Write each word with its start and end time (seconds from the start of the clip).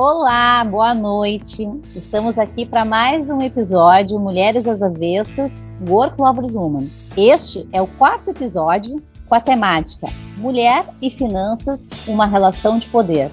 Olá, 0.00 0.62
boa 0.62 0.94
noite. 0.94 1.68
Estamos 1.96 2.38
aqui 2.38 2.64
para 2.64 2.84
mais 2.84 3.30
um 3.30 3.42
episódio 3.42 4.16
Mulheres 4.16 4.64
às 4.68 4.80
Avessas, 4.80 5.52
Work 5.88 6.22
Lovers 6.22 6.54
Woman. 6.54 6.86
Este 7.16 7.68
é 7.72 7.82
o 7.82 7.88
quarto 7.88 8.30
episódio 8.30 9.02
com 9.28 9.34
a 9.34 9.40
temática 9.40 10.06
Mulher 10.36 10.84
e 11.02 11.10
Finanças, 11.10 11.88
uma 12.06 12.26
relação 12.26 12.78
de 12.78 12.88
poder. 12.88 13.28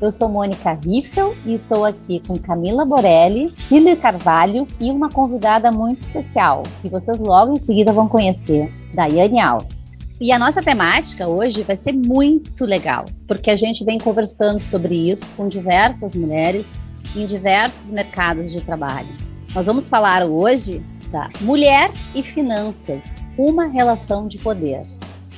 Eu 0.00 0.12
sou 0.12 0.28
Mônica 0.28 0.78
Riffel 0.84 1.34
e 1.44 1.52
estou 1.52 1.84
aqui 1.84 2.22
com 2.24 2.38
Camila 2.38 2.84
Borelli, 2.84 3.52
Cília 3.66 3.96
Carvalho 3.96 4.68
e 4.78 4.92
uma 4.92 5.10
convidada 5.10 5.72
muito 5.72 5.98
especial, 5.98 6.62
que 6.80 6.88
vocês 6.88 7.18
logo 7.18 7.54
em 7.54 7.60
seguida 7.60 7.92
vão 7.92 8.06
conhecer, 8.06 8.72
Daiane 8.94 9.40
Alves. 9.40 9.83
E 10.20 10.30
a 10.30 10.38
nossa 10.38 10.62
temática 10.62 11.26
hoje 11.26 11.62
vai 11.62 11.76
ser 11.76 11.92
muito 11.92 12.64
legal, 12.64 13.04
porque 13.26 13.50
a 13.50 13.56
gente 13.56 13.84
vem 13.84 13.98
conversando 13.98 14.60
sobre 14.62 15.10
isso 15.10 15.32
com 15.36 15.48
diversas 15.48 16.14
mulheres 16.14 16.72
em 17.16 17.26
diversos 17.26 17.90
mercados 17.90 18.52
de 18.52 18.60
trabalho. 18.60 19.08
Nós 19.52 19.66
vamos 19.66 19.88
falar 19.88 20.24
hoje 20.24 20.84
da 21.10 21.28
mulher 21.40 21.90
e 22.14 22.22
finanças, 22.22 23.16
uma 23.36 23.66
relação 23.66 24.28
de 24.28 24.38
poder. 24.38 24.82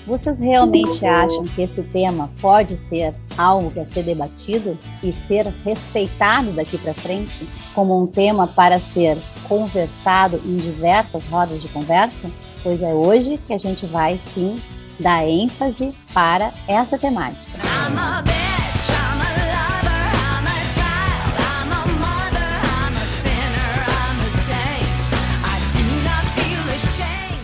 Vocês 0.06 0.38
realmente 0.38 1.04
acham 1.04 1.44
que 1.44 1.62
esse 1.62 1.82
tema 1.82 2.30
pode 2.40 2.76
ser 2.76 3.12
algo 3.36 3.80
a 3.80 3.84
ser 3.86 4.04
debatido 4.04 4.78
e 5.02 5.12
ser 5.12 5.46
respeitado 5.64 6.52
daqui 6.52 6.78
para 6.78 6.94
frente 6.94 7.46
como 7.74 8.00
um 8.00 8.06
tema 8.06 8.46
para 8.46 8.78
ser 8.78 9.18
conversado 9.48 10.40
em 10.44 10.56
diversas 10.56 11.26
rodas 11.26 11.60
de 11.60 11.68
conversa? 11.68 12.30
Pois 12.62 12.80
é 12.80 12.94
hoje 12.94 13.36
que 13.46 13.52
a 13.52 13.58
gente 13.58 13.84
vai 13.86 14.20
sim 14.32 14.62
dar 15.00 15.28
ênfase 15.28 15.92
para 16.14 16.52
essa 16.68 16.96
temática. 16.96 17.58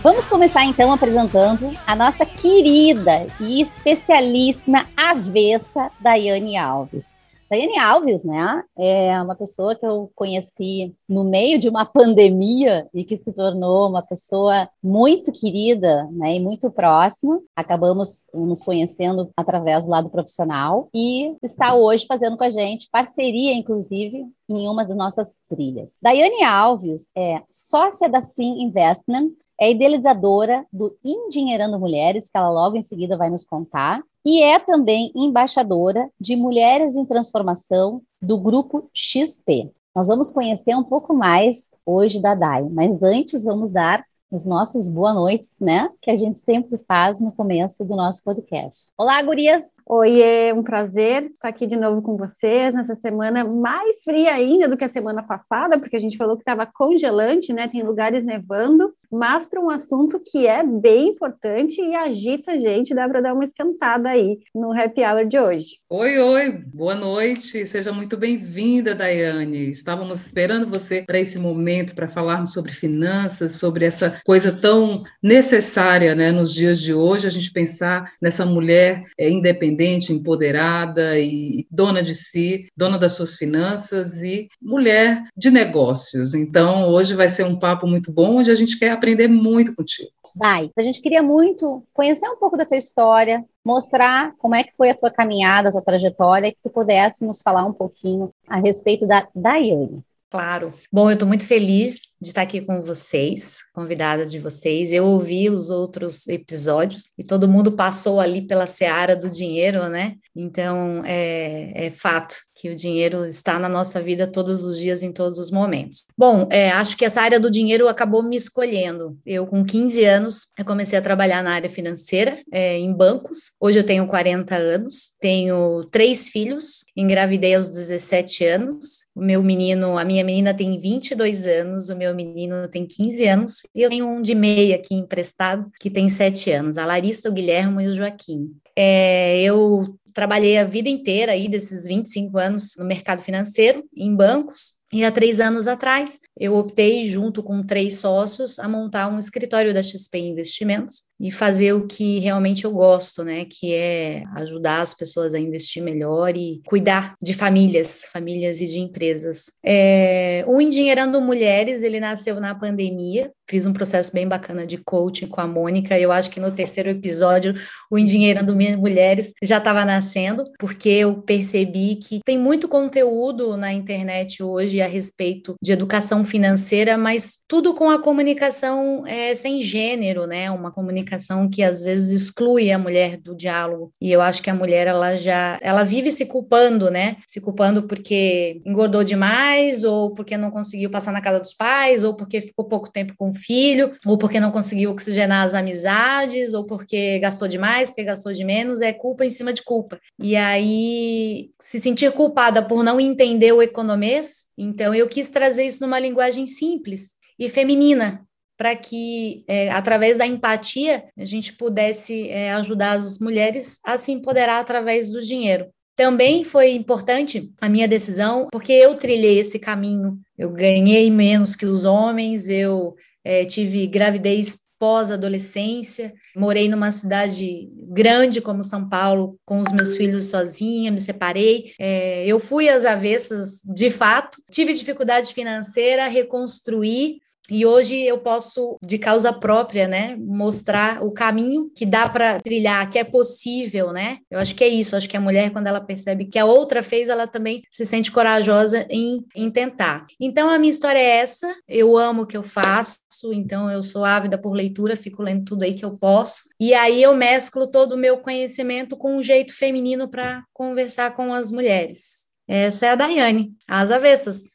Vamos 0.03 0.27
começar 0.27 0.65
então 0.65 0.93
apresentando 0.93 1.71
a 1.87 1.95
nossa 1.95 2.27
querida 2.27 3.25
e 3.41 3.63
especialíssima 3.63 4.85
avessa 4.97 5.93
Daiane 6.01 6.57
Alves. 6.57 7.23
Daiane 7.49 7.79
Alves, 7.79 8.25
né, 8.25 8.65
é 8.77 9.23
uma 9.23 9.37
pessoa 9.37 9.77
que 9.77 9.87
eu 9.87 10.11
conheci 10.17 10.93
no 11.09 11.23
meio 11.23 11.57
de 11.57 11.69
uma 11.69 11.85
pandemia 11.85 12.89
e 12.93 13.05
que 13.05 13.17
se 13.17 13.33
tornou 13.33 13.89
uma 13.89 14.03
pessoa 14.03 14.69
muito 14.83 15.31
querida, 15.31 16.09
né, 16.11 16.35
e 16.35 16.41
muito 16.41 16.69
próxima. 16.69 17.39
Acabamos 17.55 18.29
nos 18.35 18.61
conhecendo 18.61 19.31
através 19.37 19.85
do 19.85 19.91
lado 19.93 20.11
profissional 20.11 20.89
e 20.93 21.37
está 21.43 21.75
hoje 21.75 22.07
fazendo 22.09 22.37
com 22.37 22.45
a 22.45 22.51
gente 22.51 22.89
parceria, 22.91 23.55
inclusive, 23.55 24.25
em 24.49 24.67
uma 24.67 24.85
das 24.85 24.97
nossas 24.97 25.41
trilhas. 25.49 25.93
Daiane 26.03 26.43
Alves 26.43 27.07
é 27.17 27.43
sócia 27.51 28.09
da 28.09 28.21
Sim 28.21 28.63
Investment, 28.63 29.31
é 29.63 29.71
idealizadora 29.71 30.67
do 30.73 30.93
Endinheirando 31.05 31.79
Mulheres, 31.79 32.29
que 32.29 32.37
ela 32.37 32.51
logo 32.51 32.77
em 32.77 32.83
seguida 32.83 33.17
vai 33.17 33.31
nos 33.31 33.45
contar, 33.45 34.03
e 34.25 34.43
é 34.43 34.59
também 34.59 35.13
embaixadora 35.15 36.11
de 36.19 36.35
Mulheres 36.35 36.97
em 36.97 37.07
Transformação 37.07 38.03
do 38.21 38.37
grupo 38.37 38.91
XP. 38.93 39.71
Nós 39.95 40.09
vamos 40.09 40.31
conhecer 40.31 40.75
um 40.75 40.83
pouco 40.83 41.15
mais 41.15 41.71
hoje 41.87 42.21
da 42.21 42.35
DAI, 42.35 42.65
mas 42.71 43.01
antes 43.05 43.45
vamos 43.45 43.71
dar 43.71 44.05
os 44.33 44.47
nossos 44.47 44.89
boa 44.89 45.13
noites, 45.13 45.59
né? 45.61 45.91
Que 46.01 46.11
a 46.11 46.17
gente 46.17 46.39
sempre 46.39 46.81
faz 46.89 47.21
no 47.21 47.31
começo 47.31 47.85
do 47.85 47.95
nosso 47.95 48.25
podcast. 48.25 48.91
Olá, 48.97 49.21
gurias! 49.21 49.63
Oi, 49.85 50.23
é 50.23 50.55
um 50.55 50.63
prazer 50.63 51.25
estar 51.25 51.49
aqui 51.49 51.67
de 51.67 51.77
novo 51.77 52.01
com 52.01 52.17
vocês 52.17 52.75
nessa 52.75 52.97
semana 52.97 53.45
mais 53.45 54.03
fria 54.03 54.33
ainda 54.33 54.67
do 54.67 54.77
que 54.77 54.85
a 54.85 54.89
semana 54.89 55.23
passada, 55.23 55.79
porque 55.79 55.97
a 55.97 56.01
gente 56.01 56.17
falou 56.17 56.37
que 56.37 56.43
estava 56.43 56.65
congelante, 56.65 57.53
né? 57.53 57.69
Tem 57.69 57.83
lugares 57.83 58.25
nevando, 58.25 58.95
mas 59.11 59.45
para 59.45 59.61
um 59.61 59.69
assunto 59.69 60.19
que 60.19 60.47
é 60.47 60.63
bem 60.65 61.11
importante 61.11 61.83
e 61.83 61.95
agita 61.95 62.53
a 62.53 62.59
gente, 62.59 62.95
dá 62.95 63.07
para 63.07 63.21
dar 63.21 63.35
uma 63.35 63.45
esquentada 63.45 64.09
aí 64.09 64.39
no 64.55 64.73
happy 64.73 65.03
hour 65.03 65.27
de 65.27 65.39
hoje. 65.39 65.77
Oi, 65.91 66.19
oi, 66.19 66.53
boa 66.53 66.95
noite, 66.95 67.67
seja 67.67 67.93
muito 67.93 68.17
bem-vinda, 68.17 68.95
Daiane. 68.95 69.69
Estávamos 69.69 70.25
esperando 70.25 70.67
você 70.67 71.03
para 71.03 71.21
esse 71.21 71.39
momento, 71.39 71.95
para 71.95 72.09
falarmos 72.09 72.55
sobre 72.55 72.73
finanças, 72.73 73.57
sobre 73.57 73.85
essa 73.85 74.22
coisa 74.25 74.53
tão 74.53 75.03
necessária 75.23 76.15
né, 76.15 76.31
nos 76.31 76.55
dias 76.55 76.81
de 76.81 76.95
hoje, 76.95 77.27
a 77.27 77.31
gente 77.31 77.53
pensar 77.53 78.13
nessa 78.21 78.45
mulher 78.45 79.03
é, 79.19 79.29
independente, 79.29 80.13
empoderada 80.13 81.19
e 81.19 81.67
dona 81.71 82.03
de 82.03 82.15
si, 82.15 82.69
dona 82.77 82.99
das 82.99 83.13
suas 83.13 83.35
finanças 83.35 84.19
e 84.19 84.49
mulher 84.61 85.23
de 85.37 85.51
negócios. 85.51 86.35
Então, 86.35 86.89
hoje 86.89 87.15
vai 87.15 87.29
ser 87.29 87.45
um 87.45 87.59
papo 87.59 87.87
muito 87.87 88.13
bom, 88.13 88.37
onde 88.37 88.51
a 88.51 88.55
gente 88.55 88.79
quer 88.79 88.91
aprender 88.91 89.29
muito 89.29 89.75
contigo. 89.75 90.11
Vai. 90.35 90.71
A 90.77 90.83
gente 90.83 91.01
queria 91.01 91.23
muito 91.23 91.85
conhecer 91.93 92.29
um 92.29 92.37
pouco 92.37 92.57
da 92.57 92.65
tua 92.65 92.79
história, 92.79 93.45
mostrar 93.65 94.35
como 94.39 94.55
é 94.55 94.65
que 94.65 94.73
foi 94.77 94.91
a 94.91 94.95
tua 94.95 95.11
caminhada, 95.11 95.69
a 95.69 95.73
tua 95.73 95.83
trajetória, 95.83 96.51
que 96.51 96.59
tu 96.63 96.71
pudesse 96.71 97.25
nos 97.25 97.43
falar 97.43 97.65
um 97.67 97.73
pouquinho 97.73 98.31
a 98.49 98.59
respeito 98.59 99.07
da 99.07 99.29
Daiane. 99.35 100.03
Claro. 100.33 100.73
Bom, 100.91 101.11
eu 101.11 101.13
estou 101.13 101.29
muito 101.29 101.47
feliz 101.47 102.15
de 102.19 102.29
estar 102.29 102.41
aqui 102.41 102.63
com 102.63 102.81
vocês, 102.81 103.59
convidadas 103.75 104.31
de 104.31 104.39
vocês. 104.39 104.91
Eu 104.91 105.05
ouvi 105.05 105.51
os 105.51 105.69
outros 105.69 106.27
episódios 106.27 107.13
e 107.19 107.23
todo 107.23 107.47
mundo 107.47 107.73
passou 107.73 108.19
ali 108.19 108.41
pela 108.41 108.67
seara 108.67 109.15
do 109.15 109.29
dinheiro, 109.29 109.91
né? 109.91 110.15
Então, 110.35 111.03
é, 111.05 111.87
é 111.87 111.91
fato 111.91 112.37
que 112.63 112.71
o 112.71 112.77
dinheiro 112.77 113.27
está 113.27 113.59
na 113.59 113.69
nossa 113.69 114.01
vida 114.01 114.25
todos 114.25 114.63
os 114.63 114.79
dias, 114.79 115.03
em 115.03 115.11
todos 115.11 115.37
os 115.41 115.51
momentos. 115.51 116.07
Bom, 116.17 116.47
é, 116.49 116.71
acho 116.71 116.97
que 116.97 117.05
essa 117.05 117.21
área 117.21 117.41
do 117.41 117.51
dinheiro 117.51 117.89
acabou 117.89 118.23
me 118.23 118.37
escolhendo. 118.37 119.19
Eu, 119.27 119.49
com 119.49 119.65
15 119.65 120.05
anos, 120.05 120.47
comecei 120.65 120.97
a 120.97 121.03
trabalhar 121.03 121.43
na 121.43 121.55
área 121.55 121.69
financeira, 121.69 122.39
é, 122.53 122.79
em 122.79 122.93
bancos. 122.93 123.51
Hoje 123.61 123.81
eu 123.81 123.83
tenho 123.83 124.07
40 124.07 124.55
anos, 124.55 125.11
tenho 125.21 125.85
três 125.91 126.31
filhos, 126.31 126.85
engravidei 126.97 127.57
aos 127.57 127.69
17 127.69 128.45
anos. 128.45 129.07
O 129.13 129.21
meu 129.21 129.43
menino, 129.43 129.99
a 129.99 130.05
minha 130.05 130.23
menina 130.23 130.55
tem 130.55 130.79
22 130.79 131.49
anos, 131.49 131.89
o 131.89 131.97
meu 131.97 132.15
menino 132.15 132.69
tem 132.69 132.87
15 132.87 133.27
anos, 133.27 133.63
e 133.75 133.83
eu 133.83 133.91
tenho 133.91 134.07
um 134.07 134.23
de 134.23 134.37
meia 134.37 134.77
aqui 134.77 134.95
emprestado, 134.95 135.69
que 135.81 135.91
tem 135.91 136.09
7 136.09 136.53
anos, 136.53 136.79
a 136.79 136.87
Larissa, 136.87 137.29
o 137.29 137.33
Guilherme 137.33 137.83
e 137.83 137.89
o 137.89 137.95
Joaquim. 137.95 138.53
É, 138.77 139.43
eu 139.43 139.99
trabalhei 140.15 140.59
a 140.59 140.65
vida 140.65 140.89
inteira 140.89 141.33
aí, 141.33 141.49
desses 141.49 141.87
25 141.87 142.39
anos, 142.39 142.75
no 142.79 142.85
mercado 142.85 143.23
financeiro, 143.23 143.85
em 143.97 144.15
bancos, 144.15 144.83
e 144.93 145.07
há 145.07 145.11
três 145.11 145.41
anos 145.41 145.67
atrás, 145.67 146.21
eu 146.39 146.55
optei, 146.55 147.09
junto 147.09 147.43
com 147.43 147.63
três 147.63 147.97
sócios, 147.97 148.59
a 148.59 148.69
montar 148.69 149.09
um 149.09 149.17
escritório 149.17 149.73
da 149.73 149.83
XP 149.83 150.19
Investimentos 150.19 151.05
e 151.19 151.31
fazer 151.31 151.73
o 151.73 151.87
que 151.87 152.19
realmente 152.19 152.67
eu 152.67 152.73
gosto, 152.73 153.25
né? 153.25 153.47
Que 153.47 153.73
é 153.73 154.23
ajudar 154.35 154.83
as 154.83 154.93
pessoas 154.93 155.33
a 155.33 155.39
investir 155.39 155.83
melhor 155.83 156.37
e 156.37 156.61
cuidar 156.67 157.15
de 157.23 157.33
famílias, 157.33 158.05
famílias 158.13 158.61
e 158.61 158.67
de 158.67 158.81
empresas. 158.81 159.51
É, 159.65 160.45
o 160.47 160.61
Endinheirando 160.61 161.23
Mulheres, 161.23 161.83
ele 161.83 161.99
nasceu 161.99 162.39
na 162.39 162.55
pandemia. 162.55 163.33
Fiz 163.49 163.67
um 163.67 163.73
processo 163.73 164.13
bem 164.13 164.27
bacana 164.27 164.65
de 164.65 164.79
coaching 164.79 165.27
com 165.27 165.41
a 165.41 165.47
Mônica. 165.47 165.99
Eu 165.99 166.13
acho 166.13 166.31
que 166.31 166.41
no 166.41 166.51
terceiro 166.51 166.89
episódio, 166.89 167.55
o 167.91 167.99
Endinheirando 167.99 168.57
Mulheres 168.79 169.35
já 169.43 169.59
estava 169.59 169.85
nascendo, 169.85 170.45
porque 170.59 170.89
eu 170.89 171.23
percebi 171.23 171.97
que 171.97 172.21
tem 172.25 172.39
muito 172.39 172.69
conteúdo 172.69 173.57
na 173.57 173.73
internet 173.73 174.43
hoje 174.43 174.81
a 174.81 174.87
respeito 174.87 175.55
de 175.61 175.73
educação 175.73 176.25
financeira, 176.25 176.97
mas 176.97 177.39
tudo 177.49 177.75
com 177.75 177.91
a 177.91 178.01
comunicação 178.01 179.07
é, 179.07 179.35
sem 179.35 179.61
gênero, 179.61 180.27
né? 180.27 180.51
Uma 180.51 180.71
comunicação 180.71 181.49
que 181.49 181.63
às 181.63 181.81
vezes 181.81 182.23
exclui 182.23 182.71
a 182.71 182.79
mulher 182.79 183.17
do 183.17 183.35
diálogo. 183.35 183.93
E 184.01 184.11
eu 184.11 184.23
acho 184.23 184.43
que 184.43 184.51
a 184.51 184.55
mulher 184.55 184.87
ela 184.87 185.17
já 185.17 185.59
ela 185.61 185.83
vive 185.83 186.13
se 186.13 186.27
culpando, 186.27 186.91
né? 186.91 187.17
Se 187.27 187.41
culpando 187.41 187.83
porque 187.83 188.61
engordou 188.65 189.05
demais, 189.05 189.85
ou 189.85 190.13
porque 190.13 190.37
não 190.37 190.51
conseguiu 190.51 190.91
passar 190.91 191.13
na 191.13 191.21
casa 191.21 191.41
dos 191.41 191.55
pais, 191.55 192.05
ou 192.05 192.15
porque 192.15 192.41
ficou 192.41 192.65
pouco 192.65 192.91
tempo 192.91 193.15
com 193.17 193.33
filho, 193.43 193.93
ou 194.07 194.17
porque 194.17 194.41
não 194.41 194.51
conseguiu 194.51 194.91
oxigenar 194.91 195.45
as 195.45 195.55
amizades, 195.55 196.55
ou 196.55 196.65
porque 196.65 197.19
gastou 197.19 197.49
demais, 197.49 197.91
porque 197.91 198.05
gastou 198.05 198.33
de 198.33 198.45
menos, 198.45 198.81
é 198.81 198.93
culpa 198.93 199.25
em 199.25 199.31
cima 199.31 199.53
de 199.53 199.63
culpa. 199.63 199.99
E 200.19 200.37
aí 200.37 201.51
se 201.61 201.81
sentir 201.81 202.13
culpada 202.13 202.63
por 202.63 202.83
não 202.83 203.01
entender 203.01 203.53
o 203.53 203.63
economês, 203.63 204.47
então, 204.57 204.95
eu 204.95 205.09
quis 205.09 205.31
trazer 205.31 205.65
isso 205.65 205.83
numa 205.83 205.99
linguagem 205.99 206.47
simples 206.47 207.17
e 207.39 207.49
feminina, 207.49 208.25
para 208.57 208.77
que, 208.77 209.45
é, 209.49 209.71
através 209.71 210.19
da 210.19 210.27
empatia, 210.27 211.05
a 211.19 211.25
gente 211.25 211.55
pudesse 211.55 212.29
é, 212.29 212.53
ajudar 212.53 212.93
as 212.93 213.19
mulheres 213.19 213.81
a 213.85 213.99
se 213.99 214.13
empoderar 214.13 214.61
através 214.61 215.11
do 215.11 215.21
dinheiro. 215.21 215.67
Também 215.97 216.45
foi 216.45 216.73
importante 216.73 217.53
a 217.61 217.69
minha 217.69 217.89
decisão, 217.89 218.47
porque 218.53 218.73
eu 218.73 218.95
trilhei 218.95 219.39
esse 219.39 219.59
caminho. 219.59 220.19
Eu 220.39 220.51
ganhei 220.51 221.11
menos 221.11 221.57
que 221.57 221.67
os 221.67 221.85
homens, 221.85 222.49
eu 222.49 222.95
é, 223.25 223.45
tive 223.45 223.87
gravidez 223.87 224.59
pós-adolescência. 224.83 226.13
Morei 226.35 226.69
numa 226.69 226.91
cidade 226.91 227.69
grande 227.89 228.41
como 228.41 228.65
São 228.65 228.89
Paulo, 228.89 229.39
com 229.45 229.61
os 229.61 229.71
meus 229.71 229.97
filhos 229.97 230.25
sozinha, 230.25 230.91
me 230.91 230.99
separei. 230.99 231.73
É, 231.79 232.27
eu 232.27 232.41
fui 232.41 232.69
às 232.69 232.85
avessas 232.85 233.63
de 233.65 233.91
fato, 233.91 234.43
tive 234.51 234.75
dificuldade 234.75 235.33
financeira, 235.33 236.09
reconstruí 236.09 237.22
e 237.51 237.67
hoje 237.67 238.01
eu 238.01 238.19
posso, 238.19 238.77
de 238.83 238.99
causa 238.99 239.33
própria, 239.33 239.89
né, 239.89 240.17
mostrar 240.17 241.03
o 241.03 241.11
caminho 241.11 241.71
que 241.75 241.85
dá 241.85 242.09
para 242.09 242.41
trilhar, 242.41 242.89
que 242.89 242.99
é 242.99 243.05
possível, 243.05 243.93
né? 243.93 244.19
Eu 244.31 244.39
acho 244.39 244.55
que 244.55 244.63
é 244.63 244.69
isso. 244.69 244.95
Eu 244.95 244.99
acho 244.99 245.09
que 245.09 245.17
a 245.17 245.21
mulher, 245.21 245.51
quando 245.51 245.67
ela 245.67 245.81
percebe 245.81 246.27
que 246.27 246.39
a 246.39 246.45
outra 246.45 246.83
fez, 246.83 247.09
ela 247.09 247.27
também 247.27 247.63
se 247.71 247.85
sente 247.85 248.13
corajosa 248.13 248.87
em, 248.89 249.25
em 249.35 249.51
tentar. 249.51 250.05
Então, 250.21 250.49
a 250.49 250.59
minha 250.59 250.71
história 250.71 250.99
é 250.99 251.19
essa. 251.19 251.53
Eu 251.69 251.99
amo 251.99 252.23
o 252.23 252.27
que 252.27 252.37
eu 252.37 252.43
faço, 252.43 252.99
então 253.33 253.71
eu 253.71 253.83
sou 253.83 254.05
ávida 254.05 254.39
por 254.39 254.53
leitura, 254.53 254.97
fico 254.97 255.23
lendo 255.23 255.45
tudo 255.45 255.65
aí 255.65 255.75
que 255.75 255.85
eu 255.85 255.99
posso. 255.99 256.43
E 256.61 256.73
aí 256.73 257.03
eu 257.03 257.15
mesclo 257.15 257.71
todo 257.71 257.95
o 257.95 257.99
meu 257.99 258.19
conhecimento 258.19 258.97
com 258.97 259.17
um 259.17 259.23
jeito 259.23 259.53
feminino 259.53 260.09
para 260.09 260.45
conversar 260.53 261.15
com 261.17 261.35
as 261.35 261.51
mulheres. 261.51 262.29
Essa 262.47 262.87
é 262.87 262.91
a 262.91 262.95
Daiane, 262.95 263.53
as 263.67 263.91
avessas. 263.91 264.52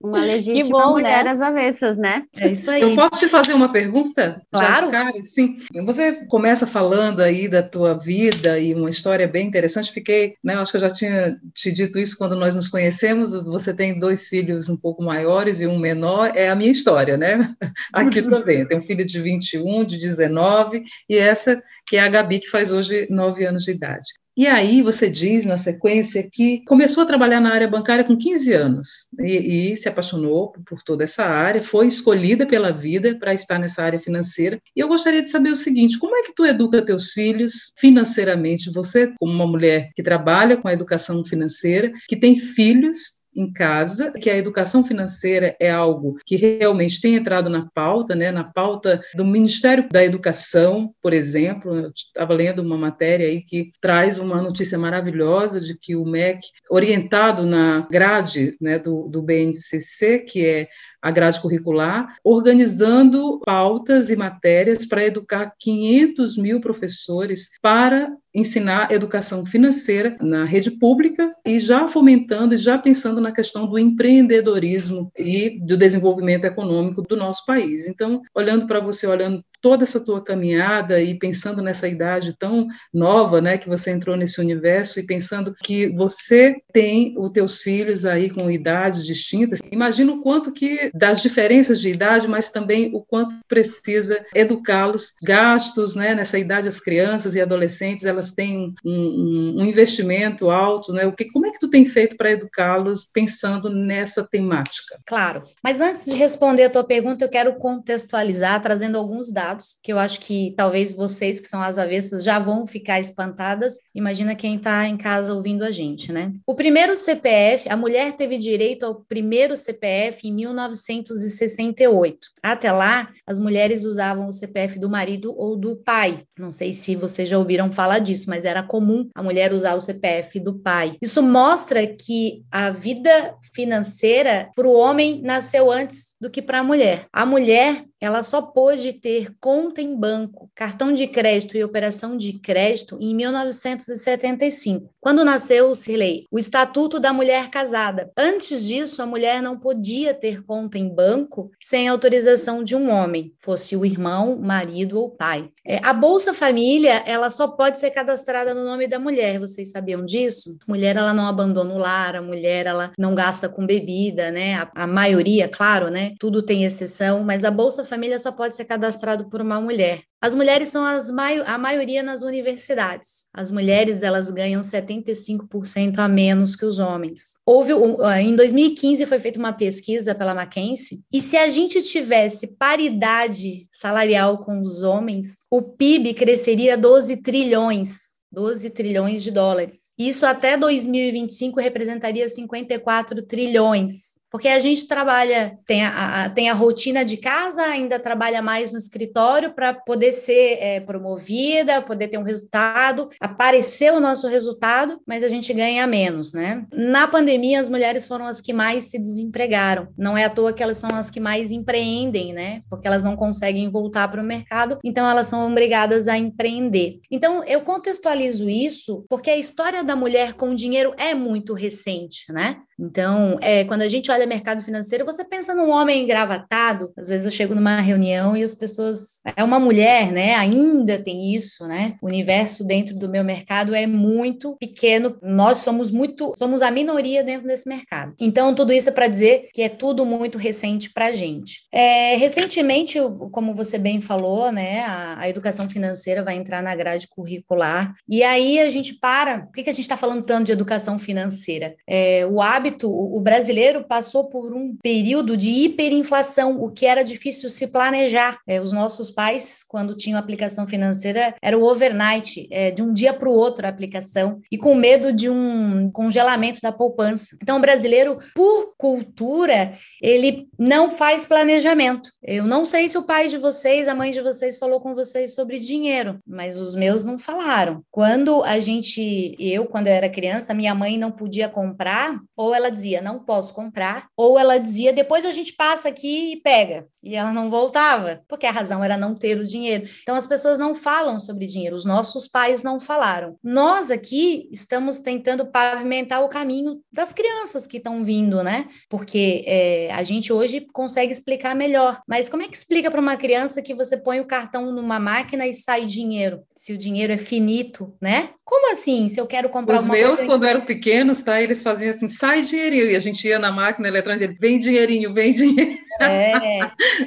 Uma 0.00 0.20
legítima 0.20 0.84
bom, 0.84 0.92
mulher 0.92 1.24
né? 1.24 1.30
às 1.32 1.40
avessas, 1.40 1.96
né? 1.96 2.24
É 2.36 2.52
isso 2.52 2.70
aí. 2.70 2.82
Eu 2.82 2.94
posso 2.94 3.20
te 3.20 3.28
fazer 3.28 3.52
uma 3.52 3.70
pergunta? 3.70 4.40
Claro. 4.52 4.90
Cara, 4.90 5.12
sim. 5.22 5.56
Você 5.84 6.24
começa 6.26 6.66
falando 6.66 7.20
aí 7.20 7.48
da 7.48 7.62
tua 7.62 7.94
vida 7.94 8.58
e 8.58 8.74
uma 8.74 8.90
história 8.90 9.26
bem 9.26 9.46
interessante. 9.46 9.92
Fiquei, 9.92 10.34
né? 10.42 10.54
Acho 10.54 10.70
que 10.70 10.76
eu 10.76 10.82
já 10.82 10.90
tinha 10.90 11.36
te 11.54 11.72
dito 11.72 11.98
isso 11.98 12.16
quando 12.16 12.36
nós 12.36 12.54
nos 12.54 12.68
conhecemos. 12.68 13.32
Você 13.44 13.74
tem 13.74 13.98
dois 13.98 14.28
filhos 14.28 14.68
um 14.68 14.76
pouco 14.76 15.02
maiores 15.02 15.60
e 15.60 15.66
um 15.66 15.78
menor. 15.78 16.32
É 16.34 16.48
a 16.48 16.56
minha 16.56 16.70
história, 16.70 17.16
né? 17.16 17.40
Aqui 17.92 18.22
também. 18.22 18.66
Tem 18.66 18.78
um 18.78 18.82
filho 18.82 19.04
de 19.04 19.20
21, 19.20 19.84
de 19.84 19.98
19 19.98 20.82
e 21.08 21.16
essa 21.16 21.60
que 21.86 21.96
é 21.96 22.00
a 22.00 22.08
Gabi 22.08 22.40
que 22.40 22.50
faz 22.50 22.70
hoje 22.70 23.06
nove 23.10 23.44
anos 23.44 23.64
de 23.64 23.72
idade. 23.72 24.06
E 24.38 24.46
aí 24.46 24.82
você 24.82 25.10
diz 25.10 25.44
na 25.44 25.58
sequência 25.58 26.22
que 26.22 26.62
começou 26.64 27.02
a 27.02 27.06
trabalhar 27.06 27.40
na 27.40 27.52
área 27.52 27.66
bancária 27.66 28.04
com 28.04 28.16
15 28.16 28.52
anos 28.52 29.08
e, 29.18 29.72
e 29.72 29.76
se 29.76 29.88
apaixonou 29.88 30.52
por 30.64 30.80
toda 30.80 31.02
essa 31.02 31.24
área, 31.24 31.60
foi 31.60 31.88
escolhida 31.88 32.46
pela 32.46 32.70
vida 32.70 33.18
para 33.18 33.34
estar 33.34 33.58
nessa 33.58 33.82
área 33.82 33.98
financeira. 33.98 34.60
E 34.76 34.78
eu 34.78 34.86
gostaria 34.86 35.20
de 35.20 35.28
saber 35.28 35.50
o 35.50 35.56
seguinte: 35.56 35.98
como 35.98 36.16
é 36.16 36.22
que 36.22 36.32
tu 36.32 36.46
educa 36.46 36.80
teus 36.80 37.10
filhos 37.10 37.72
financeiramente? 37.76 38.70
Você, 38.70 39.12
como 39.18 39.32
uma 39.32 39.46
mulher 39.46 39.90
que 39.96 40.04
trabalha 40.04 40.56
com 40.56 40.68
a 40.68 40.72
educação 40.72 41.24
financeira, 41.24 41.90
que 42.06 42.14
tem 42.14 42.38
filhos 42.38 43.17
em 43.38 43.52
casa, 43.52 44.10
que 44.10 44.28
a 44.28 44.36
educação 44.36 44.82
financeira 44.82 45.56
é 45.60 45.70
algo 45.70 46.16
que 46.26 46.34
realmente 46.34 47.00
tem 47.00 47.14
entrado 47.14 47.48
na 47.48 47.68
pauta, 47.72 48.16
né, 48.16 48.32
na 48.32 48.42
pauta 48.42 49.00
do 49.14 49.24
Ministério 49.24 49.88
da 49.92 50.04
Educação, 50.04 50.92
por 51.00 51.12
exemplo. 51.12 51.72
Eu 51.72 51.90
estava 51.94 52.34
lendo 52.34 52.60
uma 52.60 52.76
matéria 52.76 53.28
aí 53.28 53.40
que 53.40 53.70
traz 53.80 54.18
uma 54.18 54.42
notícia 54.42 54.76
maravilhosa 54.76 55.60
de 55.60 55.78
que 55.78 55.94
o 55.94 56.04
MEC, 56.04 56.40
orientado 56.68 57.46
na 57.46 57.86
grade 57.88 58.56
né, 58.60 58.76
do, 58.76 59.08
do 59.08 59.22
BNCC, 59.22 60.18
que 60.18 60.44
é 60.44 60.68
a 61.00 61.12
grade 61.12 61.40
curricular, 61.40 62.16
organizando 62.24 63.38
pautas 63.44 64.10
e 64.10 64.16
matérias 64.16 64.84
para 64.84 65.04
educar 65.04 65.52
500 65.56 66.36
mil 66.36 66.60
professores 66.60 67.50
para 67.62 68.10
ensinar 68.34 68.92
educação 68.92 69.44
financeira 69.44 70.16
na 70.20 70.44
rede 70.44 70.70
pública 70.70 71.34
e 71.44 71.58
já 71.58 71.88
fomentando 71.88 72.54
e 72.54 72.58
já 72.58 72.78
pensando 72.78 73.20
na 73.20 73.32
questão 73.32 73.66
do 73.66 73.78
empreendedorismo 73.78 75.10
e 75.16 75.58
do 75.64 75.76
desenvolvimento 75.76 76.44
econômico 76.44 77.02
do 77.02 77.16
nosso 77.16 77.44
país. 77.46 77.86
Então, 77.86 78.22
olhando 78.34 78.66
para 78.66 78.80
você, 78.80 79.06
olhando 79.06 79.42
toda 79.60 79.84
essa 79.84 80.00
tua 80.00 80.22
caminhada 80.22 81.00
e 81.00 81.18
pensando 81.18 81.62
nessa 81.62 81.88
idade 81.88 82.36
tão 82.38 82.66
nova, 82.92 83.40
né, 83.40 83.58
que 83.58 83.68
você 83.68 83.90
entrou 83.90 84.16
nesse 84.16 84.40
universo 84.40 85.00
e 85.00 85.06
pensando 85.06 85.54
que 85.62 85.88
você 85.88 86.56
tem 86.72 87.14
os 87.18 87.30
teus 87.30 87.60
filhos 87.60 88.04
aí 88.04 88.30
com 88.30 88.50
idades 88.50 89.04
distintas, 89.04 89.58
imagina 89.70 90.12
o 90.12 90.20
quanto 90.20 90.52
que 90.52 90.90
das 90.94 91.22
diferenças 91.22 91.80
de 91.80 91.88
idade, 91.88 92.28
mas 92.28 92.50
também 92.50 92.90
o 92.94 93.02
quanto 93.02 93.34
precisa 93.48 94.24
educá-los, 94.34 95.14
gastos, 95.22 95.94
né, 95.94 96.14
nessa 96.14 96.38
idade 96.38 96.68
as 96.68 96.80
crianças 96.80 97.34
e 97.34 97.40
adolescentes, 97.40 98.04
elas 98.04 98.30
têm 98.30 98.74
um, 98.84 99.56
um, 99.58 99.64
investimento 99.64 100.50
alto, 100.50 100.92
né? 100.92 101.06
O 101.06 101.12
que 101.12 101.26
como 101.26 101.46
é 101.46 101.50
que 101.50 101.58
tu 101.58 101.68
tem 101.68 101.84
feito 101.84 102.16
para 102.16 102.30
educá-los 102.30 103.04
pensando 103.04 103.68
nessa 103.68 104.24
temática? 104.24 104.98
Claro. 105.06 105.44
Mas 105.62 105.80
antes 105.80 106.04
de 106.04 106.14
responder 106.14 106.64
a 106.64 106.70
tua 106.70 106.84
pergunta, 106.84 107.24
eu 107.24 107.28
quero 107.28 107.56
contextualizar 107.56 108.60
trazendo 108.60 108.98
alguns 108.98 109.32
dados 109.32 109.47
dados, 109.48 109.78
que 109.82 109.92
eu 109.92 109.98
acho 109.98 110.20
que 110.20 110.54
talvez 110.56 110.92
vocês 110.92 111.40
que 111.40 111.48
são 111.48 111.62
as 111.62 111.78
avessas 111.78 112.22
já 112.22 112.38
vão 112.38 112.66
ficar 112.66 113.00
espantadas. 113.00 113.74
Imagina 113.94 114.34
quem 114.34 114.56
está 114.56 114.86
em 114.86 114.96
casa 114.96 115.32
ouvindo 115.32 115.64
a 115.64 115.70
gente, 115.70 116.12
né? 116.12 116.32
O 116.46 116.54
primeiro 116.54 116.94
CPF, 116.94 117.68
a 117.68 117.76
mulher 117.76 118.12
teve 118.12 118.36
direito 118.36 118.84
ao 118.84 118.96
primeiro 118.96 119.56
CPF 119.56 120.28
em 120.28 120.32
1968. 120.32 122.28
Até 122.42 122.70
lá, 122.70 123.10
as 123.26 123.38
mulheres 123.38 123.84
usavam 123.84 124.26
o 124.26 124.32
CPF 124.32 124.78
do 124.78 124.88
marido 124.88 125.34
ou 125.36 125.56
do 125.56 125.76
pai. 125.76 126.22
Não 126.38 126.52
sei 126.52 126.72
se 126.72 126.94
vocês 126.94 127.28
já 127.28 127.38
ouviram 127.38 127.72
falar 127.72 127.98
disso, 127.98 128.28
mas 128.28 128.44
era 128.44 128.62
comum 128.62 129.08
a 129.14 129.22
mulher 129.22 129.52
usar 129.52 129.74
o 129.74 129.80
CPF 129.80 130.40
do 130.40 130.58
pai. 130.58 130.96
Isso 131.00 131.22
mostra 131.22 131.86
que 131.86 132.42
a 132.50 132.70
vida 132.70 133.34
financeira 133.54 134.50
para 134.54 134.68
o 134.68 134.74
homem 134.74 135.20
nasceu 135.22 135.70
antes 135.70 136.16
do 136.20 136.30
que 136.30 136.42
para 136.42 136.60
a 136.60 136.64
mulher. 136.64 137.06
A 137.12 137.24
mulher, 137.24 137.84
ela 138.00 138.22
só 138.22 138.40
pôde 138.40 138.92
ter 138.92 139.34
conta 139.40 139.82
em 139.82 139.94
banco, 139.94 140.50
cartão 140.54 140.92
de 140.92 141.06
crédito 141.06 141.56
e 141.56 141.64
operação 141.64 142.16
de 142.16 142.34
crédito 142.34 142.96
em 143.00 143.14
1975, 143.14 144.94
quando 145.08 145.24
nasceu, 145.24 145.74
Cirlei, 145.74 146.26
o 146.30 146.38
Estatuto 146.38 147.00
da 147.00 147.14
Mulher 147.14 147.48
Casada. 147.48 148.12
Antes 148.14 148.68
disso, 148.68 149.00
a 149.00 149.06
mulher 149.06 149.40
não 149.40 149.58
podia 149.58 150.12
ter 150.12 150.44
conta 150.44 150.76
em 150.76 150.86
banco 150.86 151.50
sem 151.58 151.88
autorização 151.88 152.62
de 152.62 152.76
um 152.76 152.90
homem, 152.90 153.32
fosse 153.38 153.74
o 153.74 153.86
irmão, 153.86 154.38
marido 154.38 155.00
ou 155.00 155.08
pai. 155.08 155.48
É, 155.64 155.80
a 155.82 155.94
Bolsa 155.94 156.34
Família, 156.34 157.02
ela 157.06 157.30
só 157.30 157.48
pode 157.48 157.78
ser 157.78 157.90
cadastrada 157.90 158.52
no 158.52 158.66
nome 158.66 158.86
da 158.86 158.98
mulher, 158.98 159.40
vocês 159.40 159.70
sabiam 159.70 160.04
disso? 160.04 160.58
A 160.68 160.70
mulher, 160.70 160.94
ela 160.94 161.14
não 161.14 161.26
abandona 161.26 161.72
o 161.72 161.78
lar, 161.78 162.14
a 162.14 162.20
mulher, 162.20 162.66
ela 162.66 162.92
não 162.98 163.14
gasta 163.14 163.48
com 163.48 163.64
bebida, 163.64 164.30
né? 164.30 164.56
A, 164.56 164.82
a 164.82 164.86
maioria, 164.86 165.48
claro, 165.48 165.88
né? 165.88 166.12
Tudo 166.20 166.42
tem 166.42 166.64
exceção, 166.64 167.24
mas 167.24 167.44
a 167.44 167.50
Bolsa 167.50 167.82
Família 167.82 168.18
só 168.18 168.30
pode 168.30 168.54
ser 168.54 168.66
cadastrado 168.66 169.30
por 169.30 169.40
uma 169.40 169.58
mulher. 169.58 170.02
As 170.20 170.34
mulheres 170.34 170.68
são 170.68 170.84
as 170.84 171.10
mai 171.10 171.40
a 171.46 171.56
maioria 171.56 172.02
nas 172.02 172.22
universidades. 172.22 173.26
As 173.32 173.50
mulheres 173.50 174.02
elas 174.02 174.30
ganham 174.30 174.60
75% 174.60 175.98
a 175.98 176.08
menos 176.08 176.56
que 176.56 176.64
os 176.64 176.78
homens. 176.78 177.34
Houve 177.46 177.72
em 178.20 178.34
2015 178.34 179.06
foi 179.06 179.18
feita 179.20 179.38
uma 179.38 179.52
pesquisa 179.52 180.14
pela 180.14 180.32
McKinsey 180.32 181.02
e 181.12 181.20
se 181.20 181.36
a 181.36 181.48
gente 181.48 181.82
tivesse 181.82 182.48
paridade 182.48 183.68
salarial 183.72 184.38
com 184.38 184.60
os 184.60 184.82
homens, 184.82 185.44
o 185.50 185.62
PIB 185.62 186.14
cresceria 186.14 186.76
12 186.76 187.18
trilhões 187.18 188.08
12 188.30 188.70
trilhões 188.70 189.22
de 189.22 189.30
dólares. 189.30 189.94
Isso 189.98 190.26
até 190.26 190.56
2025 190.56 191.60
representaria 191.60 192.28
54 192.28 193.22
trilhões. 193.22 194.17
Porque 194.30 194.48
a 194.48 194.58
gente 194.60 194.86
trabalha, 194.86 195.58
tem 195.66 195.84
a, 195.84 196.24
a, 196.24 196.30
tem 196.30 196.50
a 196.50 196.54
rotina 196.54 197.04
de 197.04 197.16
casa, 197.16 197.62
ainda 197.62 197.98
trabalha 197.98 198.42
mais 198.42 198.72
no 198.72 198.78
escritório 198.78 199.52
para 199.52 199.72
poder 199.72 200.12
ser 200.12 200.58
é, 200.60 200.80
promovida, 200.80 201.82
poder 201.82 202.08
ter 202.08 202.18
um 202.18 202.22
resultado, 202.22 203.08
aparecer 203.20 203.92
o 203.92 204.00
nosso 204.00 204.28
resultado, 204.28 205.00
mas 205.06 205.22
a 205.22 205.28
gente 205.28 205.52
ganha 205.52 205.86
menos, 205.86 206.32
né? 206.32 206.66
Na 206.72 207.08
pandemia, 207.08 207.60
as 207.60 207.68
mulheres 207.68 208.06
foram 208.06 208.26
as 208.26 208.40
que 208.40 208.52
mais 208.52 208.84
se 208.84 208.98
desempregaram. 208.98 209.88
Não 209.96 210.16
é 210.16 210.24
à 210.24 210.30
toa 210.30 210.52
que 210.52 210.62
elas 210.62 210.78
são 210.78 210.90
as 210.94 211.10
que 211.10 211.20
mais 211.20 211.50
empreendem, 211.50 212.32
né? 212.32 212.62
Porque 212.68 212.86
elas 212.86 213.04
não 213.04 213.16
conseguem 213.16 213.68
voltar 213.70 214.08
para 214.08 214.20
o 214.20 214.24
mercado, 214.24 214.78
então 214.84 215.08
elas 215.08 215.26
são 215.26 215.50
obrigadas 215.50 216.08
a 216.08 216.18
empreender. 216.18 217.00
Então, 217.10 217.42
eu 217.44 217.60
contextualizo 217.62 218.48
isso 218.48 219.04
porque 219.08 219.30
a 219.30 219.36
história 219.36 219.82
da 219.82 219.96
mulher 219.96 220.34
com 220.34 220.54
dinheiro 220.54 220.94
é 220.96 221.14
muito 221.14 221.54
recente, 221.54 222.30
né? 222.32 222.58
Então, 222.78 223.36
é, 223.40 223.64
quando 223.64 223.82
a 223.82 223.88
gente 223.88 224.10
olha 224.10 224.26
mercado 224.26 224.62
financeiro, 224.62 225.04
você 225.04 225.24
pensa 225.24 225.54
num 225.54 225.70
homem 225.70 226.04
engravatado. 226.04 226.92
Às 226.96 227.08
vezes 227.08 227.26
eu 227.26 227.32
chego 227.32 227.54
numa 227.54 227.80
reunião 227.80 228.36
e 228.36 228.42
as 228.42 228.54
pessoas. 228.54 229.20
É 229.36 229.42
uma 229.42 229.58
mulher, 229.58 230.12
né? 230.12 230.34
Ainda 230.34 230.98
tem 230.98 231.34
isso, 231.34 231.66
né? 231.66 231.96
O 232.00 232.06
universo 232.06 232.64
dentro 232.64 232.96
do 232.96 233.08
meu 233.08 233.24
mercado 233.24 233.74
é 233.74 233.86
muito 233.86 234.56
pequeno. 234.56 235.18
Nós 235.22 235.58
somos 235.58 235.90
muito. 235.90 236.32
Somos 236.36 236.62
a 236.62 236.70
minoria 236.70 237.24
dentro 237.24 237.48
desse 237.48 237.68
mercado. 237.68 238.14
Então, 238.20 238.54
tudo 238.54 238.72
isso 238.72 238.88
é 238.88 238.92
para 238.92 239.08
dizer 239.08 239.48
que 239.52 239.62
é 239.62 239.68
tudo 239.68 240.06
muito 240.06 240.38
recente 240.38 240.92
para 240.92 241.06
a 241.06 241.12
gente. 241.12 241.62
É, 241.72 242.14
recentemente, 242.16 242.98
como 243.32 243.54
você 243.54 243.76
bem 243.76 244.00
falou, 244.00 244.52
né? 244.52 244.82
A, 244.82 245.20
a, 245.20 245.28
educação 245.28 245.68
financeira 245.68 246.22
vai 246.22 246.36
entrar 246.36 246.62
na 246.62 246.74
grade 246.74 247.08
curricular. 247.08 247.92
E 248.08 248.22
aí 248.22 248.60
a 248.60 248.70
gente 248.70 248.94
para. 248.94 249.40
Por 249.40 249.52
que, 249.52 249.64
que 249.64 249.70
a 249.70 249.72
gente 249.72 249.82
está 249.82 249.96
falando 249.96 250.24
tanto 250.24 250.46
de 250.46 250.52
educação 250.52 250.98
financeira? 250.98 251.74
É, 251.86 252.26
o 252.26 252.40
hábito 252.40 252.67
hábito, 252.68 252.90
o 252.90 253.20
brasileiro 253.20 253.84
passou 253.84 254.24
por 254.24 254.52
um 254.52 254.76
período 254.82 255.36
de 255.36 255.50
hiperinflação, 255.50 256.62
o 256.62 256.70
que 256.70 256.86
era 256.86 257.02
difícil 257.02 257.48
se 257.48 257.66
planejar. 257.66 258.38
É, 258.46 258.60
os 258.60 258.72
nossos 258.72 259.10
pais, 259.10 259.64
quando 259.66 259.96
tinham 259.96 260.18
aplicação 260.18 260.66
financeira, 260.66 261.34
era 261.42 261.58
o 261.58 261.64
overnight, 261.64 262.46
é, 262.50 262.70
de 262.70 262.82
um 262.82 262.92
dia 262.92 263.12
para 263.12 263.28
o 263.28 263.34
outro 263.34 263.66
a 263.66 263.68
aplicação, 263.68 264.40
e 264.50 264.58
com 264.58 264.74
medo 264.74 265.12
de 265.12 265.28
um 265.28 265.86
congelamento 265.92 266.60
da 266.62 266.70
poupança. 266.72 267.36
Então, 267.42 267.58
o 267.58 267.60
brasileiro, 267.60 268.18
por 268.34 268.74
cultura, 268.76 269.72
ele 270.02 270.48
não 270.58 270.90
faz 270.90 271.26
planejamento. 271.26 272.10
Eu 272.22 272.44
não 272.44 272.64
sei 272.64 272.88
se 272.88 272.98
o 272.98 273.02
pai 273.02 273.28
de 273.28 273.38
vocês, 273.38 273.88
a 273.88 273.94
mãe 273.94 274.10
de 274.10 274.20
vocês 274.20 274.58
falou 274.58 274.80
com 274.80 274.94
vocês 274.94 275.34
sobre 275.34 275.58
dinheiro, 275.58 276.18
mas 276.26 276.58
os 276.58 276.74
meus 276.74 277.02
não 277.02 277.18
falaram. 277.18 277.82
Quando 277.90 278.42
a 278.44 278.60
gente, 278.60 279.34
eu, 279.38 279.66
quando 279.66 279.86
eu 279.86 279.92
era 279.92 280.08
criança, 280.08 280.54
minha 280.54 280.74
mãe 280.74 280.98
não 280.98 281.10
podia 281.10 281.48
comprar, 281.48 282.18
ou 282.36 282.54
ela 282.58 282.70
dizia, 282.70 283.00
não 283.00 283.18
posso 283.18 283.54
comprar, 283.54 284.08
ou 284.16 284.38
ela 284.38 284.58
dizia, 284.58 284.92
depois 284.92 285.24
a 285.24 285.30
gente 285.30 285.54
passa 285.54 285.88
aqui 285.88 286.32
e 286.32 286.36
pega. 286.36 286.86
E 287.02 287.14
ela 287.14 287.32
não 287.32 287.48
voltava, 287.48 288.22
porque 288.28 288.46
a 288.46 288.50
razão 288.50 288.82
era 288.82 288.96
não 288.96 289.14
ter 289.14 289.38
o 289.38 289.46
dinheiro. 289.46 289.88
Então 290.02 290.14
as 290.14 290.26
pessoas 290.26 290.58
não 290.58 290.74
falam 290.74 291.18
sobre 291.20 291.46
dinheiro, 291.46 291.76
os 291.76 291.84
nossos 291.84 292.28
pais 292.28 292.62
não 292.62 292.80
falaram. 292.80 293.36
Nós 293.42 293.90
aqui 293.90 294.48
estamos 294.52 294.98
tentando 294.98 295.46
pavimentar 295.46 296.22
o 296.22 296.28
caminho 296.28 296.80
das 296.92 297.12
crianças 297.12 297.66
que 297.66 297.78
estão 297.78 298.04
vindo, 298.04 298.42
né? 298.42 298.68
Porque 298.88 299.44
é, 299.46 299.90
a 299.92 300.02
gente 300.02 300.32
hoje 300.32 300.66
consegue 300.72 301.12
explicar 301.12 301.54
melhor. 301.54 302.00
Mas 302.06 302.28
como 302.28 302.42
é 302.42 302.48
que 302.48 302.56
explica 302.56 302.90
para 302.90 303.00
uma 303.00 303.16
criança 303.16 303.62
que 303.62 303.74
você 303.74 303.96
põe 303.96 304.20
o 304.20 304.26
cartão 304.26 304.72
numa 304.72 304.98
máquina 304.98 305.46
e 305.46 305.54
sai 305.54 305.86
dinheiro? 305.86 306.42
Se 306.56 306.72
o 306.72 306.78
dinheiro 306.78 307.12
é 307.12 307.18
finito, 307.18 307.94
né? 308.00 308.30
Como 308.44 308.72
assim? 308.72 309.08
Se 309.08 309.20
eu 309.20 309.26
quero 309.26 309.48
comprar 309.48 309.76
Os 309.76 309.84
meus, 309.84 310.20
coisa... 310.20 310.26
quando 310.26 310.46
eram 310.46 310.62
pequenos, 310.62 311.22
tá? 311.22 311.40
Eles 311.40 311.62
faziam 311.62 311.94
assim, 311.94 312.08
sai 312.08 312.42
dinheirinho. 312.48 312.90
E 312.90 312.96
a 312.96 313.00
gente 313.00 313.26
ia 313.26 313.38
na 313.38 313.52
máquina 313.52 313.88
eletrônica, 313.88 314.34
vem 314.38 314.58
dinheirinho, 314.58 315.12
vem 315.12 315.32
dinheiro. 315.32 315.78
É. 316.00 316.60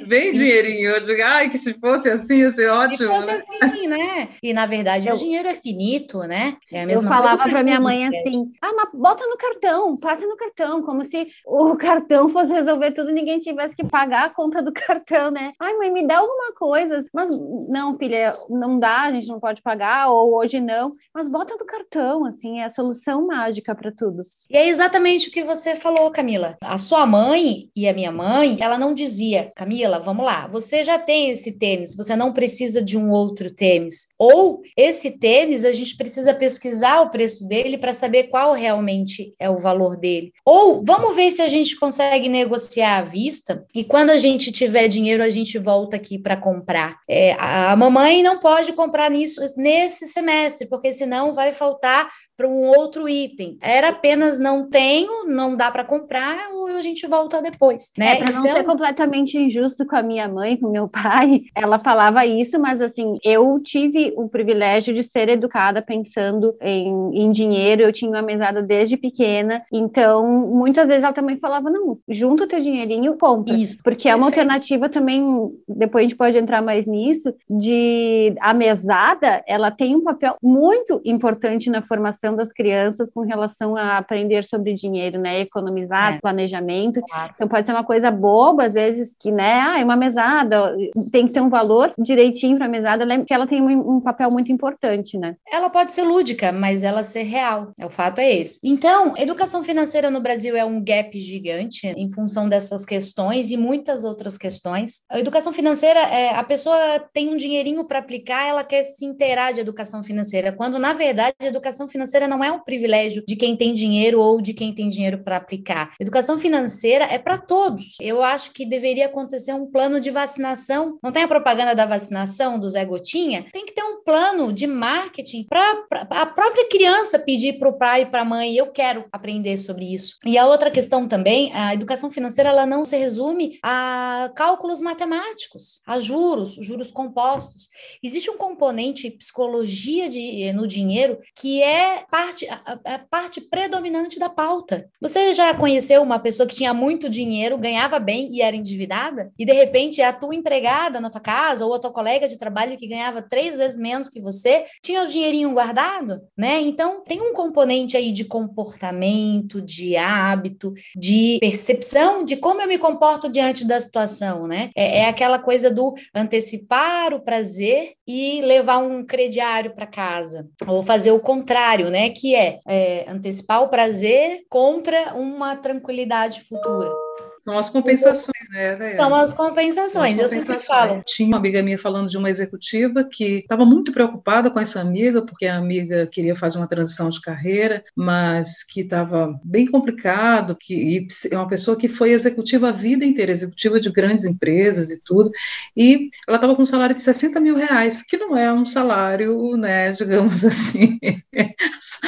vem 0.06 0.32
dinheirinho. 0.32 0.92
Eu 0.92 1.02
digo, 1.02 1.22
ai, 1.24 1.50
que 1.50 1.58
se 1.58 1.74
fosse 1.74 2.10
assim, 2.10 2.40
ia 2.40 2.52
ser 2.52 2.70
ótimo. 2.70 2.98
Se 2.98 3.08
fosse 3.08 3.32
né? 3.32 3.58
assim, 3.62 3.88
né? 3.88 4.30
E 4.42 4.54
na 4.54 4.66
verdade 4.66 5.08
eu... 5.08 5.16
o 5.16 5.18
dinheiro 5.18 5.48
é 5.48 5.56
finito, 5.56 6.20
né? 6.20 6.58
É 6.72 6.84
a 6.84 6.86
mesma 6.86 7.10
eu 7.10 7.14
falava 7.14 7.50
para 7.50 7.64
minha 7.64 7.80
mãe 7.80 8.08
assim: 8.08 8.52
ah, 8.62 8.74
mas 8.76 8.90
bota 8.94 9.26
no 9.26 9.38
cartão, 9.38 9.96
passa 9.98 10.26
no 10.26 10.36
cartão, 10.36 10.84
como 10.84 11.06
se 11.10 11.28
o 11.46 11.76
cartão 11.76 12.30
fosse 12.30 12.54
resolver 12.54 12.92
tudo, 12.92 13.12
ninguém 13.12 13.40
tivesse 13.40 13.76
que 13.76 13.88
pagar 13.88 14.26
a 14.26 14.30
conta 14.30 14.62
do 14.62 14.72
cartão, 14.74 15.32
né? 15.32 15.52
Ai, 15.60 15.74
mãe, 15.78 15.92
me 15.92 16.06
dá 16.06 16.20
alguma 16.20 16.54
coisa. 16.54 17.06
Mas 17.14 17.30
não, 17.70 17.98
filha, 17.98 18.34
não 18.50 18.80
dá, 18.80 19.02
a 19.02 19.12
gente 19.12 19.28
não 19.28 19.40
pode 19.40 19.62
pagar, 19.62 20.10
ou 20.10 20.36
hoje 20.36 20.60
não. 20.60 20.92
Mas 21.14 21.32
bota 21.32 21.56
no 21.56 21.66
cartão, 21.66 22.26
assim, 22.26 22.60
é 22.60 22.66
a 22.66 22.72
solução 22.72 23.28
mágica 23.28 23.76
para 23.76 23.92
tudo. 23.92 24.22
E 24.50 24.58
é 24.58 24.68
exatamente 24.68 25.30
o 25.30 25.32
que 25.32 25.44
você 25.44 25.76
falou, 25.76 26.10
Camila. 26.12 26.58
A 26.62 26.78
sua 26.78 27.06
mãe 27.06 27.70
e 27.76 27.88
a 27.88 27.94
minha 27.94 28.12
mãe, 28.12 28.58
ela 28.60 28.78
não 28.82 28.94
dizia, 28.94 29.52
Camila, 29.56 30.00
vamos 30.00 30.26
lá, 30.26 30.48
você 30.48 30.84
já 30.84 30.98
tem 30.98 31.30
esse 31.30 31.52
tênis, 31.52 31.96
você 31.96 32.16
não 32.16 32.34
precisa 32.34 32.82
de 32.82 32.98
um 32.98 33.12
outro 33.12 33.54
tênis. 33.54 34.08
Ou 34.18 34.62
esse 34.76 35.20
tênis, 35.20 35.64
a 35.64 35.72
gente 35.72 35.96
precisa 35.96 36.34
pesquisar 36.34 37.02
o 37.02 37.12
preço 37.12 37.48
dele 37.48 37.78
para 37.78 37.94
saber 37.94 38.24
qual 38.24 38.54
realmente 38.54 39.34
é 39.40 39.50
o 39.50 39.58
valor 39.58 39.96
dele. 39.96 40.34
Ou 40.44 40.84
vamos 40.84 41.16
ver 41.16 41.32
se 41.32 41.42
a 41.42 41.48
gente 41.48 41.80
consegue 41.80 42.28
negociar 42.28 42.98
à 42.98 43.04
vista 43.04 43.64
e 43.74 43.84
quando 43.84 44.10
a 44.10 44.18
gente 44.18 44.52
tiver 44.52 44.88
dinheiro, 44.88 45.24
a 45.24 45.30
gente 45.30 45.58
volta 45.60 45.96
aqui 45.96 46.18
para 46.18 46.36
comprar. 46.36 46.98
É, 47.08 47.34
a 47.40 47.76
mamãe 47.76 48.24
não 48.24 48.40
pode 48.40 48.74
comprar 48.74 49.12
nisso 49.12 49.42
nesse 49.56 50.08
semestre, 50.08 50.68
porque 50.68 50.92
senão 50.92 51.34
vai 51.34 51.52
faltar 51.52 52.10
para 52.42 52.50
um 52.50 52.70
outro 52.76 53.08
item. 53.08 53.56
Era 53.62 53.90
apenas 53.90 54.40
não 54.40 54.68
tenho, 54.68 55.28
não 55.28 55.56
dá 55.56 55.70
para 55.70 55.84
comprar, 55.84 56.52
ou 56.52 56.66
a 56.66 56.82
gente 56.82 57.06
volta 57.06 57.40
depois, 57.40 57.92
né? 57.96 58.14
É, 58.14 58.16
para 58.16 58.32
não 58.32 58.42
então... 58.42 58.56
ser 58.56 58.64
completamente 58.64 59.38
injusto 59.38 59.86
com 59.86 59.96
a 59.96 60.02
minha 60.02 60.28
mãe, 60.28 60.58
com 60.58 60.68
meu 60.68 60.90
pai, 60.90 61.42
ela 61.56 61.78
falava 61.78 62.26
isso, 62.26 62.60
mas 62.60 62.82
assim, 62.82 63.20
eu 63.24 63.62
tive 63.64 64.12
o 64.18 64.28
privilégio 64.28 64.92
de 64.92 65.04
ser 65.04 65.30
educada 65.30 65.84
pensando 65.84 66.56
em, 66.60 67.26
em 67.26 67.32
dinheiro, 67.32 67.84
eu 67.84 67.94
tinha 67.94 68.10
uma 68.10 68.24
mesada 68.24 68.64
desde 68.64 68.98
pequena, 68.98 69.62
então 69.72 70.28
muitas 70.28 70.88
vezes 70.88 71.04
ela 71.04 71.14
também 71.14 71.38
falava, 71.38 71.70
não, 71.70 71.96
junta 72.10 72.46
o 72.46 72.48
teu 72.48 72.60
dinheirinho, 72.60 73.18
compra. 73.20 73.54
Isso, 73.54 73.78
porque 73.84 74.10
é 74.10 74.16
uma 74.16 74.26
alternativa 74.26 74.90
também, 74.90 75.24
depois 75.68 76.06
a 76.06 76.10
gente 76.10 76.18
pode 76.18 76.38
entrar 76.38 76.64
mais 76.64 76.88
nisso, 76.88 77.32
de 77.48 78.34
a 78.42 78.52
mesada, 78.52 79.44
ela 79.46 79.70
tem 79.70 79.96
um 79.96 80.04
papel 80.04 80.38
muito 80.42 81.00
importante 81.06 81.70
na 81.70 81.84
formação 81.84 82.31
das 82.36 82.52
crianças 82.52 83.10
com 83.10 83.22
relação 83.22 83.76
a 83.76 83.98
aprender 83.98 84.44
sobre 84.44 84.74
dinheiro, 84.74 85.20
né? 85.20 85.42
Economizar, 85.42 86.16
é. 86.16 86.20
planejamento. 86.20 87.02
Claro. 87.02 87.34
Então 87.36 87.48
pode 87.48 87.66
ser 87.66 87.74
uma 87.74 87.84
coisa 87.84 88.12
boba, 88.12 88.66
às 88.66 88.74
vezes, 88.74 89.16
que, 89.20 89.32
né? 89.32 89.62
Ah, 89.62 89.80
é 89.80 89.84
uma 89.84 89.96
mesada, 89.96 90.76
tem 91.12 91.28
que 91.28 91.34
ter 91.34 91.42
um 91.42 91.50
valor 91.50 91.92
direitinho 91.98 92.58
para 92.58 92.66
a 92.66 92.70
mesada, 92.70 93.06
que 93.24 93.34
ela 93.34 93.48
tem 93.48 93.62
um, 93.62 93.98
um, 93.98 94.02
papel 94.02 94.32
muito 94.32 94.52
importante, 94.52 95.18
né? 95.18 95.36
Ela 95.52 95.70
pode 95.70 95.94
ser 95.94 96.04
lúdica, 96.04 96.52
mas 96.52 96.84
ela 96.84 97.04
ser 97.04 97.24
real. 97.24 97.72
É, 97.80 97.86
o 97.86 97.90
fato 97.90 98.20
é 98.20 98.32
esse. 98.32 98.60
Então, 98.64 99.14
educação 99.18 99.64
financeira 99.64 100.10
no 100.10 100.22
Brasil 100.22 100.56
é 100.56 100.66
um 100.66 100.84
gap 100.84 101.18
gigante 101.18 101.88
em 101.88 102.10
função 102.12 102.48
dessas 102.48 102.86
questões 102.86 103.52
e 103.52 103.58
muitas 103.58 104.04
outras 104.04 104.38
questões. 104.38 105.02
A 105.10 105.20
educação 105.20 105.54
financeira, 105.54 106.00
é, 106.00 106.36
a 106.36 106.44
pessoa 106.44 106.78
tem 107.14 107.30
um 107.30 107.38
dinheirinho 107.38 107.84
para 107.86 108.00
aplicar, 108.00 108.46
ela 108.48 108.64
quer 108.64 108.84
se 108.84 109.06
inteirar 109.06 109.52
de 109.54 109.60
educação 109.60 110.02
financeira, 110.04 110.52
quando 110.52 110.80
na 110.80 110.94
verdade 110.94 111.36
a 111.40 111.46
educação 111.46 111.88
financeira 111.88 112.21
financeira 112.22 112.28
não 112.28 112.44
é 112.44 112.52
um 112.52 112.60
privilégio 112.60 113.24
de 113.28 113.36
quem 113.36 113.56
tem 113.56 113.74
dinheiro 113.74 114.20
ou 114.20 114.42
de 114.42 114.54
quem 114.54 114.74
tem 114.74 114.88
dinheiro 114.88 115.24
para 115.24 115.38
aplicar. 115.38 115.94
Educação 116.00 116.38
financeira 116.38 117.06
é 117.06 117.18
para 117.18 117.38
todos. 117.38 117.96
Eu 118.00 118.22
acho 118.24 118.52
que 118.52 118.66
deveria 118.66 119.08
acontecer 119.08 119.54
um 119.54 119.66
plano 119.66 120.00
de 120.00 120.10
vacinação. 120.10 120.98
Não 121.02 121.12
tem 121.12 121.24
a 121.24 121.28
propaganda 121.28 121.74
da 121.74 121.86
vacinação 121.86 122.60
do 122.60 122.68
Zé 122.68 122.86
Gotinha? 122.86 123.48
Tem 123.52 123.66
que 123.66 123.74
ter 123.74 123.84
um 123.84 124.04
plano 124.04 124.54
de 124.54 124.68
marketing 124.68 125.46
para 125.50 125.86
a 126.10 126.26
própria 126.26 126.68
criança 126.70 127.18
pedir 127.18 127.58
para 127.58 127.70
o 127.70 127.78
pai 127.78 128.04
e 128.04 128.06
para 128.06 128.22
a 128.22 128.26
mãe: 128.26 128.56
eu 128.56 128.68
quero 128.68 129.06
aprender 129.12 129.58
sobre 129.58 129.94
isso. 129.94 130.18
E 130.26 130.38
a 130.38 130.48
outra 130.48 130.70
questão 130.70 131.08
também, 131.08 131.52
a 131.54 131.74
educação 131.74 132.10
financeira 132.10 132.50
ela 132.50 132.66
não 132.66 132.86
se 132.86 132.98
resume 132.98 133.58
a 133.64 134.32
cálculos 134.36 134.82
matemáticos, 134.82 135.82
a 135.86 135.98
juros, 136.00 136.56
juros 136.62 136.92
compostos. 136.92 137.70
Existe 138.04 138.30
um 138.30 138.38
componente 138.38 139.10
psicologia 139.12 140.10
de, 140.10 140.52
no 140.54 140.68
dinheiro 140.68 141.20
que 141.36 141.62
é 141.62 142.01
parte, 142.10 142.48
a, 142.50 143.00
parte 143.10 143.42
predominante 143.42 144.20
da 144.20 144.30
pauta. 144.30 144.90
Você 145.02 145.34
já 145.34 145.54
conheceu 145.54 146.02
uma 146.02 146.20
pessoa 146.20 146.48
que 146.48 146.56
tinha 146.56 146.74
muito 146.74 147.10
dinheiro, 147.10 147.58
ganhava 147.58 148.00
bem 148.00 148.30
e 148.32 148.42
era 148.42 148.56
endividada? 148.56 149.32
E 149.38 149.46
de 149.46 149.54
repente 149.54 150.02
a 150.02 150.14
tua 150.14 150.36
empregada 150.36 151.00
na 151.00 151.10
tua 151.10 151.22
casa 151.22 151.66
ou 151.66 151.74
a 151.74 151.80
tua 151.80 151.92
colega 151.92 152.28
de 152.28 152.38
trabalho 152.38 152.78
que 152.78 152.88
ganhava 152.88 153.22
três 153.22 153.56
vezes 153.56 153.78
menos 153.78 154.10
que 154.10 154.22
você 154.22 154.66
tinha 154.82 155.04
o 155.04 155.08
dinheirinho 155.08 155.52
guardado, 155.52 156.22
né? 156.38 156.60
Então 156.62 157.04
tem 157.04 157.22
um 157.22 157.34
componente 157.34 157.96
aí 157.96 158.12
de 158.12 158.26
comportamento, 158.26 159.62
de 159.62 159.96
hábito, 159.96 160.74
de 160.96 161.38
percepção 161.40 162.24
de 162.24 162.36
como 162.38 162.62
eu 162.62 162.68
me 162.68 162.78
comporto 162.78 163.30
diante 163.30 163.66
da 163.66 163.80
situação, 163.80 164.48
né? 164.48 164.70
É, 164.76 165.00
é 165.00 165.06
aquela 165.06 165.40
coisa 165.40 165.70
do 165.70 165.94
antecipar 166.14 167.14
o 167.14 167.22
prazer 167.22 167.94
e 168.08 168.42
levar 168.42 168.80
um 168.80 169.06
crediário 169.06 169.74
para 169.74 169.88
casa, 169.88 170.48
ou 170.68 170.84
fazer 170.84 171.12
o 171.12 171.20
contrário, 171.20 171.90
né? 171.92 172.10
Que 172.10 172.36
é, 172.36 172.60
é 172.66 173.06
antecipar 173.10 173.62
o 173.64 173.70
prazer 173.70 174.46
contra 174.50 175.14
uma 175.14 175.56
tranquilidade 175.56 176.42
futura. 176.42 177.01
São 177.44 177.58
as 177.58 177.70
compensações, 177.70 178.50
né? 178.52 178.96
São 178.96 179.16
as 179.16 179.34
compensações. 179.34 180.20
As 180.20 180.30
compensações. 180.30 180.48
Eu 180.48 180.60
sempre 180.60 180.68
falo. 180.68 181.02
Tinha 181.06 181.28
uma 181.28 181.38
amiga 181.38 181.64
minha 181.64 181.78
falando 181.78 182.08
de 182.08 182.18
uma 182.18 182.30
executiva 182.30 183.04
que 183.04 183.40
estava 183.40 183.66
muito 183.66 183.92
preocupada 183.92 184.52
com 184.52 184.60
essa 184.60 184.80
amiga, 184.80 185.24
porque 185.24 185.48
a 185.48 185.58
amiga 185.58 186.08
queria 186.08 186.36
fazer 186.36 186.60
uma 186.60 186.68
transição 186.68 187.10
de 187.10 187.20
carreira, 187.20 187.84
mas 187.96 188.64
que 188.64 188.82
estava 188.82 189.40
bem 189.44 189.66
complicado, 189.66 190.56
que 190.60 191.08
é 191.32 191.36
uma 191.36 191.48
pessoa 191.48 191.76
que 191.76 191.88
foi 191.88 192.12
executiva 192.12 192.70
a 192.70 192.72
vida 192.72 193.04
inteira, 193.04 193.32
executiva 193.32 193.80
de 193.80 193.92
grandes 193.92 194.26
empresas 194.26 194.92
e 194.92 195.02
tudo, 195.04 195.32
e 195.76 196.10
ela 196.28 196.38
estava 196.38 196.56
com 196.56 196.62
um 196.62 196.68
salário 196.68 196.96
de 196.96 197.02
60 197.02 197.40
mil 197.40 197.56
reais, 197.56 198.04
que 198.04 198.18
não 198.18 198.38
é 198.38 198.54
um 198.54 198.66
salário, 198.66 199.58
né, 199.58 199.92
digamos 199.92 200.44
assim, 200.46 201.00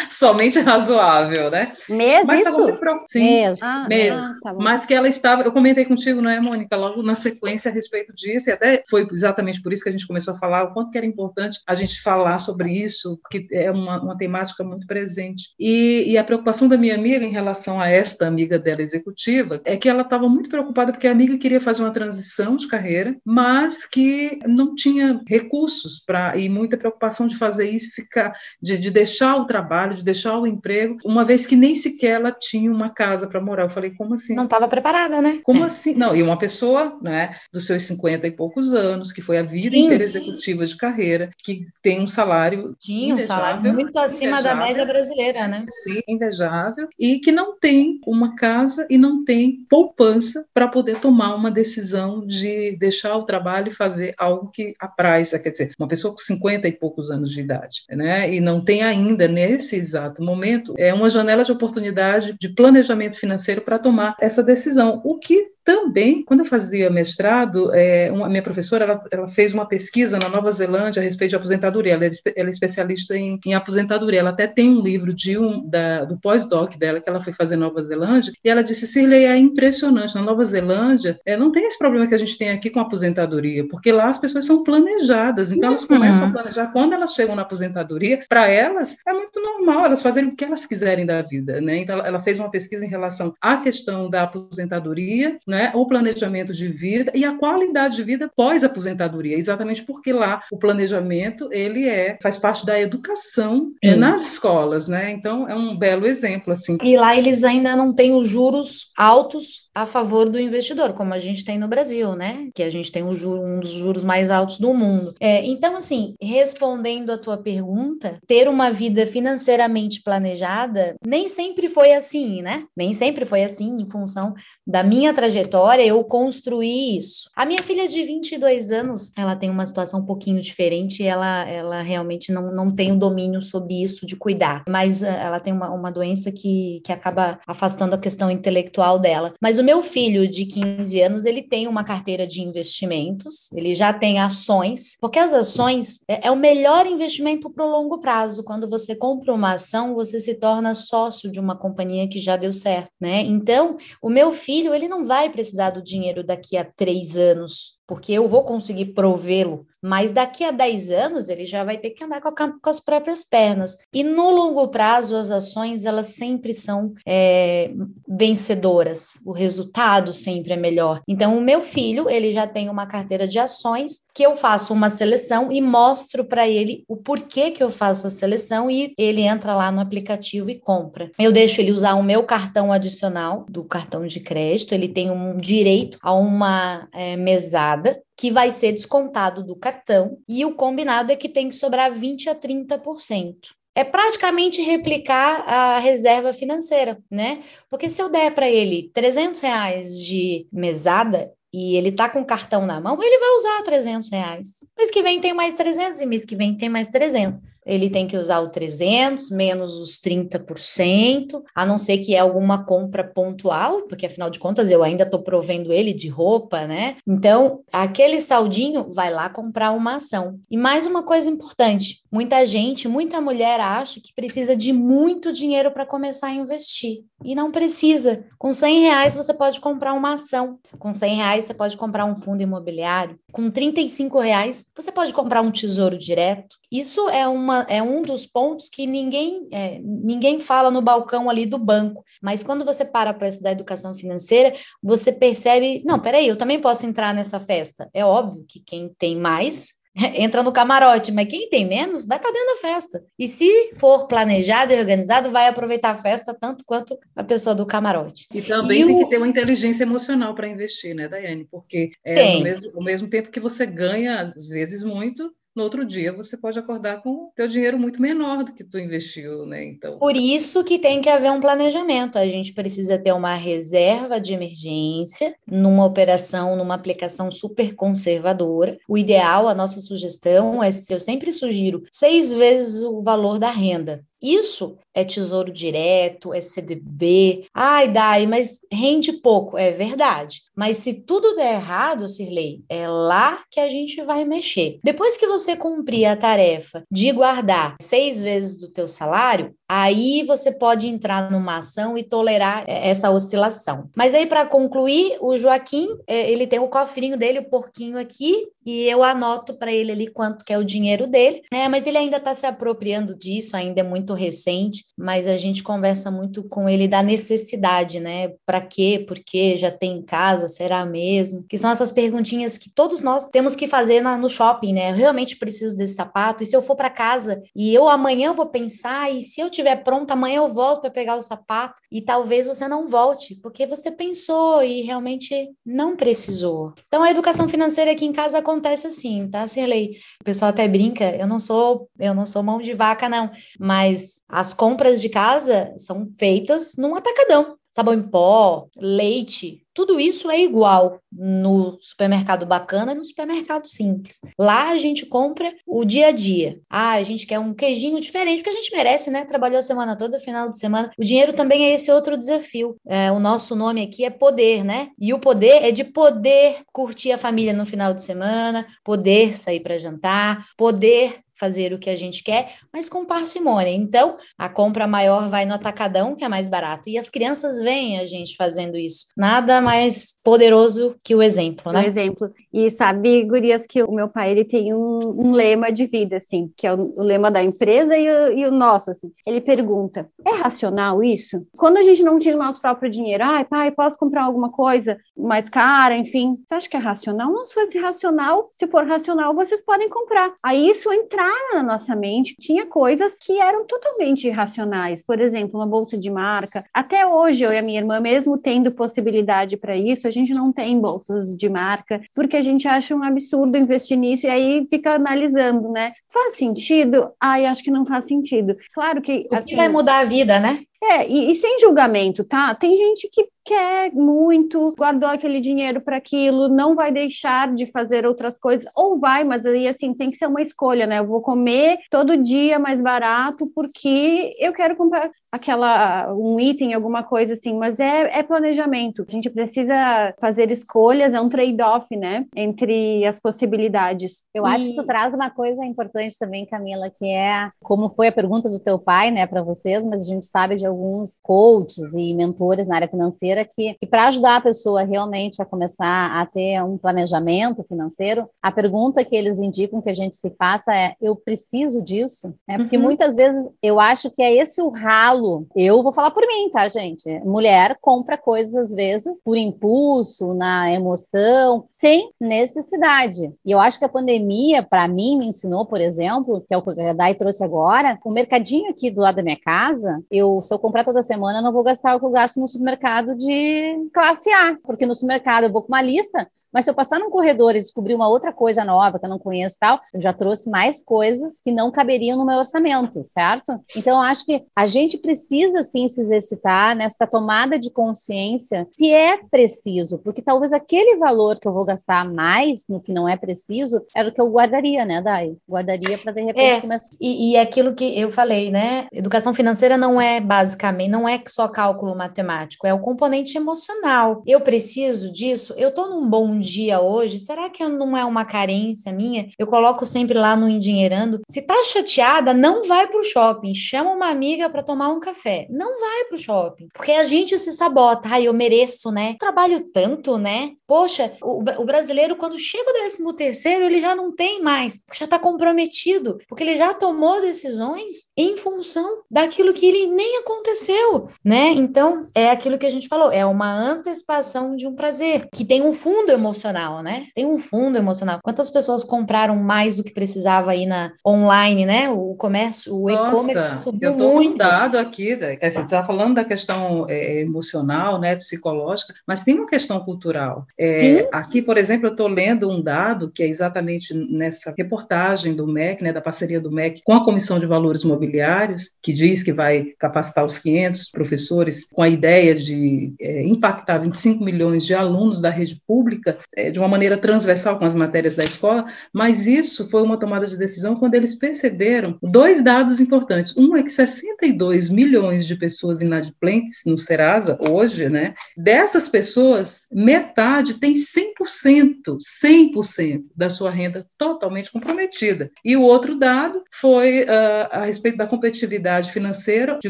somente 0.09 0.59
razoável, 0.59 1.49
né? 1.49 1.71
Mesmo 1.89 2.27
mas 2.27 2.41
isso? 2.41 2.51
Muito 2.51 2.83
Sim, 3.07 3.23
Mês. 3.23 3.59
Ah, 3.61 3.85
mês. 3.89 4.15
Ah, 4.15 4.35
tá 4.43 4.53
mas 4.53 4.85
que 4.85 4.93
ela 4.93 5.07
estava, 5.23 5.41
eu 5.43 5.51
comentei 5.53 5.85
contigo 5.85 6.21
não 6.21 6.29
é, 6.29 6.39
Mônica? 6.39 6.75
Logo 6.75 7.01
na 7.01 7.15
sequência 7.15 7.71
a 7.71 7.73
respeito 7.73 8.13
disso, 8.13 8.49
e 8.49 8.53
até 8.53 8.83
foi 8.89 9.07
exatamente 9.11 9.61
por 9.61 9.71
isso 9.71 9.83
que 9.83 9.89
a 9.89 9.91
gente 9.91 10.05
começou 10.05 10.33
a 10.33 10.37
falar 10.37 10.63
o 10.63 10.73
quanto 10.73 10.91
que 10.91 10.97
era 10.97 11.07
importante 11.07 11.59
a 11.65 11.73
gente 11.73 12.01
falar 12.01 12.39
sobre 12.39 12.71
isso, 12.73 13.17
porque 13.21 13.47
é 13.51 13.71
uma, 13.71 14.01
uma 14.01 14.17
temática 14.17 14.63
muito 14.63 14.85
presente. 14.85 15.53
E, 15.57 16.03
e 16.07 16.17
a 16.17 16.23
preocupação 16.23 16.67
da 16.67 16.77
minha 16.77 16.95
amiga 16.95 17.23
em 17.23 17.31
relação 17.31 17.79
a 17.79 17.87
esta 17.87 18.27
amiga 18.27 18.59
dela 18.59 18.81
executiva 18.81 19.61
é 19.63 19.77
que 19.77 19.87
ela 19.87 20.01
estava 20.01 20.27
muito 20.27 20.49
preocupada 20.49 20.91
porque 20.91 21.07
a 21.07 21.11
amiga 21.11 21.37
queria 21.37 21.61
fazer 21.61 21.81
uma 21.81 21.91
transição 21.91 22.55
de 22.57 22.67
carreira, 22.67 23.15
mas 23.25 23.85
que 23.85 24.39
não 24.45 24.75
tinha 24.75 25.21
recursos 25.27 26.03
para 26.05 26.35
e 26.35 26.49
muita 26.49 26.77
preocupação 26.77 27.27
de 27.27 27.37
fazer 27.37 27.69
isso, 27.69 27.93
ficar 27.95 28.33
de, 28.61 28.77
de 28.77 28.91
deixar 28.91 29.37
o 29.37 29.45
trabalho, 29.45 29.95
de 29.95 30.03
deixar 30.03 30.37
o 30.37 30.45
emprego, 30.45 30.97
uma 31.05 31.23
vez 31.23 31.45
que 31.45 31.55
nem 31.55 31.75
sequer 31.75 32.13
ela 32.13 32.31
tinha 32.31 32.71
uma 32.71 32.89
casa 32.89 33.27
para 33.27 33.41
morar. 33.41 33.63
Eu 33.63 33.69
falei, 33.69 33.91
como 33.91 34.15
assim? 34.15 34.35
Não 34.35 34.43
estava 34.45 34.67
preparada, 34.67 35.12
né? 35.21 35.39
Como 35.43 35.63
é. 35.63 35.67
assim? 35.67 35.93
Não, 35.93 36.15
e 36.15 36.21
uma 36.21 36.37
pessoa, 36.37 36.97
né, 37.01 37.35
dos 37.51 37.65
seus 37.65 37.83
50 37.83 38.27
e 38.27 38.31
poucos 38.31 38.73
anos, 38.73 39.11
que 39.11 39.21
foi 39.21 39.37
a 39.37 39.43
vida 39.43 39.75
sim, 39.75 39.85
inteira 39.85 40.03
executiva 40.03 40.65
de 40.65 40.77
carreira, 40.77 41.29
que 41.37 41.67
tem 41.81 42.01
um 42.01 42.07
salário 42.07 42.75
Tinha 42.79 43.15
um 43.15 43.19
salário 43.19 43.61
muito 43.73 43.97
acima 43.97 44.41
da 44.41 44.55
média 44.55 44.85
brasileira, 44.85 45.47
né? 45.47 45.65
Sim, 45.69 46.01
invejável, 46.07 46.87
e 46.97 47.19
que 47.19 47.31
não 47.31 47.57
tem 47.57 47.99
uma 48.05 48.35
casa 48.35 48.87
e 48.89 48.97
não 48.97 49.23
tem 49.23 49.65
poupança 49.69 50.45
para 50.53 50.67
poder 50.67 50.99
tomar 50.99 51.35
uma 51.35 51.51
decisão 51.51 52.25
de 52.25 52.75
deixar 52.77 53.15
o 53.17 53.25
trabalho 53.25 53.69
e 53.69 53.73
fazer 53.73 54.13
algo 54.17 54.49
que 54.51 54.75
apraz, 54.79 55.31
quer 55.31 55.49
dizer, 55.49 55.71
uma 55.77 55.87
pessoa 55.87 56.13
com 56.13 56.19
50 56.19 56.67
e 56.67 56.71
poucos 56.71 57.09
anos 57.09 57.31
de 57.31 57.41
idade, 57.41 57.83
né? 57.89 58.33
E 58.33 58.39
não 58.39 58.63
tem 58.63 58.83
ainda 58.83 59.27
nesse 59.27 59.75
exato 59.75 60.21
momento 60.21 60.73
é 60.77 60.93
uma 60.93 61.09
janela 61.09 61.43
de 61.43 61.51
oportunidade 61.51 62.35
de 62.39 62.49
planejamento 62.49 63.19
financeiro 63.19 63.61
para 63.61 63.79
tomar 63.79 64.15
essa 64.19 64.43
decisão, 64.43 65.01
o 65.03 65.19
que 65.19 65.51
também, 65.63 66.23
quando 66.23 66.41
eu 66.41 66.45
fazia 66.45 66.89
mestrado, 66.89 67.73
é, 67.73 68.11
uma, 68.11 68.27
minha 68.27 68.41
professora 68.41 68.83
ela, 68.83 69.03
ela, 69.11 69.27
fez 69.27 69.53
uma 69.53 69.65
pesquisa 69.65 70.19
na 70.19 70.27
Nova 70.27 70.51
Zelândia 70.51 71.01
a 71.01 71.03
respeito 71.03 71.31
de 71.31 71.35
aposentadoria. 71.35 71.93
Ela 71.93 72.05
é, 72.05 72.11
ela 72.35 72.49
é 72.49 72.51
especialista 72.51 73.15
em, 73.15 73.39
em, 73.45 73.53
aposentadoria. 73.53 74.19
Ela 74.19 74.31
até 74.31 74.45
tem 74.45 74.69
um 74.69 74.81
livro 74.81 75.13
de 75.13 75.37
um, 75.37 75.67
da, 75.67 76.03
do 76.03 76.17
pós-doc 76.17 76.75
dela 76.75 76.99
que 76.99 77.09
ela 77.09 77.21
foi 77.21 77.31
fazer 77.31 77.55
na 77.55 77.67
Nova 77.67 77.81
Zelândia. 77.81 78.33
E 78.43 78.49
ela 78.49 78.63
disse: 78.63 78.85
Cirlei, 78.85 79.25
é 79.25 79.37
impressionante. 79.37 80.15
Na 80.15 80.21
Nova 80.21 80.43
Zelândia, 80.43 81.19
é, 81.25 81.37
não 81.37 81.51
tem 81.51 81.65
esse 81.65 81.77
problema 81.77 82.07
que 82.07 82.15
a 82.15 82.19
gente 82.19 82.37
tem 82.37 82.49
aqui 82.49 82.69
com 82.69 82.79
aposentadoria, 82.79 83.67
porque 83.67 83.91
lá 83.91 84.09
as 84.09 84.17
pessoas 84.17 84.45
são 84.45 84.63
planejadas. 84.63 85.51
Então, 85.51 85.69
elas 85.69 85.85
começam 85.85 86.23
a 86.23 86.27
uhum. 86.27 86.33
planejar. 86.33 86.67
Quando 86.67 86.93
elas 86.93 87.13
chegam 87.13 87.35
na 87.35 87.43
aposentadoria, 87.43 88.23
para 88.27 88.47
elas 88.49 88.97
é 89.07 89.13
muito 89.13 89.39
normal 89.41 89.85
elas 89.85 90.01
fazerem 90.01 90.29
o 90.29 90.35
que 90.35 90.43
elas 90.43 90.65
quiserem 90.65 91.05
da 91.05 91.21
vida. 91.21 91.61
Né? 91.61 91.77
Então, 91.77 91.97
ela, 91.97 92.07
ela 92.07 92.19
fez 92.19 92.37
uma 92.37 92.51
pesquisa 92.51 92.85
em 92.85 92.89
relação 92.89 93.33
à 93.41 93.57
questão 93.57 94.09
da 94.09 94.23
aposentadoria 94.23 95.37
né, 95.53 95.71
o 95.75 95.85
planejamento 95.85 96.51
de 96.51 96.67
vida 96.67 97.11
e 97.13 97.23
a 97.23 97.37
qualidade 97.37 97.95
de 97.95 98.03
vida 98.03 98.29
pós-aposentadoria, 98.35 99.37
exatamente 99.37 99.83
porque 99.83 100.11
lá 100.11 100.41
o 100.51 100.57
planejamento 100.57 101.47
ele 101.51 101.87
é 101.87 102.17
faz 102.21 102.37
parte 102.37 102.65
da 102.65 102.79
educação 102.79 103.71
é, 103.83 103.95
nas 103.95 104.33
escolas, 104.33 104.87
né? 104.87 105.11
Então 105.11 105.47
é 105.47 105.53
um 105.53 105.77
belo 105.77 106.07
exemplo 106.07 106.51
assim. 106.51 106.77
E 106.81 106.97
lá 106.97 107.15
eles 107.15 107.43
ainda 107.43 107.75
não 107.75 107.93
têm 107.93 108.13
os 108.13 108.27
juros 108.27 108.91
altos 108.97 109.69
a 109.73 109.85
favor 109.85 110.29
do 110.29 110.39
investidor, 110.39 110.93
como 110.93 111.13
a 111.13 111.19
gente 111.19 111.43
tem 111.43 111.57
no 111.57 111.67
Brasil, 111.67 112.15
né? 112.15 112.49
Que 112.53 112.63
a 112.63 112.69
gente 112.69 112.91
tem 112.91 113.09
juro, 113.13 113.41
um 113.41 113.59
dos 113.59 113.71
juros 113.71 114.03
mais 114.03 114.29
altos 114.29 114.59
do 114.59 114.73
mundo. 114.73 115.13
É, 115.19 115.43
então, 115.45 115.75
assim, 115.75 116.13
respondendo 116.21 117.11
a 117.11 117.17
tua 117.17 117.37
pergunta, 117.37 118.17
ter 118.27 118.47
uma 118.47 118.71
vida 118.71 119.05
financeiramente 119.05 120.01
planejada 120.03 120.95
nem 121.05 121.27
sempre 121.27 121.67
foi 121.67 121.93
assim, 121.93 122.41
né? 122.41 122.65
Nem 122.75 122.93
sempre 122.93 123.25
foi 123.25 123.43
assim 123.43 123.81
em 123.81 123.89
função 123.89 124.33
da 124.65 124.83
minha 124.83 125.13
trajetória 125.13 125.85
eu 125.85 126.03
construí 126.03 126.97
isso. 126.97 127.29
A 127.35 127.45
minha 127.45 127.63
filha 127.63 127.87
de 127.87 128.03
22 128.03 128.71
anos, 128.71 129.11
ela 129.17 129.35
tem 129.35 129.49
uma 129.49 129.65
situação 129.65 130.01
um 130.01 130.05
pouquinho 130.05 130.39
diferente, 130.39 131.03
ela, 131.03 131.47
ela 131.47 131.81
realmente 131.81 132.31
não, 132.31 132.51
não 132.53 132.73
tem 132.73 132.91
o 132.91 132.99
domínio 132.99 133.41
sobre 133.41 133.81
isso 133.81 134.05
de 134.05 134.15
cuidar, 134.15 134.63
mas 134.67 135.01
uh, 135.01 135.05
ela 135.05 135.39
tem 135.39 135.53
uma, 135.53 135.69
uma 135.71 135.91
doença 135.91 136.31
que, 136.31 136.81
que 136.83 136.91
acaba 136.91 137.39
afastando 137.47 137.95
a 137.95 137.97
questão 137.97 138.29
intelectual 138.29 138.99
dela. 138.99 139.33
Mas 139.41 139.59
o 139.63 139.65
meu 139.65 139.81
filho 139.81 140.27
de 140.27 140.45
15 140.45 141.01
anos, 141.01 141.23
ele 141.23 141.41
tem 141.41 141.69
uma 141.69 141.85
carteira 141.85 142.27
de 142.27 142.41
investimentos, 142.41 143.49
ele 143.53 143.73
já 143.73 143.93
tem 143.93 144.19
ações, 144.19 144.97
porque 144.99 145.17
as 145.17 145.33
ações 145.33 146.01
é, 146.05 146.27
é 146.27 146.31
o 146.31 146.35
melhor 146.35 146.85
investimento 146.85 147.49
para 147.49 147.65
o 147.65 147.69
longo 147.69 147.99
prazo. 147.99 148.43
Quando 148.43 148.69
você 148.69 148.93
compra 148.93 149.33
uma 149.33 149.53
ação, 149.53 149.95
você 149.95 150.19
se 150.19 150.35
torna 150.35 150.75
sócio 150.75 151.31
de 151.31 151.39
uma 151.39 151.55
companhia 151.55 152.09
que 152.09 152.19
já 152.19 152.35
deu 152.35 152.51
certo, 152.51 152.91
né? 152.99 153.21
Então, 153.21 153.77
o 154.01 154.09
meu 154.09 154.33
filho, 154.33 154.73
ele 154.73 154.89
não 154.89 155.05
vai 155.05 155.29
precisar 155.29 155.69
do 155.69 155.81
dinheiro 155.81 156.25
daqui 156.25 156.57
a 156.57 156.65
três 156.65 157.15
anos, 157.15 157.77
porque 157.93 158.11
eu 158.11 158.27
vou 158.27 158.43
conseguir 158.43 158.85
provê-lo 158.87 159.67
mas 159.83 160.13
daqui 160.13 160.45
a 160.45 160.51
10 160.51 160.91
anos 160.91 161.27
ele 161.27 161.45
já 161.45 161.65
vai 161.65 161.77
ter 161.77 161.89
que 161.89 162.05
andar 162.05 162.21
com, 162.21 162.29
a, 162.29 162.31
com, 162.31 162.69
as 162.69 162.79
próprias 162.79 163.21
pernas. 163.21 163.77
E 163.93 164.01
no 164.01 164.29
longo 164.29 164.69
prazo, 164.69 165.13
as 165.13 165.29
ações 165.29 165.83
elas 165.83 166.07
sempre 166.07 166.53
são 166.53 166.93
é, 167.05 167.69
vencedoras, 168.07 169.19
o 169.25 169.33
resultado 169.33 170.13
sempre 170.13 170.53
é 170.53 170.57
melhor. 170.57 171.01
Então, 171.05 171.37
o 171.37 171.41
meu 171.41 171.61
filho, 171.61 172.09
ele 172.09 172.31
já 172.31 172.47
tem 172.47 172.69
uma 172.69 172.85
carteira 172.85 173.27
de 173.27 173.37
ações 173.37 173.99
que 174.15 174.23
eu 174.23 174.37
faço 174.37 174.73
uma 174.73 174.89
seleção 174.89 175.51
e 175.51 175.59
mostro 175.59 176.23
para 176.23 176.47
ele 176.47 176.85
o 176.87 176.95
porquê 176.95 177.51
que 177.51 177.61
eu 177.61 177.69
faço 177.69 178.07
a 178.07 178.11
seleção 178.11 178.71
e 178.71 178.93
ele 178.97 179.21
entra 179.21 179.53
lá 179.53 179.69
no 179.69 179.81
aplicativo 179.81 180.49
e 180.49 180.57
compra. 180.57 181.11
Eu 181.19 181.31
deixo 181.31 181.59
ele 181.59 181.73
usar 181.73 181.95
o 181.95 182.03
meu 182.03 182.23
cartão 182.23 182.71
adicional 182.71 183.45
do 183.49 183.65
cartão 183.65 184.05
de 184.07 184.21
crédito, 184.21 184.73
ele 184.73 184.87
tem 184.87 185.11
um 185.11 185.35
direito 185.35 185.97
a 186.01 186.13
uma 186.13 186.87
é, 186.93 187.17
mesada 187.17 187.82
que 188.17 188.31
vai 188.31 188.51
ser 188.51 188.71
descontado 188.71 189.43
do 189.43 189.55
cartão, 189.55 190.17
e 190.27 190.45
o 190.45 190.55
combinado 190.55 191.11
é 191.11 191.15
que 191.15 191.29
tem 191.29 191.49
que 191.49 191.55
sobrar 191.55 191.93
20 191.93 192.29
a 192.29 192.35
30%. 192.35 193.35
É 193.75 193.83
praticamente 193.83 194.61
replicar 194.61 195.43
a 195.47 195.79
reserva 195.79 196.31
financeira, 196.31 196.99
né? 197.09 197.43
Porque 197.69 197.89
se 197.89 198.01
eu 198.01 198.09
der 198.09 198.33
para 198.33 198.49
ele 198.49 198.91
300 198.93 199.41
reais 199.41 199.97
de 199.99 200.47
mesada, 200.51 201.31
e 201.53 201.75
ele 201.75 201.91
tá 201.91 202.09
com 202.09 202.21
o 202.21 202.25
cartão 202.25 202.65
na 202.65 202.81
mão, 202.81 202.97
ele 203.01 203.19
vai 203.19 203.29
usar 203.37 203.63
300 203.63 204.09
reais. 204.11 204.47
Mês 204.75 204.89
que 204.89 205.03
vem 205.03 205.21
tem 205.21 205.33
mais 205.33 205.53
300 205.53 206.01
e 206.01 206.05
mês 206.05 206.25
que 206.25 206.35
vem 206.35 206.57
tem 206.57 206.67
mais 206.67 206.87
300 206.87 207.39
ele 207.65 207.89
tem 207.89 208.07
que 208.07 208.17
usar 208.17 208.39
o 208.39 208.49
300 208.49 209.29
menos 209.29 209.77
os 209.77 209.99
30%, 209.99 211.41
a 211.55 211.65
não 211.65 211.77
ser 211.77 211.99
que 211.99 212.15
é 212.15 212.19
alguma 212.19 212.63
compra 212.65 213.03
pontual, 213.03 213.83
porque 213.83 214.05
afinal 214.05 214.29
de 214.29 214.39
contas 214.39 214.71
eu 214.71 214.83
ainda 214.83 215.03
estou 215.03 215.21
provendo 215.21 215.71
ele 215.71 215.93
de 215.93 216.07
roupa, 216.07 216.67
né? 216.67 216.97
Então, 217.07 217.61
aquele 217.71 218.19
saldinho 218.19 218.91
vai 218.91 219.11
lá 219.11 219.29
comprar 219.29 219.71
uma 219.71 219.95
ação. 219.95 220.39
E 220.49 220.57
mais 220.57 220.85
uma 220.85 221.03
coisa 221.03 221.29
importante: 221.29 222.01
muita 222.11 222.45
gente, 222.45 222.87
muita 222.87 223.21
mulher 223.21 223.59
acha 223.59 223.99
que 223.99 224.13
precisa 224.13 224.55
de 224.55 224.73
muito 224.73 225.31
dinheiro 225.31 225.71
para 225.71 225.85
começar 225.85 226.27
a 226.27 226.33
investir. 226.33 227.03
E 227.23 227.33
não 227.35 227.51
precisa. 227.51 228.25
Com 228.37 228.51
100 228.51 228.81
reais 228.81 229.15
você 229.15 229.33
pode 229.33 229.59
comprar 229.59 229.93
uma 229.93 230.13
ação. 230.13 230.59
Com 230.77 230.93
100 230.93 231.15
reais 231.15 231.45
você 231.45 231.53
pode 231.53 231.77
comprar 231.77 232.05
um 232.05 232.15
fundo 232.15 232.41
imobiliário. 232.41 233.19
Com 233.31 233.49
35 233.49 234.19
reais 234.19 234.65
você 234.75 234.91
pode 234.91 235.13
comprar 235.13 235.41
um 235.41 235.51
tesouro 235.51 235.97
direto. 235.97 236.57
Isso 236.71 237.07
é, 237.09 237.27
uma, 237.27 237.65
é 237.69 237.81
um 237.81 238.01
dos 238.01 238.25
pontos 238.25 238.67
que 238.67 238.85
ninguém, 238.85 239.47
é, 239.51 239.79
ninguém 239.83 240.39
fala 240.39 240.69
no 240.69 240.81
balcão 240.81 241.29
ali 241.29 241.45
do 241.45 241.57
banco. 241.57 242.03
Mas 242.21 242.43
quando 242.43 242.65
você 242.65 242.83
para 242.83 243.13
para 243.13 243.27
estudar 243.27 243.51
educação 243.51 243.93
financeira, 243.93 244.53
você 244.81 245.11
percebe: 245.11 245.81
não, 245.85 245.99
peraí, 245.99 246.27
eu 246.27 246.35
também 246.35 246.59
posso 246.59 246.85
entrar 246.85 247.13
nessa 247.13 247.39
festa. 247.39 247.89
É 247.93 248.03
óbvio 248.03 248.45
que 248.47 248.59
quem 248.59 248.93
tem 248.97 249.17
mais 249.17 249.82
entra 250.15 250.41
no 250.41 250.51
camarote, 250.51 251.11
mas 251.11 251.27
quem 251.27 251.49
tem 251.49 251.67
menos 251.67 252.05
vai 252.05 252.17
estar 252.17 252.29
tá 252.29 252.33
dentro 252.33 252.55
da 252.55 252.61
festa. 252.61 253.03
E 253.17 253.27
se 253.27 253.71
for 253.75 254.07
planejado 254.07 254.73
e 254.73 254.79
organizado, 254.79 255.31
vai 255.31 255.47
aproveitar 255.47 255.91
a 255.91 255.95
festa 255.95 256.33
tanto 256.33 256.63
quanto 256.65 256.97
a 257.15 257.23
pessoa 257.23 257.55
do 257.55 257.65
camarote. 257.65 258.27
E 258.33 258.41
também 258.41 258.81
e 258.81 258.85
tem 258.85 258.95
o... 258.95 258.99
que 258.99 259.09
ter 259.09 259.17
uma 259.17 259.27
inteligência 259.27 259.83
emocional 259.83 260.33
para 260.33 260.47
investir, 260.47 260.95
né, 260.95 261.07
Daiane? 261.07 261.47
Porque 261.49 261.91
é, 262.03 262.33
ao 262.35 262.41
mesmo, 262.41 262.71
ao 262.75 262.83
mesmo 262.83 263.07
tempo 263.07 263.29
que 263.29 263.39
você 263.39 263.65
ganha, 263.65 264.21
às 264.21 264.49
vezes, 264.49 264.83
muito, 264.83 265.31
no 265.55 265.63
outro 265.63 265.85
dia 265.85 266.11
você 266.11 266.35
pode 266.35 266.57
acordar 266.57 267.01
com 267.01 267.31
teu 267.35 267.47
dinheiro 267.47 267.77
muito 267.77 268.01
menor 268.01 268.43
do 268.43 268.53
que 268.53 268.63
tu 268.63 268.79
investiu, 268.79 269.45
né? 269.45 269.63
Então. 269.63 269.99
Por 269.99 270.15
isso 270.15 270.63
que 270.63 270.79
tem 270.79 271.01
que 271.01 271.09
haver 271.09 271.31
um 271.31 271.39
planejamento. 271.39 272.17
A 272.17 272.27
gente 272.27 272.53
precisa 272.53 272.97
ter 272.97 273.13
uma 273.13 273.35
reserva 273.35 274.19
de 274.19 274.33
emergência 274.33 275.35
numa 275.47 275.85
operação, 275.85 276.55
numa 276.55 276.75
aplicação 276.75 277.31
super 277.31 277.75
conservadora. 277.75 278.77
O 278.87 278.97
ideal, 278.97 279.47
a 279.47 279.53
nossa 279.53 279.79
sugestão 279.79 280.63
é, 280.63 280.69
eu 280.89 280.99
sempre 280.99 281.31
sugiro, 281.31 281.83
seis 281.91 282.33
vezes 282.33 282.81
o 282.81 283.01
valor 283.01 283.39
da 283.39 283.49
renda. 283.49 284.03
Isso 284.23 284.77
é 284.93 285.03
tesouro 285.03 285.51
direto, 285.51 286.33
é 286.33 286.39
CDB. 286.39 287.45
Ai, 287.53 287.89
Dai, 287.89 288.27
mas 288.27 288.59
rende 288.71 289.11
pouco. 289.11 289.57
É 289.57 289.71
verdade. 289.71 290.43
Mas 290.55 290.77
se 290.77 290.93
tudo 290.93 291.35
der 291.35 291.55
errado, 291.55 292.07
Sirley, 292.07 292.63
é 292.69 292.87
lá 292.87 293.43
que 293.49 293.59
a 293.59 293.67
gente 293.67 294.01
vai 294.03 294.23
mexer. 294.23 294.79
Depois 294.83 295.17
que 295.17 295.27
você 295.27 295.55
cumprir 295.55 296.05
a 296.05 296.15
tarefa 296.15 296.83
de 296.91 297.11
guardar 297.11 297.75
seis 297.81 298.21
vezes 298.21 298.57
do 298.57 298.69
teu 298.69 298.87
salário, 298.87 299.53
aí 299.67 300.23
você 300.23 300.51
pode 300.51 300.87
entrar 300.87 301.31
numa 301.31 301.57
ação 301.57 301.97
e 301.97 302.03
tolerar 302.03 302.63
é, 302.67 302.89
essa 302.89 303.09
oscilação. 303.09 303.89
Mas 303.95 304.13
aí, 304.13 304.27
para 304.27 304.45
concluir, 304.45 305.17
o 305.19 305.35
Joaquim, 305.35 305.89
é, 306.07 306.31
ele 306.31 306.45
tem 306.45 306.59
o 306.59 306.67
cofrinho 306.67 307.17
dele, 307.17 307.39
o 307.39 307.49
porquinho 307.49 307.97
aqui, 307.97 308.47
e 308.65 308.83
eu 308.83 309.03
anoto 309.03 309.55
para 309.55 309.71
ele 309.71 309.91
ali 309.91 310.07
quanto 310.07 310.45
que 310.45 310.53
é 310.53 310.57
o 310.57 310.63
dinheiro 310.63 311.07
dele, 311.07 311.41
né? 311.51 311.67
Mas 311.67 311.87
ele 311.87 311.97
ainda 311.97 312.17
está 312.17 312.33
se 312.33 312.45
apropriando 312.45 313.17
disso, 313.17 313.57
ainda 313.57 313.81
é 313.81 313.83
muito 313.83 314.12
recente, 314.13 314.83
mas 314.97 315.27
a 315.27 315.37
gente 315.37 315.63
conversa 315.63 316.09
muito 316.09 316.43
com 316.43 316.67
ele 316.67 316.87
da 316.87 317.01
necessidade, 317.03 317.99
né? 317.99 318.29
Para 318.45 318.61
quê? 318.61 319.03
Por 319.07 319.19
quê? 319.19 319.57
Já 319.57 319.71
tem 319.71 319.97
em 319.97 320.01
casa? 320.01 320.47
Será 320.47 320.85
mesmo? 320.85 321.43
Que 321.47 321.57
são 321.57 321.69
essas 321.69 321.91
perguntinhas 321.91 322.57
que 322.57 322.71
todos 322.73 323.01
nós 323.01 323.27
temos 323.29 323.55
que 323.55 323.67
fazer 323.67 324.01
na, 324.01 324.17
no 324.17 324.29
shopping, 324.29 324.73
né? 324.73 324.91
Eu 324.91 324.95
realmente 324.95 325.37
preciso 325.37 325.75
desse 325.75 325.95
sapato, 325.95 326.43
e 326.43 326.45
se 326.45 326.55
eu 326.55 326.61
for 326.61 326.75
para 326.75 326.89
casa 326.89 327.41
e 327.55 327.73
eu 327.73 327.87
amanhã 327.87 328.33
vou 328.33 328.47
pensar, 328.47 329.11
e 329.13 329.21
se 329.21 329.41
eu 329.41 329.47
estiver 329.47 329.83
pronta, 329.83 330.13
amanhã 330.13 330.37
eu 330.37 330.47
volto 330.47 330.81
para 330.81 330.91
pegar 330.91 331.15
o 331.15 331.21
sapato, 331.21 331.81
e 331.91 332.01
talvez 332.01 332.47
você 332.47 332.67
não 332.67 332.87
volte, 332.87 333.35
porque 333.35 333.65
você 333.65 333.91
pensou 333.91 334.63
e 334.63 334.81
realmente 334.81 335.49
não 335.65 335.95
precisou. 335.95 336.73
Então 336.87 337.03
a 337.03 337.11
educação 337.11 337.47
financeira 337.47 337.91
aqui 337.91 338.05
em 338.05 338.13
casa 338.13 338.37
acontece 338.37 338.87
assim, 338.87 339.27
tá, 339.29 339.47
Cirlei? 339.47 339.97
O 340.21 340.23
pessoal 340.23 340.49
até 340.49 340.67
brinca, 340.67 341.15
eu 341.15 341.27
não 341.27 341.39
sou, 341.39 341.89
eu 341.99 342.13
não 342.13 342.25
sou 342.25 342.43
mão 342.43 342.59
de 342.59 342.73
vaca, 342.73 343.09
não, 343.09 343.31
mas 343.59 344.02
as 344.27 344.53
compras 344.53 345.01
de 345.01 345.09
casa 345.09 345.73
são 345.77 346.09
feitas 346.17 346.75
num 346.77 346.95
atacadão 346.95 347.57
sabão 347.73 347.95
em 347.95 348.03
pó, 348.03 348.67
leite, 348.77 349.63
tudo 349.73 349.99
isso 349.99 350.29
é 350.29 350.39
igual 350.39 350.99
no 351.11 351.79
supermercado 351.81 352.45
bacana 352.45 352.91
e 352.91 352.95
no 352.95 353.03
supermercado 353.03 353.65
simples. 353.65 354.19
Lá 354.37 354.69
a 354.69 354.77
gente 354.77 355.07
compra 355.07 355.51
o 355.65 355.83
dia 355.83 356.09
a 356.09 356.11
dia. 356.11 356.59
Ah, 356.69 356.91
a 356.91 357.01
gente 357.01 357.25
quer 357.25 357.39
um 357.39 357.51
queijinho 357.51 357.99
diferente, 357.99 358.43
porque 358.43 358.55
a 358.55 358.61
gente 358.61 358.71
merece, 358.75 359.09
né? 359.09 359.25
Trabalhou 359.25 359.57
a 359.57 359.63
semana 359.63 359.97
toda, 359.97 360.19
final 360.19 360.49
de 360.49 360.59
semana. 360.59 360.91
O 360.95 361.03
dinheiro 361.03 361.33
também 361.33 361.65
é 361.65 361.73
esse 361.73 361.91
outro 361.91 362.15
desafio. 362.15 362.75
É, 362.85 363.11
o 363.11 363.19
nosso 363.19 363.55
nome 363.55 363.81
aqui 363.81 364.05
é 364.05 364.11
poder, 364.11 364.63
né? 364.63 364.89
E 364.99 365.11
o 365.11 365.17
poder 365.17 365.63
é 365.63 365.71
de 365.71 365.83
poder 365.83 366.61
curtir 366.71 367.11
a 367.11 367.17
família 367.17 367.53
no 367.53 367.65
final 367.65 367.91
de 367.91 368.03
semana, 368.03 368.67
poder 368.83 369.35
sair 369.35 369.61
para 369.61 369.79
jantar, 369.79 370.45
poder 370.55 371.23
fazer 371.35 371.73
o 371.73 371.79
que 371.79 371.89
a 371.89 371.95
gente 371.95 372.23
quer, 372.23 372.55
mas 372.73 372.89
com 372.89 373.05
parcimônia. 373.05 373.69
Então, 373.69 374.17
a 374.37 374.49
compra 374.49 374.87
maior 374.87 375.29
vai 375.29 375.45
no 375.45 375.53
atacadão, 375.53 376.15
que 376.15 376.25
é 376.25 376.27
mais 376.27 376.49
barato. 376.49 376.89
E 376.89 376.97
as 376.97 377.09
crianças 377.09 377.59
veem 377.59 377.99
a 377.99 378.05
gente 378.05 378.35
fazendo 378.35 378.75
isso. 378.77 379.07
Nada 379.15 379.61
mais 379.61 380.15
poderoso 380.23 380.95
que 381.03 381.13
o 381.13 381.21
exemplo, 381.21 381.71
né? 381.71 381.83
O 381.83 381.85
exemplo. 381.85 382.31
E 382.51 382.71
sabe, 382.71 383.23
Gurias, 383.23 383.67
que 383.67 383.83
o 383.83 383.91
meu 383.91 384.09
pai 384.09 384.31
ele 384.31 384.43
tem 384.43 384.73
um, 384.73 385.15
um 385.23 385.31
lema 385.33 385.71
de 385.71 385.85
vida, 385.85 386.17
assim, 386.17 386.51
que 386.57 386.65
é 386.65 386.73
o, 386.73 386.77
o 386.77 387.03
lema 387.03 387.29
da 387.29 387.43
empresa 387.43 387.95
e 387.95 388.09
o, 388.09 388.39
e 388.39 388.45
o, 388.47 388.51
nosso, 388.51 388.91
assim. 388.91 389.11
Ele 389.27 389.41
pergunta: 389.41 390.09
é 390.25 390.31
racional 390.31 391.03
isso? 391.03 391.45
Quando 391.57 391.77
a 391.77 391.83
gente 391.83 392.01
não 392.01 392.17
tinha 392.17 392.35
o 392.35 392.39
nosso 392.39 392.59
próprio 392.59 392.89
dinheiro, 392.89 393.23
ai, 393.23 393.45
pai, 393.45 393.71
posso 393.71 393.97
comprar 393.97 394.23
alguma 394.23 394.51
coisa 394.51 394.97
mais 395.15 395.47
cara, 395.49 395.95
enfim, 395.95 396.35
você 396.47 396.55
acha 396.55 396.69
que 396.69 396.77
é 396.77 396.79
racional? 396.79 397.31
Não, 397.31 397.45
se 397.45 397.53
for 397.53 397.81
racional, 397.81 398.49
se 398.57 398.67
for 398.67 398.85
racional, 398.85 399.35
vocês 399.35 399.63
podem 399.63 399.89
comprar. 399.89 400.33
Aí 400.43 400.69
isso 400.69 400.91
entrar 400.91 401.33
na 401.53 401.61
nossa 401.61 401.95
mente, 401.95 402.35
tinha 402.39 402.62
coisas 402.65 403.17
que 403.19 403.39
eram 403.39 403.65
totalmente 403.65 404.27
irracionais. 404.27 405.03
Por 405.03 405.19
exemplo, 405.19 405.59
uma 405.59 405.67
bolsa 405.67 405.97
de 405.97 406.09
marca. 406.09 406.63
Até 406.73 407.05
hoje, 407.05 407.43
eu 407.43 407.53
e 407.53 407.57
a 407.57 407.61
minha 407.61 407.79
irmã, 407.79 407.99
mesmo 407.99 408.37
tendo 408.37 408.71
possibilidade 408.71 409.57
para 409.57 409.75
isso, 409.75 410.07
a 410.07 410.11
gente 410.11 410.33
não 410.33 410.51
tem 410.51 410.79
bolsas 410.79 411.35
de 411.35 411.49
marca, 411.49 412.01
porque 412.15 412.37
a 412.37 412.41
gente 412.41 412.67
acha 412.67 412.95
um 412.95 413.03
absurdo 413.03 413.57
investir 413.57 413.97
nisso 413.97 414.25
e 414.25 414.29
aí 414.29 414.67
fica 414.69 414.95
analisando, 414.95 415.69
né? 415.69 415.91
Faz 416.11 416.37
sentido? 416.37 417.11
Ai, 417.19 417.45
acho 417.45 417.63
que 417.63 417.71
não 417.71 417.85
faz 417.85 418.07
sentido. 418.07 418.55
Claro 418.73 419.01
que. 419.01 419.27
O 419.31 419.35
assim, 419.35 419.49
que 419.49 419.55
vai 419.55 419.69
mudar 419.69 419.99
a 419.99 420.05
vida, 420.05 420.39
né? 420.39 420.63
É, 420.85 421.07
e, 421.07 421.31
e, 421.31 421.35
sem 421.35 421.59
julgamento, 421.59 422.25
tá? 422.25 422.53
Tem 422.53 422.75
gente 422.75 423.09
que 423.09 423.27
quer 423.45 423.91
muito, 423.93 424.75
guardou 424.77 425.07
aquele 425.07 425.39
dinheiro 425.39 425.79
para 425.79 425.97
aquilo, 425.97 426.49
não 426.49 426.75
vai 426.75 426.91
deixar 426.91 427.53
de 427.53 427.65
fazer 427.65 428.05
outras 428.05 428.37
coisas, 428.37 428.65
ou 428.75 428.99
vai, 428.99 429.23
mas 429.23 429.45
aí 429.45 429.67
assim 429.67 429.93
tem 429.93 430.09
que 430.09 430.17
ser 430.17 430.27
uma 430.27 430.41
escolha, 430.41 430.85
né? 430.85 430.99
Eu 430.99 431.07
vou 431.07 431.21
comer 431.21 431.77
todo 431.89 432.21
dia 432.21 432.59
mais 432.59 432.81
barato 432.81 433.49
porque 433.55 434.31
eu 434.39 434.51
quero 434.53 434.75
comprar 434.75 435.09
aquela 435.33 436.13
um 436.13 436.39
item, 436.39 436.75
alguma 436.75 437.01
coisa 437.01 437.33
assim, 437.33 437.57
mas 437.57 437.79
é, 437.79 438.19
é 438.19 438.21
planejamento. 438.21 439.03
A 439.07 439.11
gente 439.11 439.31
precisa 439.31 440.13
fazer 440.21 440.51
escolhas, 440.51 441.15
é 441.15 441.19
um 441.19 441.27
trade-off, 441.27 441.87
né? 441.97 442.27
Entre 442.35 443.03
as 443.03 443.19
possibilidades. 443.19 444.21
Eu 444.31 444.45
e... 444.45 444.49
acho 444.49 444.65
que 444.67 444.75
tu 444.75 444.85
traz 444.85 445.15
uma 445.15 445.31
coisa 445.31 445.65
importante 445.65 446.19
também, 446.19 446.45
Camila, 446.45 446.87
que 446.91 447.07
é 447.07 447.49
como 447.63 447.89
foi 447.95 448.09
a 448.09 448.11
pergunta 448.11 448.47
do 448.47 448.59
teu 448.59 448.77
pai, 448.77 449.09
né, 449.09 449.25
para 449.25 449.41
vocês, 449.41 449.83
mas 449.83 450.03
a 450.03 450.05
gente 450.05 450.25
sabe 450.27 450.55
de 450.55 450.67
alguns 450.67 451.19
coaches 451.23 451.91
e 451.95 452.13
mentores 452.13 452.67
na 452.67 452.75
área 452.75 452.87
financeira 452.87 453.43
que, 453.43 453.75
que 453.79 453.87
para 453.87 454.07
ajudar 454.09 454.35
a 454.35 454.41
pessoa 454.41 454.83
realmente 454.83 455.41
a 455.41 455.45
começar 455.45 456.11
a 456.11 456.25
ter 456.27 456.61
um 456.63 456.77
planejamento 456.77 457.63
financeiro, 457.63 458.29
a 458.39 458.51
pergunta 458.51 459.03
que 459.03 459.15
eles 459.15 459.39
indicam 459.39 459.81
que 459.81 459.89
a 459.89 459.95
gente 459.95 460.15
se 460.15 460.29
faça 460.37 460.75
é: 460.75 460.93
eu 461.01 461.15
preciso 461.15 461.81
disso? 461.81 462.35
É 462.47 462.57
porque 462.57 462.77
uhum. 462.77 462.83
muitas 462.83 463.15
vezes 463.15 463.47
eu 463.63 463.79
acho 463.79 464.11
que 464.11 464.21
é 464.21 464.35
esse 464.35 464.61
o 464.61 464.69
ralo. 464.69 465.22
Eu 465.55 465.81
vou 465.81 465.93
falar 465.93 466.11
por 466.11 466.25
mim, 466.25 466.49
tá, 466.49 466.67
gente? 466.67 467.07
Mulher 467.19 467.77
compra 467.81 468.17
coisas 468.17 468.55
às 468.55 468.73
vezes 468.73 469.19
por 469.23 469.37
impulso, 469.37 470.33
na 470.33 470.71
emoção, 470.71 471.67
sem 471.77 472.11
necessidade. 472.19 473.31
E 473.45 473.51
eu 473.51 473.59
acho 473.59 473.79
que 473.79 473.85
a 473.85 473.89
pandemia, 473.89 474.63
para 474.63 474.87
mim, 474.87 475.17
me 475.17 475.27
ensinou, 475.27 475.65
por 475.65 475.79
exemplo, 475.79 476.41
que 476.47 476.53
é 476.53 476.57
o 476.57 476.61
que 476.61 476.79
a 476.81 476.93
Dai 476.93 477.15
trouxe 477.15 477.43
agora, 477.43 477.99
o 478.03 478.11
mercadinho 478.11 478.69
aqui 478.69 478.91
do 478.91 479.01
lado 479.01 479.15
da 479.15 479.23
minha 479.23 479.39
casa, 479.39 480.03
eu 480.09 480.41
sou 480.43 480.59
comprar 480.59 480.83
toda 480.83 481.01
semana, 481.01 481.39
eu 481.39 481.43
não 481.43 481.53
vou 481.53 481.63
gastar 481.63 481.95
o 481.95 481.99
que 481.99 482.05
eu 482.05 482.11
gasto 482.11 482.39
no 482.39 482.47
supermercado 482.47 483.15
de 483.15 483.89
classe 483.93 484.31
A, 484.31 484.57
porque 484.63 484.85
no 484.85 484.95
supermercado 484.95 485.45
eu 485.45 485.51
vou 485.51 485.61
com 485.61 485.69
uma 485.69 485.81
lista, 485.81 486.27
mas 486.53 486.65
se 486.65 486.71
eu 486.71 486.75
passar 486.75 486.99
num 486.99 487.09
corredor 487.09 487.55
e 487.55 487.59
descobrir 487.59 487.95
uma 487.95 488.07
outra 488.07 488.31
coisa 488.31 488.63
nova 488.63 488.99
que 488.99 489.05
eu 489.05 489.09
não 489.09 489.19
conheço 489.19 489.57
tal, 489.59 489.79
eu 489.93 490.01
já 490.01 490.13
trouxe 490.13 490.49
mais 490.49 490.83
coisas 490.83 491.39
que 491.43 491.51
não 491.51 491.71
caberiam 491.71 492.17
no 492.17 492.25
meu 492.25 492.37
orçamento, 492.37 493.03
certo? 493.03 493.59
Então, 493.75 493.97
eu 493.97 494.03
acho 494.03 494.25
que 494.25 494.43
a 494.55 494.67
gente 494.67 494.97
precisa, 494.97 495.63
sim, 495.63 495.89
se 495.89 496.01
exercitar 496.01 496.75
nessa 496.75 497.07
tomada 497.07 497.57
de 497.57 497.69
consciência 497.69 498.67
se 498.71 498.91
é 498.91 499.17
preciso, 499.29 499.97
porque 499.99 500.21
talvez 500.21 500.51
aquele 500.51 500.97
valor 500.97 501.39
que 501.39 501.47
eu 501.47 501.53
vou 501.53 501.65
gastar 501.65 502.05
mais 502.05 502.65
no 502.67 502.79
que 502.79 502.93
não 502.93 503.07
é 503.07 503.17
preciso 503.17 503.81
era 503.95 504.09
o 504.09 504.13
que 504.13 504.21
eu 504.21 504.29
guardaria, 504.29 504.85
né, 504.85 505.01
Dai? 505.01 505.35
Guardaria 505.49 505.97
para 505.97 506.11
de 506.11 506.21
repente 506.21 506.45
é, 506.45 506.61
começar. 506.61 506.95
E, 506.99 507.31
e 507.31 507.37
aquilo 507.37 507.73
que 507.73 507.99
eu 507.99 508.11
falei, 508.11 508.51
né? 508.51 508.85
Educação 508.91 509.33
financeira 509.33 509.77
não 509.77 509.99
é 509.99 510.19
basicamente, 510.19 510.89
não 510.89 511.07
é 511.07 511.21
só 511.27 511.47
cálculo 511.47 511.95
matemático, 511.95 512.67
é 512.67 512.73
o 512.73 512.79
componente 512.79 513.37
emocional. 513.37 514.21
Eu 514.25 514.41
preciso 514.41 515.11
disso, 515.11 515.53
eu 515.57 515.73
tô 515.73 515.87
num 515.87 516.09
bom 516.09 516.37
dia 516.43 516.79
hoje, 516.81 517.17
será 517.19 517.49
que 517.49 517.65
não 517.65 517.97
é 517.97 518.05
uma 518.05 518.25
carência 518.25 518.93
minha? 518.93 519.29
Eu 519.39 519.47
coloco 519.47 519.85
sempre 519.85 520.17
lá 520.17 520.35
no 520.35 520.47
Endinheirando. 520.47 521.21
Se 521.27 521.41
tá 521.41 521.55
chateada, 521.63 522.33
não 522.33 522.63
vai 522.63 522.87
pro 522.87 523.03
shopping. 523.03 523.55
Chama 523.55 523.91
uma 523.91 524.09
amiga 524.09 524.49
para 524.49 524.61
tomar 524.61 524.89
um 524.89 524.99
café. 524.99 525.47
Não 525.49 525.79
vai 525.79 526.05
pro 526.05 526.17
shopping. 526.17 526.67
Porque 526.73 526.91
a 526.91 527.03
gente 527.03 527.37
se 527.37 527.51
sabota. 527.51 528.09
Ai, 528.11 528.27
eu 528.27 528.33
mereço, 528.33 528.91
né? 528.91 529.15
Trabalho 529.19 529.59
tanto, 529.71 530.17
né? 530.17 530.51
Poxa, 530.73 531.13
o, 531.21 531.43
o 531.61 531.65
brasileiro, 531.65 532.15
quando 532.15 532.39
chega 532.39 532.67
o 532.67 532.73
décimo 532.73 533.13
terceiro, 533.13 533.63
ele 533.63 533.79
já 533.79 533.95
não 533.95 534.11
tem 534.11 534.41
mais, 534.41 534.77
porque 534.77 534.99
já 534.99 535.07
tá 535.07 535.19
comprometido, 535.19 536.17
porque 536.27 536.41
ele 536.41 536.55
já 536.55 536.73
tomou 536.73 537.21
decisões 537.21 538.07
em 538.17 538.35
função 538.35 539.03
daquilo 539.09 539.53
que 539.53 539.67
ele 539.67 539.85
nem 539.85 540.17
aconteceu, 540.17 541.09
né? 541.23 541.49
Então, 541.49 542.07
é 542.15 542.31
aquilo 542.31 542.57
que 542.57 542.65
a 542.65 542.71
gente 542.71 542.87
falou, 542.87 543.11
é 543.11 543.23
uma 543.23 543.53
antecipação 543.53 544.55
de 544.55 544.67
um 544.67 544.73
prazer, 544.73 545.27
que 545.31 545.45
tem 545.45 545.61
um 545.61 545.73
fundo 545.73 546.11
emocional 546.11 546.63
né? 546.81 547.07
Tem 547.13 547.25
um 547.25 547.37
fundo 547.37 547.77
emocional. 547.77 548.19
Quantas 548.23 548.49
pessoas 548.49 548.83
compraram 548.83 549.35
mais 549.35 549.75
do 549.75 549.83
que 549.83 549.91
precisava 549.91 550.51
aí 550.51 550.65
na 550.65 550.93
online, 551.05 551.65
né? 551.65 551.89
O 551.89 552.15
comércio, 552.15 552.75
o 552.75 552.89
e-commerce 552.89 553.63
subiu 553.63 553.91
eu 553.91 553.97
tô 553.97 554.13
muito. 554.13 554.37
dado 554.37 554.77
aqui, 554.77 555.15
né? 555.15 555.37
você 555.37 555.61
está 555.61 555.83
falando 555.83 556.15
da 556.15 556.23
questão 556.23 556.85
é, 556.89 557.21
emocional, 557.21 557.99
né, 557.99 558.15
psicológica, 558.15 558.93
mas 559.05 559.23
tem 559.23 559.35
uma 559.35 559.47
questão 559.47 559.79
cultural. 559.83 560.45
É, 560.65 561.09
aqui, 561.11 561.41
por 561.41 561.57
exemplo, 561.57 561.87
eu 561.87 561.91
estou 561.91 562.07
lendo 562.07 562.49
um 562.49 562.61
dado 562.61 563.11
que 563.11 563.21
é 563.21 563.27
exatamente 563.27 563.93
nessa 563.93 564.53
reportagem 564.57 565.33
do 565.33 565.45
MEC, 565.45 565.83
né, 565.83 565.91
da 565.91 565.99
parceria 565.99 566.39
do 566.39 566.49
MEC 566.49 566.81
com 566.85 566.93
a 566.93 567.03
Comissão 567.03 567.37
de 567.37 567.45
Valores 567.45 567.83
Mobiliários, 567.83 568.71
que 568.81 568.93
diz 568.93 569.21
que 569.21 569.33
vai 569.33 569.73
capacitar 569.77 570.23
os 570.25 570.39
500 570.39 570.89
professores 570.89 571.65
com 571.69 571.81
a 571.81 571.89
ideia 571.89 572.33
de 572.33 572.93
é, 573.01 573.23
impactar 573.23 573.79
25 573.79 574.23
milhões 574.23 574.65
de 574.65 574.73
alunos 574.73 575.19
da 575.19 575.29
rede 575.29 575.61
pública 575.67 576.17
é, 576.33 576.49
de 576.49 576.59
uma 576.59 576.67
maneira 576.69 576.97
transversal 576.97 577.59
com 577.59 577.65
as 577.65 577.75
matérias 577.75 578.15
da 578.15 578.23
escola, 578.23 578.65
mas 578.93 579.27
isso 579.27 579.69
foi 579.69 579.81
uma 579.81 579.99
tomada 579.99 580.27
de 580.27 580.37
decisão 580.37 580.77
quando 580.77 580.95
eles 580.95 581.15
perceberam 581.15 581.97
dois 582.01 582.41
dados 582.41 582.79
importantes. 582.79 583.35
Um 583.35 583.57
é 583.57 583.63
que 583.63 583.69
62 583.69 584.69
milhões 584.69 585.27
de 585.27 585.35
pessoas 585.35 585.81
inadimplentes 585.81 586.61
no 586.65 586.77
Serasa 586.77 587.37
hoje, 587.49 587.89
né? 587.89 588.13
Dessas 588.37 588.87
pessoas, 588.87 589.67
metade 589.71 590.42
tem 590.51 590.73
100%, 590.73 591.97
100% 592.23 593.03
da 593.15 593.29
sua 593.29 593.51
renda 593.51 593.85
totalmente 593.97 594.51
comprometida. 594.51 595.29
E 595.45 595.55
o 595.55 595.61
outro 595.61 595.95
dado 595.95 596.41
foi 596.51 597.03
uh, 597.03 597.49
a 597.51 597.65
respeito 597.65 597.97
da 597.97 598.07
competitividade 598.07 598.91
financeira 598.91 599.59
de 599.61 599.69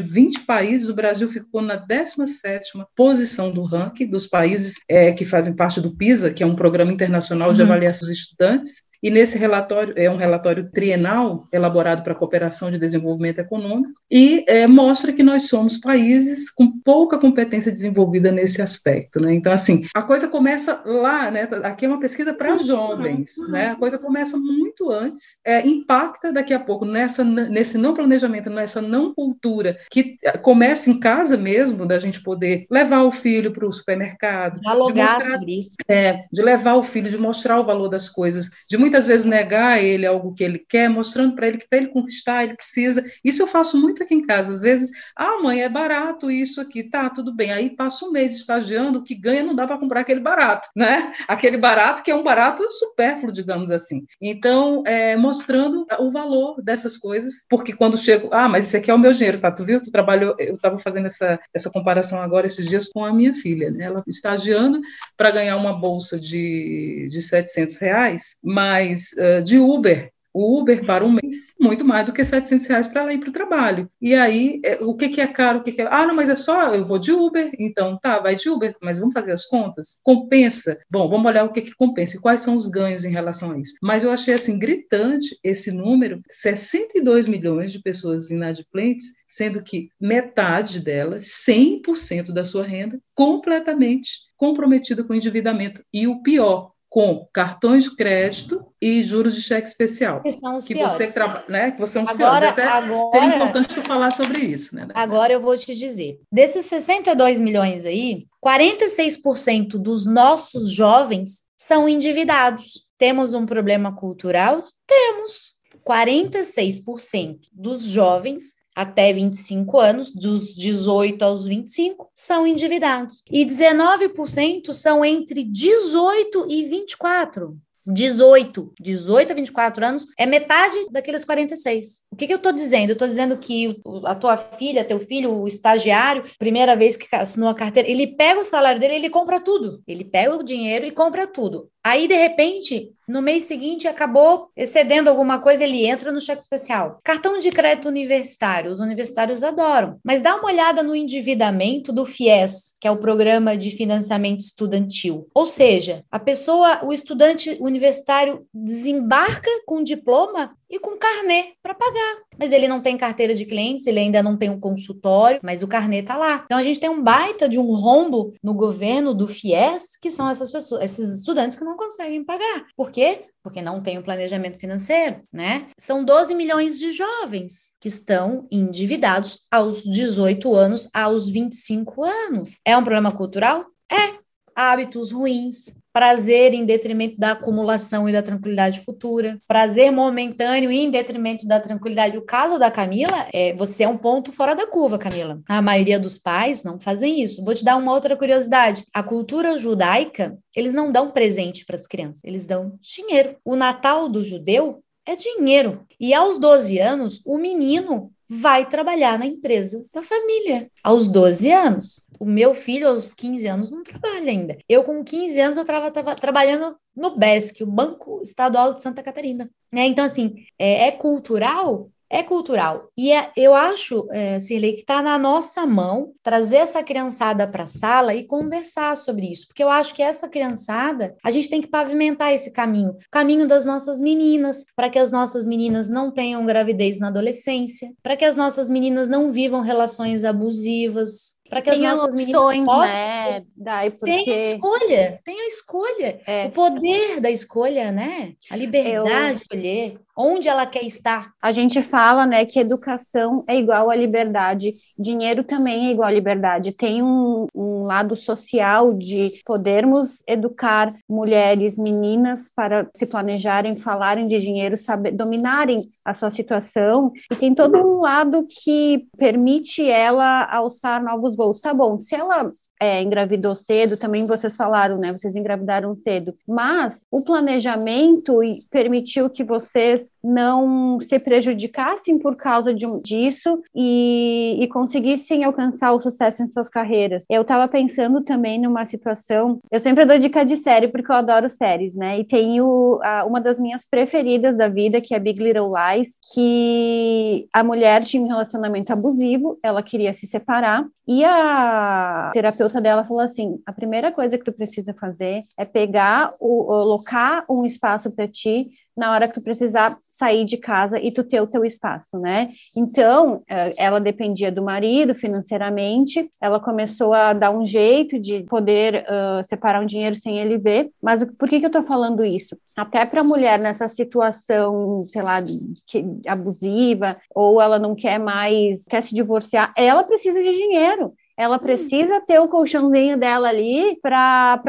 20 0.00 0.40
países, 0.40 0.88
o 0.88 0.94
Brasil 0.94 1.28
ficou 1.28 1.60
na 1.60 1.76
17ª 1.76 2.86
posição 2.96 3.50
do 3.50 3.60
ranking 3.60 4.06
dos 4.06 4.26
países 4.26 4.76
é, 4.88 5.12
que 5.12 5.24
fazem 5.24 5.54
parte 5.54 5.80
do 5.80 5.94
PISA, 5.94 6.30
que 6.30 6.42
é 6.42 6.46
um 6.46 6.56
programa 6.56 6.92
internacional 6.92 7.52
de 7.52 7.60
uhum. 7.60 7.66
avaliação 7.66 8.08
dos 8.08 8.18
estudantes, 8.18 8.82
e 9.04 9.10
nesse 9.10 9.36
relatório, 9.36 9.92
é 9.98 10.10
um 10.10 10.16
relatório 10.16 10.70
trienal 10.70 11.44
elaborado 11.52 12.02
para 12.02 12.14
a 12.14 12.16
cooperação 12.16 12.70
de 12.70 12.78
desenvolvimento 12.78 13.38
econômico, 13.38 14.00
e 14.10 14.42
é, 14.48 14.66
mostra 14.66 15.12
que 15.12 15.22
nós 15.22 15.46
somos 15.46 15.76
países 15.76 16.50
com 16.50 16.80
pouca 16.80 17.18
competência 17.18 17.70
desenvolvida 17.70 18.32
nesse 18.32 18.62
aspecto. 18.62 19.20
Né? 19.20 19.34
Então, 19.34 19.52
assim, 19.52 19.86
a 19.94 20.02
coisa 20.02 20.26
começa 20.26 20.80
lá, 20.86 21.30
né? 21.30 21.46
aqui 21.64 21.84
é 21.84 21.88
uma 21.88 22.00
pesquisa 22.00 22.32
para 22.32 22.52
uhum. 22.52 22.58
jovens, 22.60 23.36
uhum. 23.36 23.48
né? 23.50 23.66
a 23.68 23.76
coisa 23.76 23.98
começa 23.98 24.38
muito 24.38 24.90
antes, 24.90 25.36
é, 25.44 25.66
impacta 25.66 26.32
daqui 26.32 26.54
a 26.54 26.58
pouco 26.58 26.86
nessa, 26.86 27.22
nesse 27.22 27.76
não 27.76 27.92
planejamento, 27.92 28.48
nessa 28.48 28.80
não 28.80 29.12
cultura, 29.12 29.76
que 29.90 30.16
é, 30.24 30.38
começa 30.38 30.88
em 30.88 30.98
casa 30.98 31.36
mesmo, 31.36 31.84
da 31.84 31.98
gente 31.98 32.22
poder 32.22 32.64
levar 32.70 33.02
o 33.02 33.10
filho 33.10 33.52
para 33.52 33.66
o 33.66 33.72
supermercado. 33.72 34.60
Dialogar 34.60 35.18
mostrar, 35.18 35.34
sobre 35.34 35.58
isso. 35.58 35.70
É, 35.86 36.24
de 36.32 36.42
levar 36.42 36.76
o 36.76 36.82
filho, 36.82 37.10
de 37.10 37.18
mostrar 37.18 37.60
o 37.60 37.64
valor 37.64 37.88
das 37.88 38.08
coisas, 38.08 38.48
de 38.66 38.78
muitas 38.78 38.93
muitas 38.94 39.06
vezes 39.08 39.26
negar 39.26 39.72
a 39.72 39.82
ele 39.82 40.06
algo 40.06 40.32
que 40.32 40.44
ele 40.44 40.58
quer, 40.58 40.88
mostrando 40.88 41.34
para 41.34 41.48
ele 41.48 41.58
que 41.58 41.68
para 41.68 41.78
ele 41.78 41.88
conquistar 41.88 42.44
ele 42.44 42.54
precisa. 42.54 43.04
Isso 43.24 43.42
eu 43.42 43.46
faço 43.48 43.76
muito 43.76 44.02
aqui 44.02 44.14
em 44.14 44.24
casa. 44.24 44.52
Às 44.52 44.60
vezes, 44.60 44.90
ah, 45.16 45.40
mãe, 45.42 45.62
é 45.62 45.68
barato 45.68 46.30
isso 46.30 46.60
aqui, 46.60 46.84
tá, 46.84 47.10
tudo 47.10 47.34
bem. 47.34 47.52
Aí 47.52 47.70
passa 47.70 48.06
um 48.06 48.12
mês 48.12 48.32
estagiando, 48.34 49.00
o 49.00 49.02
que 49.02 49.16
ganha 49.16 49.42
não 49.42 49.54
dá 49.54 49.66
para 49.66 49.78
comprar 49.78 50.00
aquele 50.00 50.20
barato, 50.20 50.68
né? 50.76 51.12
Aquele 51.26 51.56
barato 51.56 52.04
que 52.04 52.10
é 52.10 52.14
um 52.14 52.22
barato 52.22 52.64
supérfluo, 52.70 53.32
digamos 53.32 53.70
assim. 53.70 54.06
Então, 54.20 54.84
é, 54.86 55.16
mostrando 55.16 55.84
o 55.98 56.10
valor 56.12 56.62
dessas 56.62 56.96
coisas, 56.96 57.44
porque 57.48 57.72
quando 57.72 57.98
chego, 57.98 58.28
ah, 58.32 58.48
mas 58.48 58.68
esse 58.68 58.76
aqui 58.76 58.92
é 58.92 58.94
o 58.94 58.98
meu 58.98 59.12
dinheiro, 59.12 59.40
tá? 59.40 59.50
Tu 59.50 59.64
viu? 59.64 59.80
Tu 59.80 59.90
trabalhou, 59.90 60.36
eu 60.38 60.54
estava 60.54 60.78
fazendo 60.78 61.06
essa, 61.06 61.40
essa 61.52 61.68
comparação 61.68 62.20
agora 62.20 62.46
esses 62.46 62.66
dias 62.66 62.88
com 62.88 63.04
a 63.04 63.12
minha 63.12 63.34
filha, 63.34 63.72
né? 63.72 63.86
Ela 63.86 64.04
estagiando 64.06 64.80
para 65.16 65.32
ganhar 65.32 65.56
uma 65.56 65.72
bolsa 65.72 66.18
de, 66.20 67.08
de 67.10 67.20
700 67.20 67.78
reais, 67.78 68.36
mas 68.42 68.83
reais 68.84 69.10
uh, 69.18 69.42
de 69.42 69.58
Uber 69.58 70.12
o 70.34 70.60
Uber 70.60 70.84
para 70.84 71.04
um 71.04 71.12
mês, 71.12 71.54
muito 71.60 71.84
mais 71.84 72.04
do 72.04 72.12
que 72.12 72.24
700 72.24 72.66
reais 72.66 72.88
para 72.88 73.12
ir 73.12 73.18
para 73.18 73.28
o 73.28 73.32
trabalho. 73.32 73.88
E 74.02 74.16
aí, 74.16 74.60
é, 74.64 74.78
o 74.82 74.96
que, 74.96 75.08
que 75.08 75.20
é 75.20 75.28
caro, 75.28 75.60
o 75.60 75.62
que, 75.62 75.70
que 75.70 75.80
é... 75.80 75.86
Ah, 75.88 76.04
não, 76.04 76.14
mas 76.14 76.28
é 76.28 76.34
só, 76.34 76.74
eu 76.74 76.84
vou 76.84 76.98
de 76.98 77.12
Uber, 77.12 77.52
então 77.56 77.96
tá, 78.02 78.18
vai 78.18 78.34
de 78.34 78.50
Uber, 78.50 78.74
mas 78.82 78.98
vamos 78.98 79.14
fazer 79.14 79.30
as 79.30 79.46
contas? 79.46 79.98
Compensa? 80.02 80.76
Bom, 80.90 81.08
vamos 81.08 81.26
olhar 81.26 81.44
o 81.44 81.52
que, 81.52 81.62
que 81.62 81.76
compensa 81.76 82.16
e 82.16 82.20
quais 82.20 82.40
são 82.40 82.56
os 82.56 82.66
ganhos 82.66 83.04
em 83.04 83.12
relação 83.12 83.52
a 83.52 83.60
isso. 83.60 83.74
Mas 83.80 84.02
eu 84.02 84.10
achei, 84.10 84.34
assim, 84.34 84.58
gritante 84.58 85.38
esse 85.44 85.70
número, 85.70 86.20
62 86.28 87.28
milhões 87.28 87.70
de 87.70 87.80
pessoas 87.80 88.28
inadimplentes, 88.28 89.06
sendo 89.28 89.62
que 89.62 89.88
metade 90.00 90.80
delas, 90.80 91.26
100% 91.48 92.32
da 92.32 92.44
sua 92.44 92.64
renda, 92.64 92.98
completamente 93.14 94.24
comprometida 94.36 95.04
com 95.04 95.12
o 95.12 95.16
endividamento. 95.16 95.82
E 95.92 96.08
o 96.08 96.22
pior, 96.22 96.72
com 96.94 97.26
cartões 97.32 97.82
de 97.82 97.96
crédito 97.96 98.64
e 98.80 99.02
juros 99.02 99.34
de 99.34 99.42
cheque 99.42 99.66
especial. 99.66 100.22
Que 100.22 100.32
são 100.32 100.54
os 100.54 100.64
que 100.64 100.74
piores. 100.74 100.92
Você 100.92 101.08
né? 101.48 101.72
Que 101.72 101.80
você 101.80 101.98
é 101.98 102.00
um 102.00 102.04
dos 102.04 102.14
agora, 102.14 102.52
piores. 102.52 102.52
Até 102.52 102.68
agora, 102.68 103.10
seria 103.12 103.34
importante 103.34 103.74
tu 103.74 103.82
falar 103.82 104.12
sobre 104.12 104.38
isso, 104.38 104.76
né? 104.76 104.86
Agora 104.94 105.32
eu 105.32 105.40
vou 105.40 105.56
te 105.56 105.74
dizer. 105.74 106.20
Desses 106.30 106.66
62 106.66 107.40
milhões 107.40 107.84
aí, 107.84 108.26
46% 108.40 109.70
dos 109.70 110.06
nossos 110.06 110.70
jovens 110.70 111.42
são 111.56 111.88
endividados. 111.88 112.84
Temos 112.96 113.34
um 113.34 113.44
problema 113.44 113.92
cultural? 113.92 114.62
Temos. 114.86 115.54
46% 115.84 117.38
dos 117.52 117.82
jovens 117.82 118.54
até 118.74 119.12
25 119.12 119.78
anos, 119.78 120.12
dos 120.12 120.54
18 120.54 121.22
aos 121.22 121.46
25, 121.46 122.10
são 122.12 122.46
endividados. 122.46 123.22
E 123.30 123.44
19% 123.44 124.72
são 124.72 125.04
entre 125.04 125.44
18 125.44 126.46
e 126.48 126.64
24. 126.64 127.56
18, 127.86 128.72
18 128.80 129.32
a 129.32 129.34
24 129.34 129.84
anos, 129.84 130.06
é 130.18 130.24
metade 130.24 130.76
daqueles 130.90 131.24
46. 131.24 132.04
O 132.10 132.16
que, 132.16 132.26
que 132.26 132.32
eu 132.32 132.38
estou 132.38 132.52
dizendo? 132.52 132.90
Eu 132.90 132.94
estou 132.94 133.08
dizendo 133.08 133.36
que 133.36 133.80
a 134.04 134.14
tua 134.14 134.36
filha, 134.36 134.84
teu 134.84 134.98
filho, 134.98 135.32
o 135.32 135.46
estagiário, 135.46 136.24
primeira 136.38 136.74
vez 136.74 136.96
que 136.96 137.06
assinou 137.14 137.48
a 137.48 137.54
carteira, 137.54 137.88
ele 137.88 138.06
pega 138.06 138.40
o 138.40 138.44
salário 138.44 138.80
dele, 138.80 138.94
ele 138.94 139.10
compra 139.10 139.40
tudo. 139.40 139.82
Ele 139.86 140.04
pega 140.04 140.34
o 140.34 140.42
dinheiro 140.42 140.86
e 140.86 140.90
compra 140.90 141.26
tudo. 141.26 141.68
Aí, 141.84 142.08
de 142.08 142.16
repente, 142.16 142.90
no 143.06 143.20
mês 143.20 143.44
seguinte, 143.44 143.86
acabou 143.86 144.48
excedendo 144.56 145.10
alguma 145.10 145.38
coisa, 145.38 145.64
ele 145.64 145.84
entra 145.84 146.10
no 146.10 146.20
cheque 146.20 146.40
especial. 146.40 146.98
Cartão 147.04 147.38
de 147.38 147.50
crédito 147.50 147.88
universitário, 147.88 148.70
os 148.70 148.80
universitários 148.80 149.42
adoram. 149.42 149.98
Mas 150.02 150.22
dá 150.22 150.34
uma 150.34 150.46
olhada 150.46 150.82
no 150.82 150.96
endividamento 150.96 151.92
do 151.92 152.06
FIES, 152.06 152.74
que 152.80 152.88
é 152.88 152.90
o 152.90 152.96
programa 152.96 153.54
de 153.54 153.70
financiamento 153.70 154.40
estudantil. 154.40 155.28
Ou 155.34 155.46
seja, 155.46 156.02
a 156.10 156.18
pessoa, 156.18 156.82
o 156.82 156.90
estudante 156.90 157.54
universitário 157.60 158.46
desembarca 158.52 159.50
com 159.66 159.82
diploma 159.82 160.56
e 160.74 160.78
com 160.80 160.98
carnê 160.98 161.52
para 161.62 161.72
pagar. 161.72 162.16
Mas 162.36 162.50
ele 162.50 162.66
não 162.66 162.80
tem 162.80 162.98
carteira 162.98 163.32
de 163.32 163.46
clientes, 163.46 163.86
ele 163.86 164.00
ainda 164.00 164.20
não 164.24 164.36
tem 164.36 164.50
um 164.50 164.58
consultório, 164.58 165.38
mas 165.40 165.62
o 165.62 165.68
carnê 165.68 166.00
está 166.00 166.16
lá. 166.16 166.42
Então 166.44 166.58
a 166.58 166.62
gente 166.64 166.80
tem 166.80 166.90
um 166.90 167.00
baita 167.00 167.48
de 167.48 167.60
um 167.60 167.72
rombo 167.76 168.34
no 168.42 168.54
governo 168.54 169.14
do 169.14 169.28
FIES, 169.28 169.96
que 170.02 170.10
são 170.10 170.28
essas 170.28 170.50
pessoas, 170.50 170.82
esses 170.82 171.20
estudantes 171.20 171.56
que 171.56 171.64
não 171.64 171.76
conseguem 171.76 172.24
pagar. 172.24 172.66
Por 172.76 172.90
quê? 172.90 173.26
Porque 173.40 173.62
não 173.62 173.80
tem 173.80 173.98
o 173.98 174.00
um 174.00 174.02
planejamento 174.02 174.58
financeiro, 174.58 175.20
né? 175.32 175.68
São 175.78 176.04
12 176.04 176.34
milhões 176.34 176.76
de 176.76 176.90
jovens 176.90 177.74
que 177.80 177.86
estão 177.86 178.48
endividados 178.50 179.44
aos 179.52 179.84
18 179.84 180.52
anos, 180.56 180.88
aos 180.92 181.28
25 181.28 182.04
anos. 182.04 182.58
É 182.66 182.76
um 182.76 182.82
problema 182.82 183.12
cultural? 183.12 183.64
É. 183.88 184.24
Hábitos 184.56 185.12
ruins, 185.12 185.74
prazer 185.94 186.52
em 186.52 186.64
detrimento 186.64 187.16
da 187.16 187.30
acumulação 187.30 188.08
e 188.08 188.12
da 188.12 188.20
tranquilidade 188.20 188.80
futura, 188.80 189.38
prazer 189.46 189.92
momentâneo 189.92 190.72
em 190.72 190.90
detrimento 190.90 191.46
da 191.46 191.60
tranquilidade. 191.60 192.18
O 192.18 192.22
caso 192.22 192.58
da 192.58 192.68
Camila, 192.68 193.28
é, 193.32 193.54
você 193.54 193.84
é 193.84 193.88
um 193.88 193.96
ponto 193.96 194.32
fora 194.32 194.56
da 194.56 194.66
curva, 194.66 194.98
Camila. 194.98 195.40
A 195.48 195.62
maioria 195.62 196.00
dos 196.00 196.18
pais 196.18 196.64
não 196.64 196.80
fazem 196.80 197.22
isso. 197.22 197.44
Vou 197.44 197.54
te 197.54 197.64
dar 197.64 197.76
uma 197.76 197.92
outra 197.92 198.16
curiosidade. 198.16 198.84
A 198.92 199.04
cultura 199.04 199.56
judaica, 199.56 200.36
eles 200.56 200.74
não 200.74 200.90
dão 200.90 201.12
presente 201.12 201.64
para 201.64 201.76
as 201.76 201.86
crianças, 201.86 202.24
eles 202.24 202.44
dão 202.44 202.76
dinheiro. 202.80 203.36
O 203.44 203.54
Natal 203.54 204.08
do 204.08 204.20
judeu 204.20 204.82
é 205.06 205.14
dinheiro. 205.14 205.86
E 206.00 206.12
aos 206.12 206.40
12 206.40 206.76
anos, 206.78 207.22
o 207.24 207.38
menino 207.38 208.10
vai 208.28 208.68
trabalhar 208.68 209.18
na 209.18 209.26
empresa 209.26 209.84
da 209.92 210.02
família. 210.02 210.70
Aos 210.82 211.08
12 211.08 211.50
anos. 211.50 212.00
O 212.18 212.24
meu 212.24 212.54
filho, 212.54 212.88
aos 212.88 213.12
15 213.12 213.46
anos, 213.46 213.70
não 213.70 213.82
trabalha 213.82 214.30
ainda. 214.30 214.56
Eu, 214.68 214.84
com 214.84 215.02
15 215.02 215.40
anos, 215.40 215.56
eu 215.56 215.62
estava 215.62 215.90
trabalhando 216.16 216.76
no 216.96 217.16
BESC, 217.16 217.62
o 217.62 217.66
Banco 217.66 218.20
Estadual 218.22 218.72
de 218.72 218.82
Santa 218.82 219.02
Catarina. 219.02 219.50
Né? 219.72 219.86
Então, 219.86 220.04
assim, 220.04 220.34
é, 220.58 220.88
é 220.88 220.92
cultural 220.92 221.90
é 222.14 222.22
cultural. 222.22 222.88
E 222.96 223.12
é, 223.12 223.32
eu 223.36 223.54
acho, 223.54 224.06
é, 224.12 224.38
Cirlei, 224.38 224.74
que 224.74 224.82
está 224.82 225.02
na 225.02 225.18
nossa 225.18 225.66
mão 225.66 226.12
trazer 226.22 226.58
essa 226.58 226.80
criançada 226.80 227.44
para 227.46 227.64
a 227.64 227.66
sala 227.66 228.14
e 228.14 228.22
conversar 228.22 228.96
sobre 228.96 229.32
isso, 229.32 229.48
porque 229.48 229.64
eu 229.64 229.68
acho 229.68 229.92
que 229.92 230.02
essa 230.02 230.28
criançada, 230.28 231.16
a 231.24 231.32
gente 231.32 231.50
tem 231.50 231.60
que 231.60 231.66
pavimentar 231.66 232.32
esse 232.32 232.52
caminho 232.52 232.96
caminho 233.10 233.48
das 233.48 233.64
nossas 233.64 234.00
meninas, 234.00 234.64
para 234.76 234.88
que 234.88 234.98
as 234.98 235.10
nossas 235.10 235.44
meninas 235.44 235.88
não 235.88 236.10
tenham 236.12 236.46
gravidez 236.46 237.00
na 237.00 237.08
adolescência, 237.08 237.90
para 238.00 238.16
que 238.16 238.24
as 238.24 238.36
nossas 238.36 238.70
meninas 238.70 239.08
não 239.08 239.32
vivam 239.32 239.60
relações 239.60 240.22
abusivas, 240.22 241.34
para 241.48 241.60
que 241.60 241.70
tem 241.70 241.86
as 241.86 241.96
nossas 241.96 242.14
opções, 242.14 242.58
meninas 242.58 242.64
possam... 242.64 242.96
né? 242.96 243.42
Dai, 243.56 243.90
porque... 243.90 244.24
Tem 244.24 244.34
a 244.34 244.38
escolha, 244.38 245.20
tem 245.24 245.40
a 245.40 245.46
escolha, 245.46 246.20
é. 246.26 246.46
o 246.46 246.50
poder 246.50 247.20
da 247.20 247.30
escolha, 247.30 247.92
né? 247.92 248.32
A 248.50 248.56
liberdade 248.56 249.32
eu... 249.32 249.34
de 249.34 249.42
escolher. 249.42 250.00
Onde 250.16 250.48
ela 250.48 250.66
quer 250.66 250.84
estar. 250.84 251.32
A 251.42 251.52
gente 251.52 251.82
fala, 251.82 252.26
né, 252.26 252.44
que 252.44 252.58
educação 252.58 253.44
é 253.48 253.56
igual 253.56 253.90
a 253.90 253.96
liberdade, 253.96 254.70
dinheiro 254.98 255.44
também 255.44 255.88
é 255.88 255.92
igual 255.92 256.08
a 256.08 256.12
liberdade. 256.12 256.76
Tem 256.76 257.02
um, 257.02 257.46
um 257.54 257.84
lado 257.84 258.16
social 258.16 258.94
de 258.94 259.40
podermos 259.44 260.22
educar 260.26 260.92
mulheres, 261.08 261.76
meninas 261.76 262.50
para 262.54 262.88
se 262.96 263.06
planejarem, 263.06 263.76
falarem 263.76 264.28
de 264.28 264.38
dinheiro, 264.38 264.76
saber 264.76 265.12
dominarem 265.12 265.82
a 266.04 266.14
sua 266.14 266.30
situação, 266.30 267.12
e 267.30 267.36
tem 267.36 267.54
todo 267.54 267.78
um 267.78 268.00
lado 268.00 268.46
que 268.48 269.06
permite 269.16 269.88
ela 269.88 270.44
alçar 270.44 271.02
novos 271.02 271.36
voos. 271.36 271.60
Tá 271.60 271.74
bom, 271.74 271.98
se 271.98 272.14
ela 272.14 272.46
é, 272.80 273.02
engravidou 273.02 273.54
cedo, 273.54 273.96
também 273.96 274.26
vocês 274.26 274.56
falaram, 274.56 274.98
né? 274.98 275.12
Vocês 275.12 275.34
engravidaram 275.36 275.96
cedo, 275.96 276.32
mas 276.48 277.06
o 277.10 277.24
planejamento 277.24 278.40
permitiu 278.70 279.30
que 279.30 279.44
vocês 279.44 280.10
não 280.22 280.98
se 281.00 281.18
prejudicassem 281.18 282.18
por 282.18 282.36
causa 282.36 282.74
de, 282.74 282.86
disso 283.02 283.62
e, 283.74 284.58
e 284.60 284.68
conseguissem 284.68 285.44
alcançar 285.44 285.92
o 285.92 286.02
sucesso 286.02 286.42
em 286.42 286.50
suas 286.50 286.68
carreiras. 286.68 287.24
Eu 287.30 287.42
estava 287.42 287.68
pensando 287.68 288.22
também 288.22 288.60
numa 288.60 288.84
situação, 288.86 289.58
eu 289.70 289.80
sempre 289.80 290.04
dou 290.04 290.18
dica 290.18 290.44
de 290.44 290.56
série 290.56 290.88
porque 290.88 291.10
eu 291.10 291.16
adoro 291.16 291.48
séries, 291.48 291.94
né? 291.94 292.18
E 292.18 292.24
tenho 292.24 292.98
a, 293.02 293.24
uma 293.24 293.40
das 293.40 293.58
minhas 293.58 293.88
preferidas 293.88 294.56
da 294.56 294.68
vida, 294.68 295.00
que 295.00 295.14
é 295.14 295.18
Big 295.18 295.42
Little 295.42 295.70
Lies, 295.72 296.18
que 296.34 297.46
a 297.52 297.62
mulher 297.62 298.02
tinha 298.02 298.22
um 298.22 298.28
relacionamento 298.28 298.92
abusivo, 298.92 299.56
ela 299.62 299.82
queria 299.82 300.14
se 300.14 300.26
separar 300.26 300.86
e 301.06 301.22
a 301.24 302.30
terapeuta 302.32 302.63
dela 302.80 303.04
falou 303.04 303.22
assim: 303.22 303.60
a 303.66 303.72
primeira 303.72 304.12
coisa 304.12 304.38
que 304.38 304.44
tu 304.44 304.52
precisa 304.52 304.94
fazer 304.94 305.40
é 305.58 305.64
pegar 305.64 306.32
o, 306.40 306.72
alocar 306.72 307.44
um 307.48 307.64
espaço 307.64 308.10
para 308.10 308.28
ti 308.28 308.66
na 308.96 309.12
hora 309.12 309.26
que 309.26 309.34
tu 309.34 309.42
precisar 309.42 309.98
sair 310.12 310.44
de 310.44 310.56
casa 310.56 311.00
e 311.00 311.12
tu 311.12 311.24
ter 311.24 311.40
o 311.40 311.46
teu 311.46 311.64
espaço, 311.64 312.18
né? 312.18 312.50
Então, 312.76 313.42
é, 313.48 313.72
ela 313.76 314.00
dependia 314.00 314.52
do 314.52 314.62
marido 314.62 315.14
financeiramente, 315.14 316.30
ela 316.40 316.60
começou 316.60 317.12
a 317.12 317.32
dar 317.32 317.50
um 317.50 317.66
jeito 317.66 318.18
de 318.20 318.44
poder 318.44 319.04
uh, 319.04 319.44
separar 319.46 319.82
um 319.82 319.86
dinheiro 319.86 320.14
sem 320.14 320.38
ele 320.38 320.58
ver. 320.58 320.90
Mas 321.02 321.24
por 321.36 321.48
que, 321.48 321.58
que 321.58 321.66
eu 321.66 321.72
tô 321.72 321.82
falando 321.82 322.24
isso? 322.24 322.56
Até 322.76 323.04
para 323.04 323.22
a 323.22 323.24
mulher 323.24 323.58
nessa 323.58 323.88
situação, 323.88 325.00
sei 325.00 325.22
lá, 325.22 325.42
que, 325.88 326.04
abusiva, 326.28 327.16
ou 327.34 327.60
ela 327.60 327.78
não 327.78 327.96
quer 327.96 328.20
mais, 328.20 328.84
quer 328.84 329.02
se 329.02 329.14
divorciar, 329.14 329.72
ela 329.76 330.04
precisa 330.04 330.40
de 330.40 330.52
dinheiro. 330.52 331.12
Ela 331.36 331.58
precisa 331.58 332.20
ter 332.20 332.38
o 332.38 332.48
colchãozinho 332.48 333.18
dela 333.18 333.48
ali 333.48 333.98
para 334.00 334.62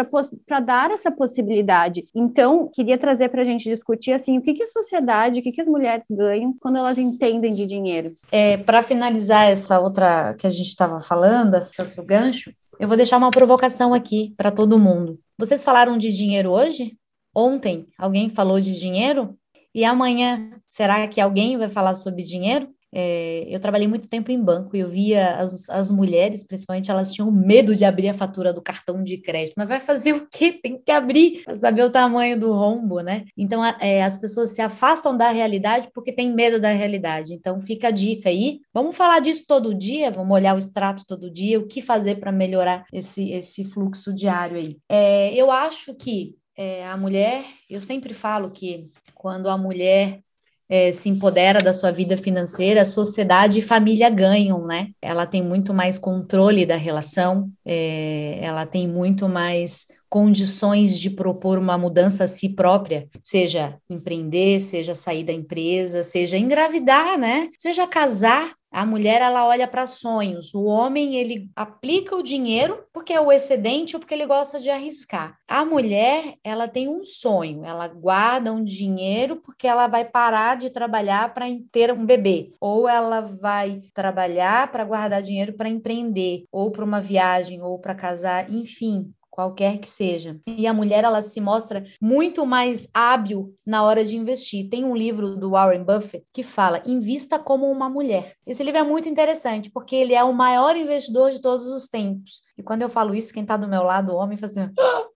dar 0.63 0.91
essa 0.91 1.11
possibilidade. 1.11 2.03
Então, 2.15 2.69
queria 2.73 2.97
trazer 2.97 3.29
para 3.29 3.41
a 3.41 3.45
gente 3.45 3.69
discutir 3.69 4.13
assim, 4.13 4.37
o 4.37 4.41
que, 4.41 4.53
que 4.53 4.63
a 4.63 4.67
sociedade, 4.67 5.39
o 5.39 5.43
que, 5.43 5.51
que 5.51 5.61
as 5.61 5.67
mulheres 5.67 6.05
ganham 6.09 6.53
quando 6.59 6.77
elas 6.77 6.97
entendem 6.97 7.53
de 7.53 7.65
dinheiro. 7.65 8.09
É, 8.31 8.57
para 8.57 8.81
finalizar 8.81 9.49
essa 9.49 9.79
outra 9.79 10.33
que 10.33 10.47
a 10.47 10.51
gente 10.51 10.67
estava 10.67 10.99
falando, 10.99 11.55
esse 11.55 11.79
outro 11.79 12.03
gancho, 12.03 12.51
eu 12.79 12.87
vou 12.87 12.97
deixar 12.97 13.17
uma 13.17 13.31
provocação 13.31 13.93
aqui 13.93 14.33
para 14.35 14.51
todo 14.51 14.79
mundo. 14.79 15.19
Vocês 15.37 15.63
falaram 15.63 15.97
de 15.97 16.11
dinheiro 16.11 16.51
hoje? 16.51 16.97
Ontem 17.33 17.85
alguém 17.97 18.29
falou 18.29 18.59
de 18.59 18.77
dinheiro? 18.79 19.37
E 19.73 19.83
amanhã, 19.83 20.51
será 20.65 21.05
que 21.07 21.19
alguém 21.19 21.57
vai 21.57 21.69
falar 21.69 21.95
sobre 21.95 22.23
dinheiro? 22.23 22.69
É, 22.97 23.45
eu 23.49 23.59
trabalhei 23.59 23.89
muito 23.89 24.07
tempo 24.07 24.31
em 24.31 24.41
banco 24.41 24.73
e 24.73 24.79
eu 24.79 24.89
via 24.89 25.35
as, 25.35 25.69
as 25.69 25.91
mulheres, 25.91 26.45
principalmente, 26.45 26.89
elas 26.89 27.11
tinham 27.13 27.29
medo 27.29 27.75
de 27.75 27.83
abrir 27.83 28.07
a 28.07 28.13
fatura 28.13 28.53
do 28.53 28.61
cartão 28.61 29.03
de 29.03 29.17
crédito. 29.17 29.55
Mas 29.57 29.67
vai 29.67 29.81
fazer 29.81 30.13
o 30.13 30.25
quê? 30.31 30.53
Tem 30.53 30.81
que 30.81 30.91
abrir 30.91 31.43
para 31.43 31.55
saber 31.55 31.83
o 31.83 31.89
tamanho 31.89 32.39
do 32.39 32.53
rombo, 32.53 33.01
né? 33.01 33.25
Então, 33.37 33.63
é, 33.65 34.01
as 34.01 34.15
pessoas 34.15 34.51
se 34.51 34.61
afastam 34.61 35.17
da 35.17 35.29
realidade 35.29 35.89
porque 35.93 36.13
têm 36.13 36.33
medo 36.33 36.57
da 36.57 36.71
realidade. 36.71 37.33
Então, 37.33 37.59
fica 37.59 37.89
a 37.89 37.91
dica 37.91 38.29
aí. 38.29 38.61
Vamos 38.73 38.95
falar 38.95 39.19
disso 39.19 39.43
todo 39.45 39.75
dia, 39.75 40.09
vamos 40.09 40.33
olhar 40.33 40.55
o 40.55 40.57
extrato 40.57 41.03
todo 41.05 41.29
dia, 41.29 41.59
o 41.59 41.67
que 41.67 41.81
fazer 41.81 42.15
para 42.15 42.31
melhorar 42.31 42.85
esse, 42.93 43.29
esse 43.31 43.65
fluxo 43.65 44.13
diário 44.13 44.55
aí. 44.55 44.77
É, 44.87 45.33
eu 45.35 45.51
acho 45.51 45.93
que 45.95 46.35
é, 46.57 46.87
a 46.87 46.95
mulher, 46.95 47.43
eu 47.69 47.81
sempre 47.81 48.13
falo 48.13 48.49
que 48.49 48.89
quando 49.13 49.49
a 49.49 49.57
mulher 49.57 50.21
é, 50.69 50.91
se 50.91 51.09
empodera 51.09 51.61
da 51.61 51.73
sua 51.73 51.91
vida 51.91 52.17
financeira, 52.17 52.85
sociedade 52.85 53.59
e 53.59 53.61
família 53.61 54.09
ganham, 54.09 54.65
né? 54.65 54.89
Ela 55.01 55.25
tem 55.25 55.41
muito 55.41 55.73
mais 55.73 55.97
controle 55.99 56.65
da 56.65 56.75
relação, 56.75 57.49
é, 57.65 58.39
ela 58.41 58.65
tem 58.65 58.87
muito 58.87 59.29
mais 59.29 59.87
condições 60.09 60.97
de 60.99 61.09
propor 61.09 61.57
uma 61.57 61.77
mudança 61.77 62.23
a 62.23 62.27
si 62.27 62.49
própria, 62.49 63.07
seja 63.21 63.77
empreender, 63.89 64.59
seja 64.59 64.95
sair 64.95 65.23
da 65.23 65.33
empresa, 65.33 66.03
seja 66.03 66.37
engravidar, 66.37 67.17
né? 67.17 67.49
Seja 67.57 67.85
casar, 67.85 68.53
a 68.75 68.85
mulher 68.85 69.21
ela 69.21 69.47
olha 69.47 69.65
para 69.65 69.87
sonhos, 69.87 70.53
o 70.53 70.65
homem 70.65 71.15
ele 71.15 71.49
aplica 71.55 72.13
o 72.13 72.21
dinheiro 72.21 72.83
porque 72.91 73.13
é 73.13 73.21
o 73.21 73.31
excedente 73.31 73.95
ou 73.95 74.01
porque 74.01 74.13
ele 74.13 74.25
gosta 74.25 74.59
de 74.59 74.69
arriscar. 74.69 75.37
A 75.47 75.63
mulher 75.63 76.35
ela 76.43 76.67
tem 76.67 76.89
um 76.89 77.01
sonho, 77.01 77.63
ela 77.63 77.87
guarda 77.87 78.51
um 78.51 78.61
dinheiro 78.61 79.37
porque 79.37 79.65
ela 79.65 79.87
vai 79.87 80.03
parar 80.03 80.57
de 80.57 80.69
trabalhar 80.69 81.33
para 81.33 81.45
ter 81.71 81.89
um 81.93 82.05
bebê, 82.05 82.51
ou 82.59 82.85
ela 82.85 83.21
vai 83.21 83.81
trabalhar 83.93 84.69
para 84.69 84.83
guardar 84.83 85.21
dinheiro 85.21 85.53
para 85.53 85.69
empreender, 85.69 86.43
ou 86.51 86.69
para 86.69 86.83
uma 86.83 86.99
viagem, 86.99 87.61
ou 87.61 87.79
para 87.79 87.95
casar, 87.95 88.51
enfim 88.51 89.09
qualquer 89.35 89.79
que 89.79 89.89
seja. 89.89 90.39
E 90.47 90.65
a 90.65 90.73
mulher 90.73 91.03
ela 91.03 91.21
se 91.21 91.41
mostra 91.41 91.83
muito 92.01 92.45
mais 92.45 92.87
hábil 92.93 93.53
na 93.65 93.83
hora 93.83 94.05
de 94.05 94.15
investir. 94.15 94.69
Tem 94.69 94.85
um 94.85 94.95
livro 94.95 95.35
do 95.35 95.51
Warren 95.51 95.83
Buffett 95.83 96.23
que 96.33 96.41
fala: 96.41 96.81
"Invista 96.85 97.37
como 97.37 97.69
uma 97.69 97.89
mulher". 97.89 98.33
Esse 98.47 98.63
livro 98.63 98.79
é 98.79 98.83
muito 98.83 99.09
interessante 99.09 99.69
porque 99.69 99.93
ele 99.93 100.13
é 100.13 100.23
o 100.23 100.33
maior 100.33 100.77
investidor 100.77 101.31
de 101.31 101.41
todos 101.41 101.67
os 101.67 101.87
tempos. 101.89 102.41
E 102.57 102.63
quando 102.63 102.83
eu 102.83 102.89
falo 102.89 103.13
isso, 103.13 103.33
quem 103.33 103.43
está 103.43 103.57
do 103.57 103.67
meu 103.67 103.83
lado, 103.83 104.13
o 104.13 104.15
homem, 104.15 104.37
fala 104.37 104.51
assim: 104.51 104.73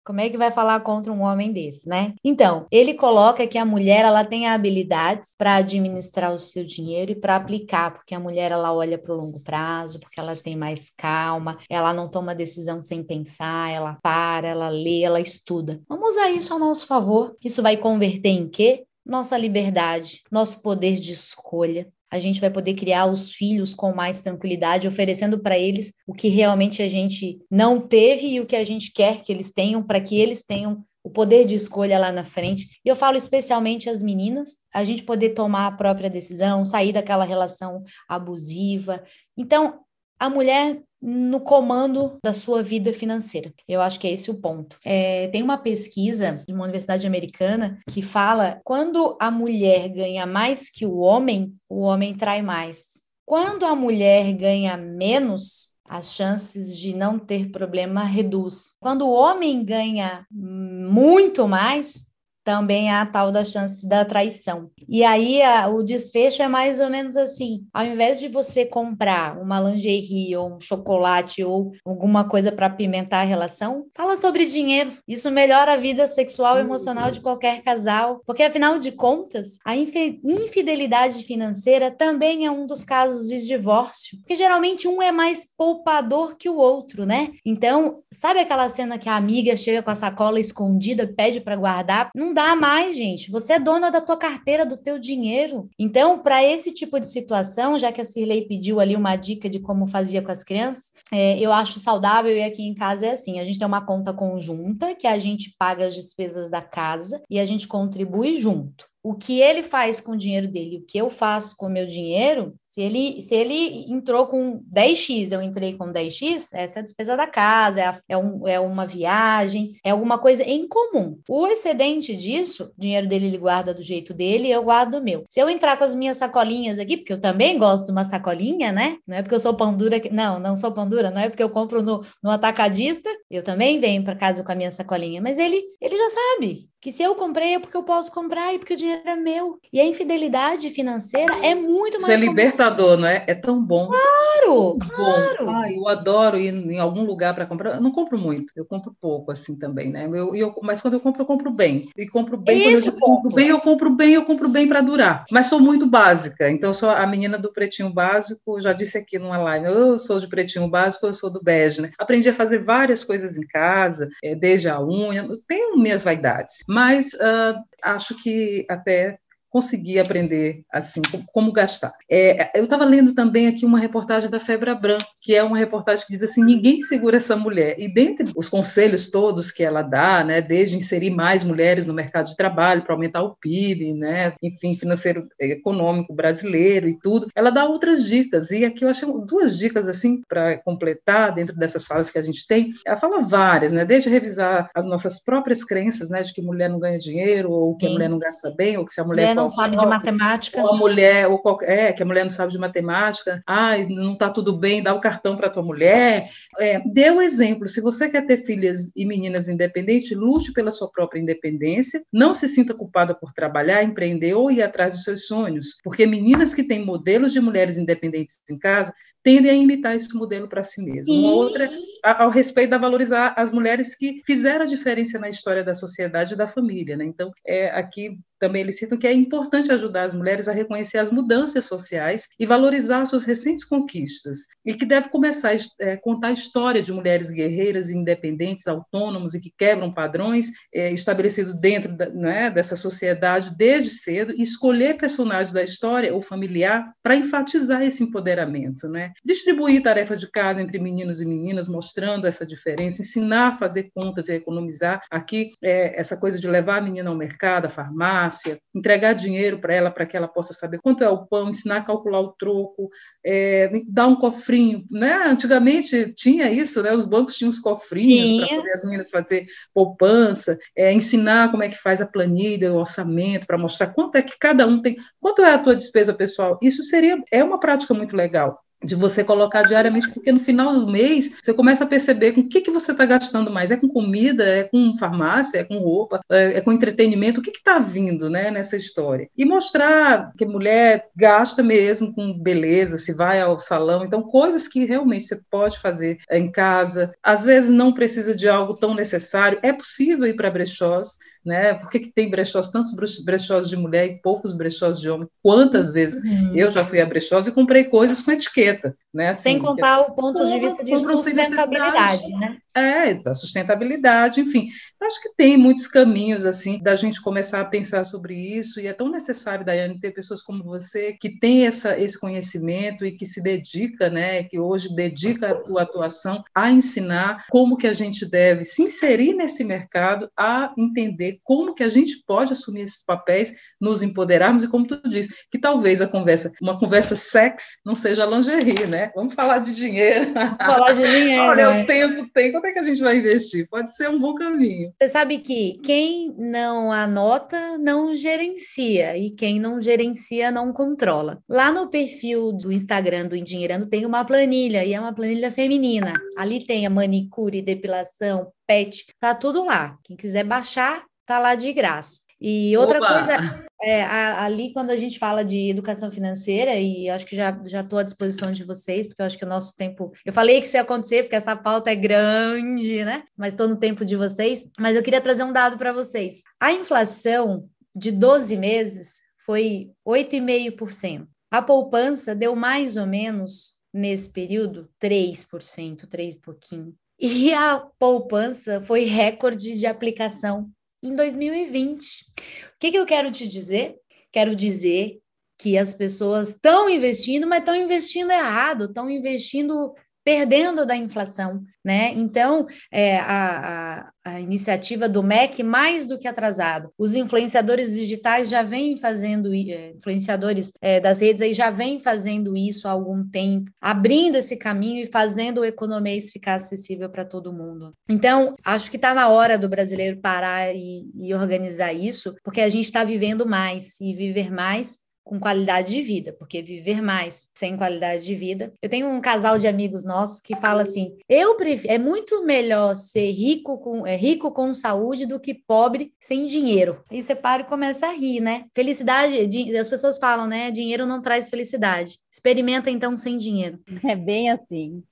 como 0.10 0.22
é 0.22 0.28
que 0.28 0.39
vai 0.39 0.50
falar 0.50 0.80
contra 0.80 1.13
um 1.13 1.22
homem 1.22 1.54
desse, 1.54 1.88
né? 1.88 2.15
Então, 2.24 2.65
ele 2.72 2.95
coloca 2.95 3.45
que 3.45 3.60
a 3.60 3.63
mulher 3.63 4.04
ela 4.04 4.26
tem 4.26 4.48
habilidades 4.48 5.36
para 5.38 5.58
administrar 5.58 6.34
o 6.34 6.39
seu 6.39 6.65
dinheiro 6.65 7.12
e 7.12 7.15
para 7.15 7.36
aplicar, 7.36 7.93
porque 7.93 8.15
a 8.15 8.19
mulher 8.19 8.52
ela 8.52 8.74
olha 8.74 8.98
para 8.98 9.13
o 9.13 9.15
longo 9.15 9.39
prazo, 9.43 10.00
porque 10.00 10.19
ela 10.19 10.36
tem 10.36 10.56
mais 10.56 10.89
calma, 10.98 11.60
ela 11.69 11.93
não 11.93 12.10
toma 12.10 12.34
decisão 12.34 12.82
sem 12.82 13.04
pensar, 13.04 13.72
ela 13.72 14.00
para, 14.02 14.48
ela 14.48 14.69
lê, 14.69 15.04
ela 15.04 15.22
estuda. 15.22 15.80
Vamos 15.88 16.10
usar 16.10 16.32
isso 16.32 16.52
ao 16.54 16.60
nosso 16.60 16.88
favor. 16.88 17.36
Isso 17.45 17.62
vai 17.62 17.78
converter 17.78 18.30
em 18.30 18.50
quê? 18.50 18.86
Nossa 19.06 19.38
liberdade, 19.38 20.24
nosso 20.32 20.60
poder 20.63 20.95
de 20.95 21.12
escolha, 21.12 21.88
a 22.12 22.19
gente 22.19 22.41
vai 22.41 22.50
poder 22.50 22.74
criar 22.74 23.06
os 23.06 23.32
filhos 23.32 23.74
com 23.74 23.93
mais 23.93 24.22
tranquilidade, 24.22 24.88
oferecendo 24.88 25.39
para 25.39 25.58
eles 25.58 25.93
o 26.08 26.13
que 26.13 26.28
realmente 26.28 26.82
a 26.82 26.88
gente 26.88 27.39
não 27.50 27.80
teve 27.80 28.28
e 28.28 28.39
o 28.39 28.45
que 28.45 28.56
a 28.56 28.63
gente 28.63 28.91
quer 28.91 29.22
que 29.22 29.32
eles 29.32 29.52
tenham, 29.52 29.84
para 29.84 30.02
que 30.02 30.19
eles 30.19 30.43
tenham 30.43 30.84
o 31.04 31.10
poder 31.10 31.45
de 31.45 31.56
escolha 31.56 31.98
lá 31.98 32.12
na 32.12 32.24
frente. 32.24 32.80
E 32.84 32.89
eu 32.89 32.95
falo 32.95 33.15
especialmente 33.15 33.89
as 33.89 34.04
meninas, 34.04 34.58
a 34.74 34.84
gente 34.84 35.04
poder 35.04 35.30
tomar 35.30 35.67
a 35.67 35.72
própria 35.72 36.10
decisão, 36.10 36.65
sair 36.65 36.91
daquela 36.91 37.24
relação 37.24 37.84
abusiva. 38.08 39.04
Então, 39.38 39.80
a 40.19 40.30
mulher 40.30 40.82
no 41.01 41.39
comando 41.39 42.17
da 42.23 42.33
sua 42.33 42.62
vida 42.62 42.91
financeira. 42.91 43.53
Eu 43.67 43.81
acho 43.81 43.99
que 43.99 44.07
é 44.07 44.12
esse 44.12 44.29
o 44.29 44.41
ponto. 44.41 44.77
É, 44.83 45.27
tem 45.29 45.41
uma 45.41 45.57
pesquisa 45.57 46.43
de 46.47 46.53
uma 46.53 46.63
universidade 46.63 47.07
americana 47.07 47.79
que 47.89 48.01
fala 48.01 48.59
quando 48.63 49.17
a 49.19 49.31
mulher 49.31 49.89
ganha 49.89 50.25
mais 50.25 50.69
que 50.69 50.85
o 50.85 50.97
homem, 50.97 51.55
o 51.69 51.81
homem 51.81 52.15
trai 52.15 52.41
mais. 52.41 52.83
Quando 53.25 53.65
a 53.65 53.75
mulher 53.75 54.33
ganha 54.33 54.75
menos, 54.75 55.77
as 55.89 56.13
chances 56.13 56.77
de 56.77 56.95
não 56.95 57.17
ter 57.17 57.51
problema 57.51 58.03
reduz. 58.03 58.75
Quando 58.79 59.07
o 59.07 59.12
homem 59.12 59.63
ganha 59.63 60.25
muito 60.31 61.47
mais, 61.47 62.09
também 62.43 62.89
há 62.89 63.02
a 63.02 63.06
tal 63.06 63.32
da 63.32 63.43
chance 63.43 63.88
da 63.88 64.04
traição. 64.06 64.69
E 64.88 65.04
aí 65.04 65.41
a, 65.41 65.67
o 65.67 65.84
desfecho 65.84 66.41
é 66.41 66.47
mais 66.47 66.80
ou 66.80 66.89
menos 66.89 67.15
assim: 67.15 67.65
ao 67.73 67.86
invés 67.86 68.19
de 68.19 68.28
você 68.28 68.65
comprar 68.65 69.39
uma 69.39 69.60
lingerie 69.60 70.36
ou 70.36 70.56
um 70.56 70.60
chocolate 70.60 71.43
ou 71.43 71.71
alguma 71.86 72.23
coisa 72.28 72.52
para 72.52 72.67
apimentar 72.67 73.21
a 73.21 73.25
relação, 73.25 73.86
fala 73.95 74.17
sobre 74.17 74.45
dinheiro. 74.45 74.93
Isso 75.08 75.30
melhora 75.32 75.73
a 75.73 75.78
vida 75.78 76.08
sexual 76.08 76.58
e 76.58 76.62
emocional 76.62 77.12
de 77.12 77.21
qualquer 77.21 77.62
casal, 77.62 78.21
porque 78.25 78.43
afinal 78.43 78.80
de 78.80 78.91
contas, 78.91 79.58
a 79.65 79.75
infidelidade 79.75 81.23
financeira 81.23 81.91
também 81.91 82.45
é 82.45 82.52
um 82.52 82.65
dos 82.65 82.84
casos 82.84 83.28
de 83.28 83.45
divórcio, 83.45 84.17
porque 84.19 84.36
geralmente 84.36 84.88
um 84.88 85.02
é 85.02 85.12
mais 85.12 85.45
poupador 85.58 86.36
que 86.36 86.49
o 86.49 86.58
outro, 86.58 87.06
né? 87.06 87.32
Então, 87.45 87.99
sabe 88.12 88.39
aquela 88.39 88.69
cena 88.69 88.97
que 88.97 89.10
a 89.10 89.15
amiga 89.15 89.56
chega 89.56 89.84
com 89.84 89.91
a 89.91 89.95
sacola 89.95 90.39
escondida, 90.39 91.08
pede 91.08 91.41
para 91.41 91.56
guardar? 91.56 92.10
Não 92.15 92.34
dá 92.39 92.56
mais, 92.56 92.95
gente. 92.95 93.30
Você 93.30 93.54
é 93.54 93.60
dona 93.60 93.91
da 93.91 93.99
tua 93.99 94.15
carteira, 94.15 94.65
do 94.65 94.78
teu 94.78 94.97
dinheiro. 94.97 95.69
Então, 95.78 96.19
para 96.19 96.41
esse 96.41 96.73
tipo 96.73 96.97
de 96.97 97.06
situação, 97.06 97.78
já 97.78 97.91
que 97.91 97.99
a 97.99 98.06
Cirlei 98.06 98.45
pediu 98.45 98.80
ali 98.80 98.95
uma 98.95 99.17
dica 99.17 99.49
de 99.49 99.60
como 99.60 99.86
fazia 99.86 100.21
com 100.21 100.32
as 100.32 100.41
crianças, 100.41 100.93
é, 101.12 101.38
eu 101.38 101.52
acho 101.52 101.80
saudável 101.80 102.34
e 102.34 102.41
aqui 102.41 102.63
em 102.63 102.73
casa 102.73 103.08
é 103.08 103.12
assim: 103.12 103.39
a 103.39 103.45
gente 103.45 103.60
tem 103.60 103.67
uma 103.67 103.86
conta 103.86 104.13
conjunta 104.13 104.95
que 104.95 105.06
a 105.06 105.17
gente 105.17 105.54
paga 105.60 105.86
as 105.86 105.93
despesas 105.93 106.49
da 106.49 106.62
casa 106.62 107.21
e 107.30 107.38
a 107.41 107.45
gente 107.45 107.67
contribui 107.67 108.38
junto. 108.38 108.88
o 109.02 109.13
que 109.13 109.39
ele 109.39 109.63
faz 109.63 110.02
com 110.02 110.12
o 110.12 110.17
dinheiro 110.17 110.47
dele, 110.47 110.78
o 110.78 110.86
que 110.86 110.97
eu 110.97 111.10
faço 111.10 111.56
com 111.58 111.67
o 111.67 111.69
meu 111.69 111.86
dinheiro, 111.86 112.54
se 112.80 112.84
ele, 112.84 113.22
se 113.22 113.36
ele 113.36 113.92
entrou 113.92 114.26
com 114.28 114.63
10x, 114.74 115.34
eu 115.34 115.42
entrei 115.42 115.74
com 115.74 115.92
10x, 115.92 116.48
essa 116.54 116.80
é 116.80 116.82
a 116.82 116.84
despesa 116.84 117.18
da 117.18 117.28
casa, 117.28 117.82
é, 117.82 117.86
a, 117.86 118.00
é, 118.08 118.18
um, 118.18 118.48
é 118.48 118.58
uma 118.58 118.88
viagem, 118.88 119.76
é 119.84 119.89
alguma 119.89 120.18
coisa 120.18 120.46
em 120.46 120.65
comum. 120.65 121.20
O 121.28 121.46
excedente 121.48 122.15
disso, 122.15 122.72
o 122.78 122.82
dinheiro 122.82 123.06
dele 123.06 123.26
ele 123.26 123.38
guarda 123.38 123.74
do 123.74 123.82
jeito 123.82 124.13
dele, 124.13 124.50
eu 124.50 124.63
guardo 124.63 124.94
o 124.96 125.04
meu. 125.04 125.26
Se 125.28 125.42
eu 125.42 125.50
entrar 125.50 125.76
com 125.76 125.84
as 125.84 125.94
minhas 125.94 126.15
sacolinhas 126.15 126.80
aqui, 126.80 126.96
porque 126.96 127.12
eu 127.12 127.20
também 127.20 127.58
gosto 127.58 127.88
de 127.88 127.92
uma 127.92 128.06
sacolinha, 128.06 128.72
né? 128.72 128.98
Não 129.06 129.18
é 129.18 129.22
porque 129.22 129.36
eu 129.36 129.42
sou 129.42 129.54
pão 129.54 129.76
dura, 129.76 130.00
que, 130.00 130.10
não, 130.10 130.39
não 130.39 130.56
sou 130.56 130.72
pão 130.72 130.88
dura, 130.88 131.12
não 131.12 131.20
é 131.20 131.28
porque 131.28 131.44
eu 131.44 131.50
compro 131.50 131.84
no, 131.84 132.02
no 132.24 132.32
atacadista, 132.32 133.10
eu 133.30 133.44
também 133.44 133.78
venho 133.78 134.06
para 134.06 134.15
casa 134.15 134.42
com 134.42 134.54
a 134.54 134.56
minha 134.56 134.72
sacolinha, 134.72 135.22
mas 135.22 135.38
ele, 135.38 135.62
ele 135.82 135.98
já 135.98 136.10
sabe 136.10 136.68
que 136.82 136.92
se 136.92 137.04
eu 137.04 137.13
comprei 137.15 137.56
é 137.56 137.60
porque 137.60 137.76
eu 137.76 137.84
posso 137.84 138.12
comprar 138.12 138.54
e 138.54 138.60
porque 138.60 138.74
o 138.74 138.78
dinheiro 138.78 139.02
é 139.06 139.15
meu. 139.15 139.60
E 139.72 139.80
a 139.80 139.86
infidelidade 139.86 140.70
financeira 140.70 141.36
é 141.46 141.54
muito 141.54 141.98
Isso 141.98 142.08
mais. 142.08 142.20
Isso 142.20 142.30
é 142.30 142.32
libertador, 142.32 142.98
não 142.98 143.08
é? 143.08 143.26
É 143.28 143.36
tão 143.36 143.62
bom. 143.62 143.88
Claro, 143.88 144.78
claro. 144.80 145.46
Bom. 145.46 145.52
Ah, 145.52 145.72
eu 145.72 145.88
adoro 145.88 146.38
ir 146.39 146.54
em 146.54 146.80
algum 146.80 147.04
lugar 147.04 147.36
para 147.36 147.46
comprar. 147.46 147.76
Eu 147.76 147.82
não 147.82 147.92
compro 147.92 148.18
muito, 148.18 148.54
eu 148.56 148.65
compro 148.65 148.96
pouco 149.02 149.32
assim 149.32 149.58
também, 149.58 149.92
né? 149.92 150.06
Eu, 150.06 150.34
eu, 150.34 150.56
mas 150.62 150.80
quando 150.80 150.94
eu 150.94 151.00
compro, 151.00 151.22
eu 151.22 151.26
compro 151.26 151.52
bem. 151.52 151.89
E 151.98 152.08
compro 152.08 152.38
bem. 152.38 152.73
Isso, 152.73 152.92
quando 152.92 152.94
eu 152.94 153.00
compro 153.00 153.32
bem, 153.32 153.48
eu 153.50 153.60
compro 153.60 153.90
bem, 153.90 154.13
eu 154.13 154.25
compro 154.25 154.50
bem 154.50 154.67
para 154.67 154.82
durar. 154.82 155.25
Mas 155.30 155.48
sou 155.48 155.60
muito 155.60 155.86
básica. 155.86 156.50
Então, 156.50 156.73
sou 156.73 156.90
a 156.90 157.06
menina 157.06 157.38
do 157.38 157.52
pretinho 157.52 157.90
básico. 157.90 158.62
Já 158.62 158.71
disse 158.71 158.98
aqui 158.98 159.19
numa 159.19 159.38
live, 159.38 159.65
eu 159.65 160.00
sou 160.00 160.19
de 160.19 160.30
pretinho 160.30 160.67
básico, 160.69 161.06
eu 161.06 161.13
sou 161.13 161.32
do 161.32 161.44
bege, 161.44 161.82
né? 161.82 161.92
Aprendi 161.98 162.30
a 162.30 162.34
fazer 162.34 162.63
várias 162.63 163.04
coisas 163.04 163.38
em 163.38 163.46
casa, 163.46 164.10
eh, 164.23 164.36
desde 164.36 164.69
a 164.69 164.82
unha. 164.82 165.25
Eu 165.27 165.38
tenho 165.46 165.77
minhas 165.77 166.04
vaidades 166.04 166.58
mas 166.70 167.13
uh, 167.13 167.60
acho 167.84 168.15
que 168.22 168.63
até 168.70 169.17
conseguir 169.50 170.00
aprender 170.00 170.63
assim 170.71 171.02
como 171.33 171.52
gastar. 171.52 171.93
É, 172.10 172.58
eu 172.58 172.63
estava 172.63 172.85
lendo 172.85 173.13
também 173.13 173.47
aqui 173.47 173.65
uma 173.65 173.79
reportagem 173.79 174.29
da 174.29 174.39
Febra 174.39 174.75
Bran, 174.75 175.00
que 175.21 175.35
é 175.35 175.43
uma 175.43 175.58
reportagem 175.58 176.06
que 176.06 176.13
diz 176.13 176.23
assim: 176.23 176.43
ninguém 176.43 176.81
segura 176.81 177.17
essa 177.17 177.35
mulher. 177.35 177.75
E 177.79 177.91
dentre 177.91 178.31
os 178.35 178.50
conselhos 178.50 179.10
todos 179.10 179.52
que 179.52 179.63
ela 179.63 179.81
dá, 179.81 180.23
né, 180.23 180.41
desde 180.41 180.77
inserir 180.77 181.10
mais 181.10 181.43
mulheres 181.43 181.87
no 181.87 181.93
mercado 181.93 182.27
de 182.27 182.37
trabalho 182.37 182.83
para 182.83 182.93
aumentar 182.93 183.23
o 183.23 183.35
PIB, 183.35 183.93
né, 183.93 184.33
enfim, 184.41 184.75
financeiro 184.75 185.27
econômico 185.39 186.13
brasileiro 186.13 186.87
e 186.87 186.97
tudo, 187.00 187.27
ela 187.35 187.50
dá 187.50 187.65
outras 187.65 188.06
dicas. 188.06 188.52
E 188.52 188.65
aqui 188.65 188.85
eu 188.85 188.89
achei 188.89 189.08
duas 189.25 189.58
dicas 189.58 189.87
assim 189.87 190.21
para 190.27 190.58
completar 190.58 191.33
dentro 191.33 191.56
dessas 191.56 191.85
falas 191.85 192.10
que 192.10 192.19
a 192.19 192.23
gente 192.23 192.47
tem. 192.47 192.73
Ela 192.85 192.97
fala 192.97 193.21
várias, 193.21 193.71
né, 193.71 193.83
desde 193.83 194.10
revisar 194.10 194.69
as 194.75 194.85
nossas 194.85 195.23
próprias 195.23 195.63
crenças, 195.63 196.10
né, 196.10 196.21
de 196.21 196.33
que 196.33 196.41
mulher 196.41 196.69
não 196.69 196.79
ganha 196.79 196.97
dinheiro 196.97 197.52
ou 197.52 197.75
que 197.75 197.85
Sim. 197.85 197.91
a 197.91 197.93
mulher 197.93 198.10
não 198.10 198.19
gasta 198.19 198.52
bem 198.52 198.77
ou 198.77 198.85
que 198.85 198.93
se 198.93 199.02
a 199.02 199.04
mulher 199.04 199.38
não 199.42 199.50
sabe 199.50 199.77
de 199.77 199.85
matemática. 199.85 200.62
A 200.62 200.73
mulher, 200.73 201.27
ou 201.27 201.40
qualquer, 201.40 201.69
é, 201.69 201.94
que 201.94 202.04
a 202.04 202.06
mulher 202.06 202.23
não 202.23 202.29
sabe 202.29 202.52
de 202.52 202.58
matemática, 202.58 203.42
ah, 203.46 203.77
não 203.90 204.13
está 204.13 204.29
tudo 204.29 204.58
bem, 204.58 204.83
dá 204.83 204.94
o 204.94 205.02
cartão 205.02 205.35
para 205.35 205.50
tua 205.50 205.63
mulher. 205.63 206.29
É, 206.60 206.79
dê 206.85 207.10
o 207.12 207.21
exemplo. 207.21 207.67
Se 207.67 207.81
você 207.81 208.10
quer 208.10 208.25
ter 208.25 208.37
filhas 208.37 208.92
e 208.96 209.06
meninas 209.06 209.50
independentes, 209.50 210.15
lute 210.15 210.52
pela 210.52 210.71
sua 210.71 210.90
própria 210.90 211.19
independência, 211.19 212.04
não 212.12 212.33
se 212.33 212.48
sinta 212.48 212.73
culpada 212.73 213.13
por 213.13 213.33
trabalhar, 213.33 213.83
empreender 213.83 214.33
ou 214.33 214.52
ir 214.52 214.62
atrás 214.62 214.96
dos 214.96 215.04
seus 215.04 215.27
sonhos, 215.27 215.77
porque 215.83 216.06
meninas 216.06 216.54
que 216.54 216.63
têm 216.63 216.83
modelos 216.83 217.33
de 217.33 217.40
mulheres 217.40 217.77
independentes 217.77 218.42
em 218.50 218.58
casa 218.58 218.94
tendem 219.24 219.52
a 219.52 219.56
imitar 219.56 219.96
esse 219.96 220.13
modelo 220.15 220.48
para 220.48 220.63
si 220.63 220.82
mesmas. 220.82 221.08
Uma 221.08 221.32
outra, 221.34 221.70
ao 222.04 222.30
respeito 222.30 222.72
da 222.72 222.78
valorizar 222.78 223.34
as 223.38 223.52
mulheres 223.52 223.96
que 223.96 224.22
fizeram 224.26 224.63
a 224.63 224.67
diferença 224.67 225.20
na 225.20 225.30
história 225.30 225.63
da 225.63 225.74
sociedade 225.74 226.34
e 226.34 226.38
da 226.38 226.48
família. 226.48 226.96
Né? 226.96 227.06
Então, 227.06 227.32
é, 227.46 227.70
aqui 227.70 228.17
também 228.40 228.62
eles 228.62 228.78
citam 228.78 228.98
que 228.98 229.06
é 229.06 229.13
importante 229.13 229.72
ajudar 229.72 230.04
as 230.04 230.13
mulheres 230.13 230.48
a 230.48 230.54
reconhecer 230.54 230.98
as 230.98 231.12
mudanças 231.12 231.65
sociais 231.65 232.28
e 232.40 232.46
valorizar 232.46 233.06
suas 233.06 233.26
recentes 233.26 233.65
conquistas, 233.65 234.40
e 234.65 234.74
que 234.74 234.86
deve 234.86 235.10
começar 235.10 235.52
a 235.52 235.84
é, 235.84 235.98
contar 235.98 236.30
a 236.30 236.32
história 236.32 236.82
de 236.82 236.94
mulheres 236.94 237.32
guerreiras, 237.32 237.90
independentes, 237.92 238.67
autônomos 238.67 239.36
e 239.36 239.42
que 239.42 239.54
quebram 239.58 239.94
padrões 239.94 240.52
é, 240.74 240.92
estabelecidos 240.92 241.60
dentro 241.60 241.96
da, 241.96 242.10
né, 242.10 242.50
dessa 242.50 242.76
sociedade 242.76 243.56
desde 243.58 243.90
cedo, 243.90 244.34
e 244.36 244.42
escolher 244.42 244.98
personagens 244.98 245.52
da 245.52 245.62
história 245.62 246.13
ou 246.13 246.22
familiar 246.22 246.94
para 247.04 247.15
enfatizar 247.15 247.82
esse 247.84 248.04
empoderamento. 248.04 248.88
Né? 248.88 249.12
Distribuir 249.24 249.84
tarefas 249.84 250.20
de 250.20 250.30
casa 250.30 250.62
entre 250.62 250.80
meninos 250.80 251.22
e 251.22 251.26
meninas, 251.26 251.67
mostrando 251.67 252.28
essa 252.28 252.46
diferença, 252.46 253.02
ensinar 253.02 253.48
a 253.48 253.58
fazer 253.58 253.92
contas 253.94 254.30
e 254.30 254.34
economizar. 254.34 255.02
Aqui, 255.12 255.52
é, 255.63 256.00
essa 256.00 256.17
coisa 256.17 256.40
de 256.40 256.48
levar 256.48 256.78
a 256.78 256.82
menina 256.82 257.10
ao 257.10 257.15
mercado, 257.15 257.65
à 257.65 257.70
farmácia, 257.70 258.00
farmácia, 258.00 258.62
entregar 258.74 259.13
dinheiro 259.13 259.60
para 259.60 259.74
ela 259.74 259.92
para 259.92 260.06
que 260.06 260.15
ela 260.15 260.28
possa 260.28 260.54
saber 260.54 260.80
quanto 260.82 261.04
é 261.04 261.10
o 261.10 261.26
pão, 261.26 261.50
ensinar 261.50 261.78
a 261.78 261.84
calcular 261.84 262.22
o 262.22 262.32
troco, 262.34 262.90
é, 263.26 263.70
dar 263.88 264.08
um 264.08 264.15
cofrinho, 264.15 264.86
né? 264.90 265.13
Antigamente 265.26 266.13
tinha 266.13 266.52
isso, 266.52 266.82
né? 266.82 266.94
Os 266.94 267.06
bancos 267.06 267.36
tinham 267.36 267.50
os 267.50 267.60
cofrinhos 267.60 268.48
para 268.48 268.58
poder 268.58 268.72
as 268.72 268.84
meninas 268.84 269.10
fazer 269.10 269.48
poupança, 269.74 270.58
é, 270.76 270.94
ensinar 270.94 271.52
como 271.52 271.63
é 271.63 271.70
que 271.70 271.78
faz 271.78 272.00
a 272.02 272.08
planilha, 272.08 272.72
o 272.72 272.78
orçamento, 272.78 273.46
para 273.46 273.58
mostrar 273.58 273.88
quanto 273.88 274.15
é 274.15 274.22
que 274.22 274.38
cada 274.40 274.65
um 274.65 274.82
tem, 274.82 274.98
quanto 275.20 275.42
é 275.42 275.54
a 275.54 275.60
tua 275.60 275.76
despesa 275.76 276.13
pessoal. 276.13 276.58
Isso 276.62 276.84
seria 276.84 277.22
é 277.32 277.44
uma 277.44 277.60
prática 277.60 277.94
muito 277.94 278.15
legal 278.15 278.63
de 278.84 278.96
você 278.96 279.23
colocar 279.23 279.63
diariamente, 279.63 280.10
porque 280.10 280.32
no 280.32 280.40
final 280.40 280.73
do 280.73 280.92
mês 280.92 281.38
você 281.42 281.54
começa 281.54 281.84
a 281.84 281.88
perceber 281.88 282.32
com 282.32 282.42
o 282.42 282.48
que, 282.48 282.62
que 282.62 282.71
você 282.71 282.92
está 282.92 283.06
gastando 283.06 283.52
mais. 283.52 283.71
É 283.71 283.77
com 283.77 283.88
comida, 283.88 284.44
é 284.44 284.63
com 284.63 284.96
farmácia, 284.98 285.60
é 285.60 285.63
com 285.63 285.80
roupa, 285.80 286.21
é, 286.30 286.58
é 286.58 286.62
com 286.62 286.71
entretenimento, 286.71 287.40
o 287.40 287.44
que 287.44 287.50
está 287.50 287.80
vindo 287.80 288.30
né, 288.30 288.50
nessa 288.52 288.77
história? 288.77 289.30
E 289.38 289.46
mostrar 289.46 290.32
que 290.38 290.46
mulher 290.46 291.08
gasta 291.15 291.62
mesmo 291.62 292.13
com 292.13 292.34
beleza, 292.34 292.98
se 292.98 293.13
vai 293.13 293.42
ao 293.42 293.60
salão, 293.60 294.06
então 294.06 294.21
coisas 294.21 294.67
que 294.67 294.86
realmente 294.86 295.25
você 295.25 295.42
pode 295.50 295.80
fazer 295.80 296.17
em 296.32 296.52
casa. 296.52 297.13
Às 297.21 297.44
vezes 297.44 297.69
não 297.69 297.94
precisa 297.94 298.34
de 298.36 298.48
algo 298.48 298.75
tão 298.75 298.94
necessário, 298.94 299.60
é 299.62 299.73
possível 299.73 300.27
ir 300.27 300.36
para 300.36 300.52
brechós, 300.52 301.17
né? 301.50 301.73
Por 301.73 301.89
que, 301.89 302.00
que 302.00 302.12
tem 302.12 302.29
brechós, 302.29 302.69
tantos 302.69 302.91
brechós 303.25 303.67
de 303.67 303.75
mulher 303.75 304.06
e 304.06 304.21
poucos 304.21 304.54
brechós 304.54 305.00
de 305.00 305.10
homem? 305.10 305.27
Quantas 305.41 305.91
vezes 305.91 306.23
uhum. 306.23 306.56
eu 306.56 306.69
já 306.69 306.85
fui 306.85 307.02
a 307.02 307.06
brechós 307.06 307.47
e 307.47 307.52
comprei 307.52 307.85
coisas 307.85 308.21
com 308.21 308.31
etiqueta, 308.31 308.95
né? 309.12 309.29
Assim, 309.29 309.41
Sem 309.41 309.60
contar 309.60 310.02
o 310.02 310.12
ponto 310.12 310.45
de 310.45 310.60
vista 310.60 310.83
de 310.83 310.95
sustentabilidade, 310.95 312.31
né? 312.33 312.58
É, 312.80 313.13
da 313.13 313.34
sustentabilidade, 313.34 314.42
enfim. 314.42 314.69
Acho 315.02 315.21
que 315.21 315.34
tem 315.36 315.58
muitos 315.58 315.88
caminhos, 315.88 316.46
assim, 316.46 316.82
da 316.82 316.96
gente 316.96 317.21
começar 317.21 317.62
a 317.62 317.65
pensar 317.65 318.06
sobre 318.06 318.36
isso, 318.36 318.80
e 318.80 318.88
é 318.88 318.94
tão 318.94 319.10
necessário, 319.10 319.65
Daiane, 319.65 320.00
ter 320.00 320.12
pessoas 320.12 320.42
como 320.42 320.63
você 320.63 321.13
que 321.13 321.40
tem 321.40 321.65
essa, 321.65 321.98
esse 321.98 322.19
conhecimento 322.19 323.06
e 323.06 323.13
que 323.13 323.25
se 323.25 323.42
dedica, 323.42 324.10
né, 324.10 324.44
que 324.44 324.60
hoje 324.60 324.94
dedica 324.94 325.54
a 325.54 325.65
sua 325.65 325.82
atuação 325.84 326.44
a 326.54 326.69
ensinar 326.69 327.46
como 327.50 327.77
que 327.77 327.88
a 327.88 327.94
gente 327.94 328.25
deve 328.25 328.65
se 328.65 328.84
inserir 328.84 329.34
nesse 329.34 329.63
mercado, 329.63 330.30
a 330.38 330.73
entender 330.77 331.40
como 331.44 331.73
que 331.73 331.84
a 331.84 331.90
gente 331.90 332.23
pode 332.25 332.52
assumir 332.52 332.82
esses 332.82 333.04
papéis, 333.04 333.54
nos 333.80 334.04
empoderarmos, 334.04 334.63
e 334.63 334.67
como 334.67 334.86
tu 334.86 335.02
disse, 335.08 335.34
que 335.50 335.58
talvez 335.58 336.02
a 336.02 336.08
conversa, 336.08 336.52
uma 336.62 336.77
conversa 336.77 337.15
sexy, 337.15 337.80
não 337.86 337.96
seja 337.96 338.25
lingerie, 338.25 338.86
né? 338.86 339.12
Vamos 339.15 339.34
falar 339.34 339.60
de 339.60 339.75
dinheiro. 339.75 340.34
Falar 340.34 340.94
de 340.94 341.04
dinheiro. 341.10 341.44
Olha, 341.44 341.62
eu 341.62 342.13
tu 342.13 342.30
tem, 342.30 342.52
quanto 342.52 342.65
é 342.70 342.74
que 342.74 342.80
a 342.80 342.84
gente 342.84 343.02
vai 343.02 343.17
investir? 343.17 343.67
Pode 343.70 343.96
ser 343.96 344.10
um 344.10 344.20
bom 344.20 344.34
caminho. 344.36 344.94
Você 345.00 345.10
sabe 345.10 345.40
que 345.40 345.80
quem 345.84 346.34
não 346.38 346.92
anota 346.92 347.78
não 347.78 348.15
gerencia 348.15 349.17
e 349.17 349.32
quem 349.32 349.60
não 349.60 349.82
gerencia 349.82 350.52
não 350.52 350.72
controla. 350.72 351.40
Lá 351.48 351.72
no 351.72 351.90
perfil 351.90 352.52
do 352.54 352.72
Instagram 352.72 353.28
do 353.28 353.36
Endinheirando 353.36 353.88
tem 353.88 354.06
uma 354.06 354.24
planilha 354.26 354.86
e 354.86 354.94
é 354.94 355.00
uma 355.00 355.13
planilha 355.13 355.52
feminina. 355.52 356.13
Ali 356.38 356.65
tem 356.65 356.86
a 356.86 356.90
manicure, 356.90 357.62
depilação, 357.62 358.52
pet, 358.67 359.06
tá 359.20 359.34
tudo 359.34 359.65
lá. 359.65 359.98
Quem 360.04 360.15
quiser 360.15 360.44
baixar, 360.44 361.04
tá 361.26 361.40
lá 361.40 361.56
de 361.56 361.72
graça. 361.74 362.29
E 362.42 362.75
outra 362.77 363.00
Opa! 363.00 363.13
coisa, 363.13 363.69
é, 363.81 364.04
ali 364.04 364.71
quando 364.71 364.92
a 364.92 364.98
gente 364.98 365.19
fala 365.19 365.44
de 365.44 365.69
educação 365.69 366.12
financeira, 366.12 366.75
e 366.75 367.10
acho 367.10 367.25
que 367.25 367.35
já 367.35 367.58
estou 367.81 368.00
à 368.00 368.04
disposição 368.04 368.52
de 368.52 368.63
vocês, 368.63 369.08
porque 369.08 369.21
eu 369.21 369.25
acho 369.25 369.37
que 369.37 369.46
o 369.46 369.50
nosso 369.50 369.75
tempo. 369.75 370.12
Eu 370.25 370.31
falei 370.31 370.60
que 370.60 370.67
isso 370.67 370.77
ia 370.77 370.81
acontecer, 370.81 371.23
porque 371.23 371.35
essa 371.35 371.56
pauta 371.56 371.92
é 371.92 371.96
grande, 371.96 373.04
né? 373.04 373.23
Mas 373.35 373.54
estou 373.54 373.67
no 373.67 373.75
tempo 373.75 374.06
de 374.06 374.15
vocês. 374.15 374.69
Mas 374.79 374.96
eu 374.96 375.04
queria 375.04 375.21
trazer 375.21 375.44
um 375.44 375.52
dado 375.52 375.77
para 375.77 375.92
vocês. 375.92 376.42
A 376.60 376.71
inflação 376.71 377.67
de 377.96 378.12
12 378.12 378.56
meses 378.56 379.19
foi 379.46 379.92
8,5%. 380.08 381.27
A 381.52 381.62
poupança 381.62 382.35
deu 382.35 382.56
mais 382.56 382.96
ou 382.96 383.08
menos, 383.08 383.79
nesse 383.94 384.29
período, 384.31 384.87
3%, 385.02 386.08
3 386.08 386.35
pouquinho. 386.35 386.94
E 387.19 387.54
a 387.54 387.83
poupança 387.98 388.79
foi 388.79 389.04
recorde 389.04 389.77
de 389.77 389.85
aplicação 389.85 390.69
em 391.02 391.13
2020. 391.13 392.02
O 392.06 392.79
que, 392.79 392.91
que 392.91 392.97
eu 392.97 393.06
quero 393.06 393.31
te 393.31 393.47
dizer? 393.47 393.95
Quero 394.31 394.56
dizer 394.56 395.19
que 395.58 395.77
as 395.77 395.93
pessoas 395.93 396.50
estão 396.50 396.89
investindo, 396.89 397.45
mas 397.45 397.60
estão 397.60 397.75
investindo 397.75 398.31
errado, 398.31 398.85
estão 398.85 399.10
investindo 399.10 399.93
perdendo 400.24 400.86
da 400.86 400.96
inflação, 400.96 401.63
né? 401.84 402.12
Então, 402.13 402.67
é, 402.92 403.17
a, 403.17 404.06
a, 404.26 404.32
a, 404.34 404.40
iniciativa 404.40 405.08
do 405.08 405.24
MEC, 405.24 405.63
mais 405.63 406.06
do 406.06 406.17
que 406.20 406.28
atrasado, 406.28 406.92
os 406.98 407.15
influenciadores 407.15 407.96
digitais 407.96 408.50
já 408.50 408.62
vêm 408.62 408.98
fazendo, 408.98 409.54
é, 409.54 409.92
influenciadores 409.96 410.72
é, 410.82 411.00
das 411.00 411.22
redes 411.22 411.42
aí 411.42 411.54
já 411.54 411.72
vêm 411.72 412.00
fazendo 412.00 412.56
isso 412.56 412.88
há 412.88 412.92
algum 412.92 413.28
tempo, 413.28 413.72
abrindo 413.82 414.36
esse 414.36 414.58
caminho 414.58 415.04
e 415.04 415.08
fazendo 415.08 415.62
o 415.62 415.65
economês 415.65 416.32
ficar 416.32 416.56
acessível 416.56 417.10
para 417.10 417.26
todo 417.26 417.54
mundo. 417.54 417.94
Então, 418.10 418.54
acho 418.63 418.90
que 418.92 418.98
está 418.98 419.13
na 419.13 419.30
hora 419.30 419.58
do 419.58 419.70
brasileiro 419.70 420.20
parar 420.20 420.76
e, 420.76 421.10
e 421.15 421.34
organizar 421.34 421.94
isso, 421.94 422.36
porque 422.44 422.62
a 422.62 422.70
gente 422.70 422.86
está 422.86 423.04
vivendo 423.04 423.46
mais 423.46 424.00
e 424.00 424.13
viver 424.13 424.52
mais 424.52 425.00
com 425.30 425.40
qualidade 425.40 425.94
de 425.94 426.02
vida, 426.02 426.36
porque 426.40 426.63
viver 426.63 427.04
mais 427.04 427.50
sem 427.56 427.77
qualidade 427.77 428.25
de 428.25 428.34
vida. 428.34 428.73
Eu 428.82 428.90
tenho 428.90 429.08
um 429.08 429.21
casal 429.21 429.60
de 429.60 429.67
amigos 429.67 430.04
nossos 430.04 430.42
que 430.42 430.56
fala 430.56 430.82
assim: 430.82 431.15
eu 431.30 431.56
prefiro, 431.56 431.94
é 431.94 432.00
muito 432.00 432.44
melhor 432.44 432.96
ser 432.96 433.30
rico 433.30 433.77
com 433.77 434.08
é, 434.08 434.15
rico 434.15 434.52
com 434.52 434.73
saúde 434.73 435.27
do 435.27 435.40
que 435.40 435.54
pobre 435.54 436.12
sem 436.19 436.48
dinheiro. 436.48 437.04
Aí 437.12 437.21
você 437.21 437.36
para 437.36 437.62
e 437.62 437.65
começa 437.65 438.08
a 438.08 438.12
rir, 438.12 438.40
né? 438.40 438.65
Felicidade, 438.73 439.38
as 439.77 439.88
pessoas 439.88 440.17
falam, 440.17 440.48
né? 440.48 440.71
Dinheiro 440.71 441.06
não 441.06 441.21
traz 441.21 441.48
felicidade. 441.48 442.17
Experimenta 442.32 442.90
então 442.90 443.15
sem 443.15 443.38
dinheiro. 443.38 443.80
É 444.10 444.15
bem 444.15 444.50
assim. 444.50 445.04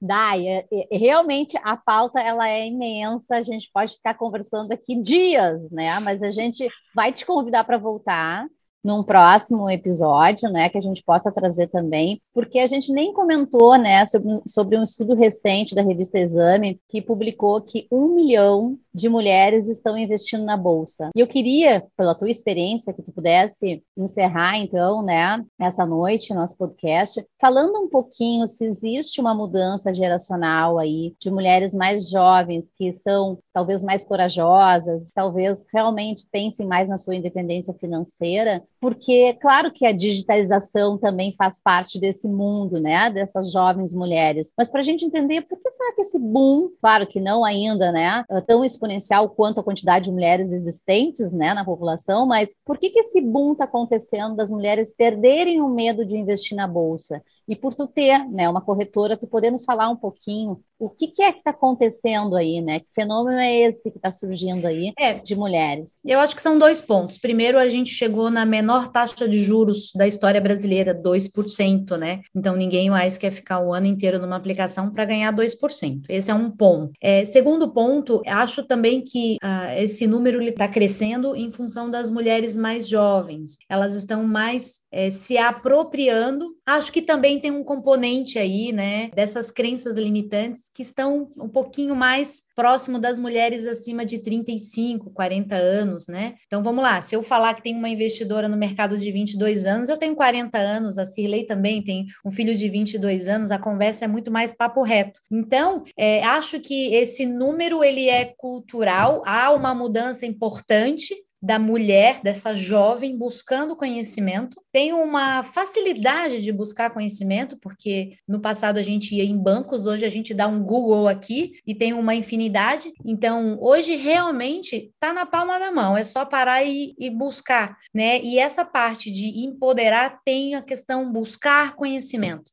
Dai, 0.00 0.46
é, 0.46 0.66
é, 0.72 0.96
realmente 0.96 1.58
a 1.64 1.76
pauta 1.76 2.20
ela 2.20 2.48
é 2.48 2.68
imensa, 2.68 3.34
a 3.34 3.42
gente 3.42 3.68
pode 3.74 3.94
ficar 3.94 4.14
conversando 4.14 4.70
aqui 4.70 5.00
dias, 5.00 5.68
né? 5.72 5.98
Mas 5.98 6.22
a 6.22 6.30
gente 6.30 6.68
vai 6.94 7.12
te 7.12 7.26
convidar 7.26 7.64
para 7.64 7.78
voltar 7.78 8.46
num 8.82 9.02
próximo 9.02 9.70
episódio, 9.70 10.50
né, 10.50 10.68
que 10.68 10.78
a 10.78 10.80
gente 10.82 11.02
possa 11.04 11.30
trazer 11.30 11.68
também, 11.68 12.20
porque 12.34 12.58
a 12.58 12.66
gente 12.66 12.92
nem 12.92 13.12
comentou, 13.12 13.76
né, 13.78 14.04
sobre, 14.06 14.40
sobre 14.46 14.78
um 14.78 14.82
estudo 14.82 15.14
recente 15.14 15.74
da 15.74 15.82
revista 15.82 16.18
Exame 16.18 16.80
que 16.88 17.00
publicou 17.00 17.60
que 17.62 17.86
um 17.90 18.14
milhão 18.14 18.78
de 18.94 19.08
mulheres 19.08 19.68
estão 19.68 19.96
investindo 19.96 20.44
na 20.44 20.56
bolsa. 20.56 21.10
E 21.16 21.20
eu 21.20 21.26
queria, 21.26 21.84
pela 21.96 22.14
tua 22.14 22.30
experiência, 22.30 22.92
que 22.92 23.02
tu 23.02 23.12
pudesse 23.12 23.82
encerrar, 23.96 24.58
então, 24.58 25.02
né, 25.02 25.42
essa 25.58 25.84
noite, 25.86 26.34
nosso 26.34 26.56
podcast, 26.56 27.24
falando 27.40 27.78
um 27.78 27.88
pouquinho 27.88 28.46
se 28.46 28.64
existe 28.66 29.20
uma 29.20 29.34
mudança 29.34 29.94
geracional 29.94 30.78
aí 30.78 31.14
de 31.20 31.30
mulheres 31.30 31.74
mais 31.74 32.08
jovens 32.08 32.70
que 32.76 32.92
são 32.92 33.38
talvez 33.52 33.82
mais 33.82 34.04
corajosas, 34.04 35.10
talvez 35.14 35.66
realmente 35.72 36.26
pensem 36.30 36.66
mais 36.66 36.88
na 36.88 36.98
sua 36.98 37.14
independência 37.14 37.74
financeira, 37.74 38.62
porque 38.80 39.34
claro 39.34 39.70
que 39.70 39.86
a 39.86 39.92
digitalização 39.92 40.98
também 40.98 41.34
faz 41.36 41.60
parte 41.62 42.00
desse 42.00 42.28
mundo, 42.28 42.80
né, 42.80 43.10
dessas 43.10 43.52
jovens 43.52 43.94
mulheres. 43.94 44.52
Mas 44.56 44.70
para 44.70 44.80
a 44.80 44.84
gente 44.84 45.04
entender 45.04 45.42
por 45.42 45.58
que 45.60 45.70
será 45.70 45.94
que 45.94 46.02
esse 46.02 46.18
boom, 46.18 46.70
claro 46.80 47.06
que 47.06 47.20
não 47.20 47.44
ainda, 47.44 47.92
né, 47.92 48.24
tão 48.46 48.64
exponencial 48.82 49.30
quanto 49.30 49.60
a 49.60 49.62
quantidade 49.62 50.06
de 50.06 50.12
mulheres 50.12 50.52
existentes, 50.52 51.32
né, 51.32 51.54
na 51.54 51.64
população, 51.64 52.26
mas 52.26 52.56
por 52.64 52.76
que 52.76 52.90
que 52.90 53.00
esse 53.00 53.20
boom 53.20 53.52
está 53.52 53.64
acontecendo 53.64 54.34
das 54.34 54.50
mulheres 54.50 54.94
perderem 54.96 55.60
o 55.60 55.68
medo 55.68 56.04
de 56.04 56.16
investir 56.16 56.56
na 56.56 56.66
bolsa? 56.66 57.22
E 57.48 57.56
por 57.56 57.74
tu 57.74 57.86
ter, 57.86 58.26
né, 58.30 58.48
uma 58.48 58.60
corretora, 58.60 59.16
tu 59.16 59.26
poder 59.26 59.50
nos 59.50 59.64
falar 59.64 59.88
um 59.88 59.96
pouquinho 59.96 60.60
o 60.82 60.90
que, 60.90 61.06
que 61.06 61.22
é 61.22 61.30
que 61.30 61.38
está 61.38 61.50
acontecendo 61.50 62.34
aí, 62.34 62.60
né? 62.60 62.80
Que 62.80 62.86
fenômeno 62.92 63.38
é 63.38 63.68
esse 63.68 63.88
que 63.88 63.98
está 63.98 64.10
surgindo 64.10 64.66
aí 64.66 64.92
é, 64.98 65.14
de 65.14 65.36
mulheres? 65.36 65.92
Eu 66.04 66.18
acho 66.18 66.34
que 66.34 66.42
são 66.42 66.58
dois 66.58 66.80
pontos. 66.80 67.18
Primeiro, 67.18 67.56
a 67.56 67.68
gente 67.68 67.90
chegou 67.90 68.28
na 68.30 68.44
menor 68.44 68.88
taxa 68.88 69.28
de 69.28 69.38
juros 69.38 69.92
da 69.94 70.08
história 70.08 70.40
brasileira, 70.40 70.92
2%, 70.92 71.96
né? 71.96 72.20
Então 72.34 72.56
ninguém 72.56 72.90
mais 72.90 73.16
quer 73.16 73.30
ficar 73.30 73.60
o 73.60 73.72
ano 73.72 73.86
inteiro 73.86 74.18
numa 74.18 74.34
aplicação 74.34 74.90
para 74.90 75.04
ganhar 75.04 75.32
2%. 75.32 76.02
Esse 76.08 76.32
é 76.32 76.34
um 76.34 76.50
ponto. 76.50 76.90
É, 77.00 77.24
segundo 77.24 77.72
ponto, 77.72 78.20
acho 78.26 78.64
também 78.64 79.02
que 79.02 79.36
uh, 79.36 79.78
esse 79.78 80.08
número 80.08 80.42
está 80.42 80.66
crescendo 80.66 81.36
em 81.36 81.52
função 81.52 81.88
das 81.88 82.10
mulheres 82.10 82.56
mais 82.56 82.88
jovens. 82.88 83.56
Elas 83.68 83.94
estão 83.94 84.24
mais 84.24 84.81
é, 84.92 85.10
se 85.10 85.38
apropriando. 85.38 86.54
Acho 86.66 86.92
que 86.92 87.02
também 87.02 87.40
tem 87.40 87.50
um 87.50 87.64
componente 87.64 88.38
aí, 88.38 88.70
né, 88.70 89.08
dessas 89.14 89.50
crenças 89.50 89.96
limitantes 89.96 90.70
que 90.72 90.82
estão 90.82 91.32
um 91.36 91.48
pouquinho 91.48 91.96
mais 91.96 92.42
próximo 92.54 92.98
das 92.98 93.18
mulheres 93.18 93.66
acima 93.66 94.04
de 94.04 94.18
35, 94.18 95.10
40 95.10 95.56
anos, 95.56 96.06
né? 96.06 96.34
Então 96.46 96.62
vamos 96.62 96.82
lá, 96.82 97.00
se 97.00 97.16
eu 97.16 97.22
falar 97.22 97.54
que 97.54 97.62
tem 97.62 97.74
uma 97.74 97.88
investidora 97.88 98.48
no 98.48 98.56
mercado 98.56 98.98
de 98.98 99.10
22 99.10 99.64
anos, 99.64 99.88
eu 99.88 99.96
tenho 99.96 100.14
40 100.14 100.58
anos, 100.58 100.98
a 100.98 101.06
Cirlei 101.06 101.44
também 101.44 101.82
tem 101.82 102.06
um 102.24 102.30
filho 102.30 102.54
de 102.54 102.68
22 102.68 103.26
anos, 103.26 103.50
a 103.50 103.58
conversa 103.58 104.04
é 104.04 104.08
muito 104.08 104.30
mais 104.30 104.52
papo 104.52 104.82
reto. 104.82 105.20
Então, 105.30 105.84
é, 105.96 106.22
acho 106.22 106.60
que 106.60 106.94
esse 106.94 107.24
número 107.24 107.82
ele 107.82 108.08
é 108.08 108.26
cultural, 108.36 109.22
há 109.24 109.52
uma 109.52 109.74
mudança 109.74 110.26
importante, 110.26 111.14
da 111.42 111.58
mulher, 111.58 112.20
dessa 112.22 112.54
jovem 112.54 113.18
buscando 113.18 113.74
conhecimento. 113.74 114.62
Tem 114.70 114.92
uma 114.92 115.42
facilidade 115.42 116.40
de 116.40 116.52
buscar 116.52 116.90
conhecimento, 116.90 117.56
porque 117.56 118.16
no 118.28 118.40
passado 118.40 118.78
a 118.78 118.82
gente 118.82 119.14
ia 119.14 119.24
em 119.24 119.36
bancos, 119.36 119.84
hoje 119.84 120.04
a 120.04 120.08
gente 120.08 120.32
dá 120.32 120.46
um 120.46 120.62
Google 120.62 121.08
aqui 121.08 121.54
e 121.66 121.74
tem 121.74 121.92
uma 121.92 122.14
infinidade. 122.14 122.92
Então, 123.04 123.58
hoje 123.60 123.96
realmente 123.96 124.92
está 124.94 125.12
na 125.12 125.26
palma 125.26 125.58
da 125.58 125.72
mão, 125.72 125.96
é 125.96 126.04
só 126.04 126.24
parar 126.24 126.62
e, 126.64 126.94
e 126.96 127.10
buscar, 127.10 127.76
né? 127.92 128.20
E 128.22 128.38
essa 128.38 128.64
parte 128.64 129.10
de 129.10 129.44
empoderar 129.44 130.20
tem 130.24 130.54
a 130.54 130.62
questão 130.62 131.10
buscar 131.10 131.74
conhecimento. 131.74 132.52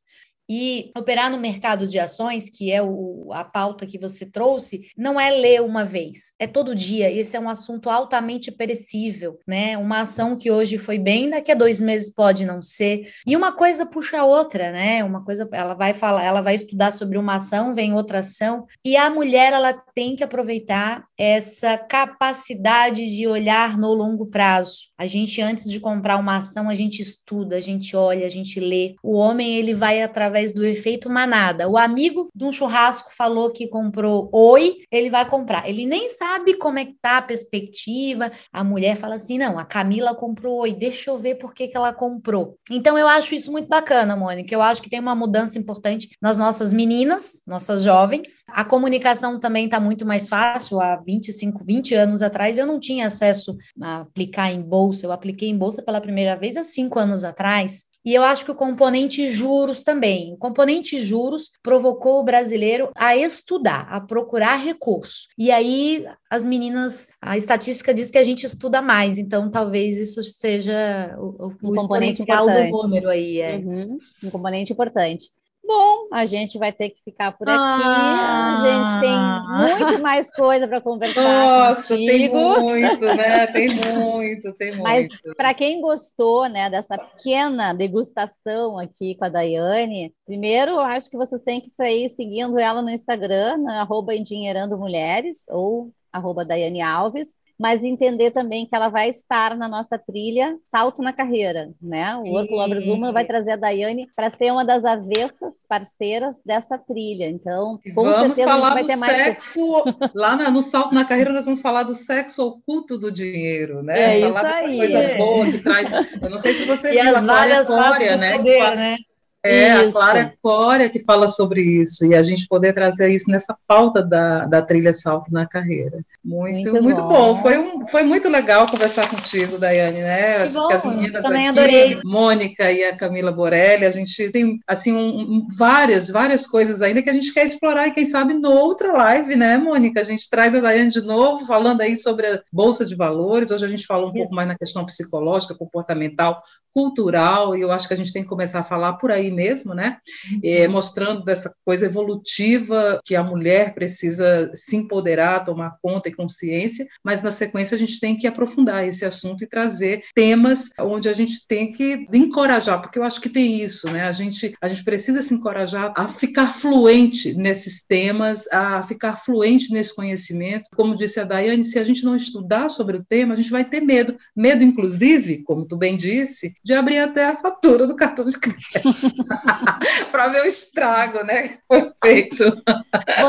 E 0.52 0.90
operar 0.98 1.30
no 1.30 1.38
mercado 1.38 1.86
de 1.86 1.96
ações, 1.96 2.50
que 2.50 2.72
é 2.72 2.82
o, 2.82 3.30
a 3.32 3.44
pauta 3.44 3.86
que 3.86 3.96
você 3.96 4.26
trouxe, 4.26 4.88
não 4.98 5.20
é 5.20 5.30
ler 5.30 5.62
uma 5.62 5.84
vez, 5.84 6.32
é 6.40 6.46
todo 6.48 6.74
dia. 6.74 7.08
Esse 7.08 7.36
é 7.36 7.40
um 7.40 7.48
assunto 7.48 7.88
altamente 7.88 8.50
perecível, 8.50 9.38
né? 9.46 9.78
Uma 9.78 10.00
ação 10.00 10.36
que 10.36 10.50
hoje 10.50 10.76
foi 10.76 10.98
bem, 10.98 11.30
daqui 11.30 11.52
a 11.52 11.54
dois 11.54 11.78
meses 11.78 12.12
pode 12.12 12.44
não 12.44 12.60
ser. 12.60 13.12
E 13.24 13.36
uma 13.36 13.52
coisa 13.52 13.86
puxa 13.86 14.18
a 14.18 14.24
outra, 14.24 14.72
né? 14.72 15.04
Uma 15.04 15.24
coisa, 15.24 15.48
ela 15.52 15.74
vai 15.74 15.94
falar, 15.94 16.24
ela 16.24 16.40
vai 16.40 16.56
estudar 16.56 16.92
sobre 16.92 17.16
uma 17.16 17.36
ação, 17.36 17.72
vem 17.72 17.94
outra 17.94 18.18
ação, 18.18 18.66
e 18.84 18.96
a 18.96 19.08
mulher 19.08 19.52
ela 19.52 19.72
tem 19.94 20.16
que 20.16 20.24
aproveitar 20.24 21.04
essa 21.16 21.78
capacidade 21.78 23.06
de 23.06 23.26
olhar 23.28 23.78
no 23.78 23.94
longo 23.94 24.26
prazo. 24.26 24.90
A 24.98 25.06
gente 25.06 25.40
antes 25.40 25.70
de 25.70 25.78
comprar 25.78 26.16
uma 26.16 26.38
ação, 26.38 26.68
a 26.68 26.74
gente 26.74 27.00
estuda, 27.00 27.54
a 27.56 27.60
gente 27.60 27.94
olha, 27.94 28.26
a 28.26 28.30
gente 28.30 28.58
lê. 28.58 28.96
O 29.00 29.12
homem 29.12 29.54
ele 29.54 29.74
vai 29.74 30.02
através 30.02 30.39
através 30.40 30.52
do 30.52 30.64
efeito 30.64 31.10
manada. 31.10 31.68
O 31.68 31.76
amigo 31.76 32.28
de 32.34 32.44
um 32.44 32.52
churrasco 32.52 33.10
falou 33.14 33.50
que 33.50 33.68
comprou 33.68 34.30
oi, 34.32 34.78
ele 34.90 35.10
vai 35.10 35.28
comprar. 35.28 35.68
Ele 35.68 35.84
nem 35.86 36.08
sabe 36.08 36.54
como 36.54 36.78
é 36.78 36.86
que 36.86 36.96
tá 37.00 37.18
a 37.18 37.22
perspectiva. 37.22 38.32
A 38.52 38.64
mulher 38.64 38.96
fala 38.96 39.16
assim: 39.16 39.38
não, 39.38 39.58
a 39.58 39.64
Camila 39.64 40.14
comprou 40.14 40.60
oi, 40.60 40.72
deixa 40.72 41.10
eu 41.10 41.18
ver 41.18 41.36
por 41.36 41.52
que, 41.52 41.68
que 41.68 41.76
ela 41.76 41.92
comprou. 41.92 42.56
Então 42.70 42.96
eu 42.96 43.06
acho 43.06 43.34
isso 43.34 43.52
muito 43.52 43.68
bacana, 43.68 44.16
Mônica. 44.16 44.54
Eu 44.54 44.62
acho 44.62 44.82
que 44.82 44.90
tem 44.90 45.00
uma 45.00 45.14
mudança 45.14 45.58
importante 45.58 46.10
nas 46.20 46.38
nossas 46.38 46.72
meninas, 46.72 47.42
nossas 47.46 47.82
jovens. 47.82 48.42
A 48.48 48.64
comunicação 48.64 49.38
também 49.38 49.66
está 49.66 49.78
muito 49.78 50.06
mais 50.06 50.28
fácil. 50.28 50.80
Há 50.80 50.96
25, 50.96 51.64
20 51.64 51.94
anos 51.94 52.22
atrás 52.22 52.58
eu 52.58 52.66
não 52.66 52.80
tinha 52.80 53.06
acesso 53.06 53.56
a 53.80 54.00
aplicar 54.00 54.50
em 54.50 54.62
bolsa. 54.62 55.06
Eu 55.06 55.12
apliquei 55.12 55.48
em 55.48 55.56
bolsa 55.56 55.82
pela 55.82 56.00
primeira 56.00 56.36
vez 56.36 56.56
há 56.56 56.64
cinco 56.64 56.98
anos 56.98 57.24
atrás. 57.24 57.89
E 58.04 58.14
eu 58.14 58.22
acho 58.22 58.44
que 58.44 58.50
o 58.50 58.54
componente 58.54 59.28
juros 59.28 59.82
também. 59.82 60.32
O 60.32 60.36
componente 60.36 60.98
juros 61.00 61.50
provocou 61.62 62.20
o 62.20 62.24
brasileiro 62.24 62.90
a 62.94 63.16
estudar, 63.16 63.86
a 63.90 64.00
procurar 64.00 64.56
recurso. 64.56 65.28
E 65.36 65.50
aí 65.50 66.06
as 66.30 66.44
meninas, 66.44 67.08
a 67.20 67.36
estatística 67.36 67.92
diz 67.92 68.10
que 68.10 68.18
a 68.18 68.24
gente 68.24 68.44
estuda 68.44 68.80
mais, 68.80 69.18
então 69.18 69.50
talvez 69.50 69.98
isso 69.98 70.22
seja 70.22 71.14
o, 71.18 71.48
o 71.48 71.72
um 71.72 71.74
componente 71.74 72.24
do 72.24 72.82
número 72.82 73.08
aí. 73.08 73.40
É. 73.40 73.56
Uhum, 73.56 73.96
um 74.24 74.30
componente 74.30 74.72
importante. 74.72 75.30
Bom, 75.72 76.08
a 76.12 76.26
gente 76.26 76.58
vai 76.58 76.72
ter 76.72 76.90
que 76.90 77.00
ficar 77.04 77.30
por 77.30 77.48
aqui. 77.48 77.56
Ah, 77.56 78.54
a 78.54 78.56
gente 78.56 79.00
tem 79.00 79.14
ah. 79.14 79.76
muito 79.78 80.02
mais 80.02 80.28
coisa 80.28 80.66
para 80.66 80.80
conversar 80.80 81.22
Nossa, 81.22 81.94
contigo. 81.94 82.10
tem 82.10 82.28
muito, 82.28 83.04
né? 83.14 83.46
Tem 83.46 83.68
muito, 83.94 84.52
tem 84.54 84.72
muito. 84.72 84.82
Mas 84.82 85.06
para 85.36 85.54
quem 85.54 85.80
gostou, 85.80 86.48
né, 86.48 86.68
dessa 86.68 86.98
pequena 86.98 87.72
degustação 87.72 88.80
aqui 88.80 89.14
com 89.14 89.26
a 89.26 89.28
Daiane, 89.28 90.12
primeiro, 90.26 90.80
acho 90.80 91.08
que 91.08 91.16
vocês 91.16 91.40
têm 91.40 91.60
que 91.60 91.70
sair 91.70 92.08
seguindo 92.08 92.58
ela 92.58 92.82
no 92.82 92.90
Instagram, 92.90 93.58
no 93.58 93.70
arroba 93.70 94.12
Endinheirando 94.12 94.76
Mulheres, 94.76 95.44
ou 95.50 95.92
arroba 96.12 96.44
Daiane 96.44 96.82
Alves 96.82 97.28
mas 97.60 97.84
entender 97.84 98.30
também 98.30 98.64
que 98.64 98.74
ela 98.74 98.88
vai 98.88 99.10
estar 99.10 99.54
na 99.54 99.68
nossa 99.68 99.98
trilha 99.98 100.56
Salto 100.70 101.02
na 101.02 101.12
Carreira, 101.12 101.70
né? 101.80 102.16
O 102.16 102.32
Orco 102.32 102.54
Lovers 102.54 102.88
Uma 102.88 103.12
vai 103.12 103.26
trazer 103.26 103.50
a 103.52 103.56
Daiane 103.56 104.08
para 104.16 104.30
ser 104.30 104.50
uma 104.50 104.64
das 104.64 104.82
avessas 104.82 105.56
parceiras 105.68 106.40
dessa 106.42 106.78
trilha. 106.78 107.28
Então, 107.28 107.78
com 107.94 108.02
vamos 108.02 108.34
certeza 108.34 108.44
falar 108.44 108.72
a 108.72 108.78
gente 108.78 108.86
vai 108.86 108.96
ter 108.96 108.96
mais 108.96 109.24
sexo 109.24 109.84
lá 110.14 110.36
na, 110.36 110.50
no 110.50 110.62
Salto 110.62 110.94
na 110.94 111.04
Carreira 111.04 111.34
nós 111.34 111.44
vamos 111.44 111.60
falar 111.60 111.82
do 111.82 111.92
sexo 111.92 112.46
oculto 112.46 112.96
do 112.96 113.12
dinheiro, 113.12 113.82
né? 113.82 114.20
É 114.20 114.32
falar 114.32 114.48
isso 114.48 114.56
aí. 114.56 114.78
Coisa 114.78 115.18
boa 115.18 115.44
que 115.44 115.58
traz. 115.58 115.90
Eu 116.22 116.30
não 116.30 116.38
sei 116.38 116.54
se 116.54 116.64
você 116.64 116.94
e 116.94 117.02
viu 117.02 117.14
as 117.14 117.26
várias 117.26 117.68
história, 117.68 118.16
né? 118.16 118.38
Poder, 118.38 118.76
né? 118.76 118.96
É, 119.42 119.76
isso. 119.76 119.88
a 119.88 119.92
Clara 119.92 120.34
Cória 120.42 120.90
que 120.90 120.98
fala 120.98 121.26
sobre 121.26 121.62
isso, 121.62 122.04
e 122.04 122.14
a 122.14 122.22
gente 122.22 122.46
poder 122.46 122.74
trazer 122.74 123.08
isso 123.08 123.30
nessa 123.30 123.56
pauta 123.66 124.02
da, 124.02 124.44
da 124.44 124.60
trilha 124.60 124.92
salto 124.92 125.32
na 125.32 125.46
carreira. 125.46 126.04
Muito, 126.22 126.70
muito, 126.70 126.82
muito 126.82 127.02
bom. 127.02 127.34
bom. 127.34 127.36
Foi, 127.36 127.56
um, 127.56 127.86
foi 127.86 128.02
muito 128.02 128.28
legal 128.28 128.66
conversar 128.66 129.08
contigo, 129.08 129.56
Daiane, 129.56 130.00
né? 130.00 130.42
As, 130.42 130.52
bom, 130.52 130.70
as 130.70 130.84
meninas 130.84 131.22
também 131.22 131.48
aqui, 131.48 131.58
adorei. 131.58 132.00
Mônica 132.04 132.70
e 132.70 132.84
a 132.84 132.94
Camila 132.94 133.32
Borelli, 133.32 133.86
a 133.86 133.90
gente 133.90 134.28
tem, 134.28 134.60
assim, 134.68 134.92
um, 134.92 135.20
um, 135.20 135.48
várias, 135.56 136.10
várias 136.10 136.46
coisas 136.46 136.82
ainda 136.82 137.02
que 137.02 137.08
a 137.08 137.14
gente 137.14 137.32
quer 137.32 137.46
explorar, 137.46 137.86
e 137.86 137.92
quem 137.92 138.04
sabe 138.04 138.34
noutra 138.34 138.92
live, 138.92 139.36
né, 139.36 139.56
Mônica? 139.56 140.02
A 140.02 140.04
gente 140.04 140.28
traz 140.28 140.54
a 140.54 140.60
Daiane 140.60 140.90
de 140.90 141.00
novo, 141.00 141.46
falando 141.46 141.80
aí 141.80 141.96
sobre 141.96 142.26
a 142.26 142.42
Bolsa 142.52 142.84
de 142.84 142.94
Valores, 142.94 143.50
hoje 143.50 143.64
a 143.64 143.68
gente 143.68 143.86
falou 143.86 144.08
um 144.08 144.10
isso. 144.10 144.18
pouco 144.18 144.34
mais 144.34 144.46
na 144.46 144.58
questão 144.58 144.84
psicológica, 144.84 145.54
comportamental, 145.54 146.42
cultural, 146.74 147.56
e 147.56 147.62
eu 147.62 147.72
acho 147.72 147.88
que 147.88 147.94
a 147.94 147.96
gente 147.96 148.12
tem 148.12 148.22
que 148.22 148.28
começar 148.28 148.60
a 148.60 148.64
falar 148.64 148.92
por 148.94 149.10
aí 149.10 149.29
mesmo, 149.30 149.74
né? 149.74 149.98
Uhum. 150.32 150.40
É, 150.42 150.68
mostrando 150.68 151.24
dessa 151.24 151.52
coisa 151.64 151.86
evolutiva 151.86 153.00
que 153.04 153.14
a 153.14 153.22
mulher 153.22 153.74
precisa 153.74 154.50
se 154.54 154.76
empoderar, 154.76 155.44
tomar 155.44 155.76
conta 155.82 156.08
e 156.08 156.14
consciência, 156.14 156.86
mas 157.04 157.22
na 157.22 157.30
sequência 157.30 157.74
a 157.74 157.78
gente 157.78 158.00
tem 158.00 158.16
que 158.16 158.26
aprofundar 158.26 158.86
esse 158.86 159.04
assunto 159.04 159.44
e 159.44 159.48
trazer 159.48 160.04
temas 160.14 160.68
onde 160.78 161.08
a 161.08 161.12
gente 161.12 161.46
tem 161.46 161.72
que 161.72 162.06
encorajar, 162.12 162.80
porque 162.80 162.98
eu 162.98 163.04
acho 163.04 163.20
que 163.20 163.28
tem 163.28 163.62
isso, 163.62 163.90
né? 163.90 164.04
A 164.04 164.12
gente, 164.12 164.54
a 164.60 164.68
gente 164.68 164.84
precisa 164.84 165.22
se 165.22 165.34
encorajar 165.34 165.92
a 165.96 166.08
ficar 166.08 166.52
fluente 166.52 167.34
nesses 167.34 167.84
temas, 167.86 168.46
a 168.52 168.82
ficar 168.82 169.16
fluente 169.16 169.72
nesse 169.72 169.94
conhecimento. 169.94 170.68
Como 170.74 170.96
disse 170.96 171.20
a 171.20 171.24
Daiane, 171.24 171.64
se 171.64 171.78
a 171.78 171.84
gente 171.84 172.04
não 172.04 172.16
estudar 172.16 172.68
sobre 172.68 172.96
o 172.96 173.04
tema, 173.04 173.34
a 173.34 173.36
gente 173.36 173.50
vai 173.50 173.64
ter 173.64 173.80
medo. 173.80 174.16
Medo, 174.36 174.62
inclusive, 174.62 175.42
como 175.42 175.64
tu 175.64 175.76
bem 175.76 175.96
disse, 175.96 176.54
de 176.64 176.74
abrir 176.74 176.98
até 176.98 177.26
a 177.26 177.36
fatura 177.36 177.86
do 177.86 177.96
cartão 177.96 178.24
de 178.24 178.38
crédito 178.38 178.60
para 180.10 180.28
ver 180.28 180.42
o 180.42 180.46
estrago, 180.46 181.24
né? 181.24 181.58
Foi 181.66 181.90
feito. 182.02 182.62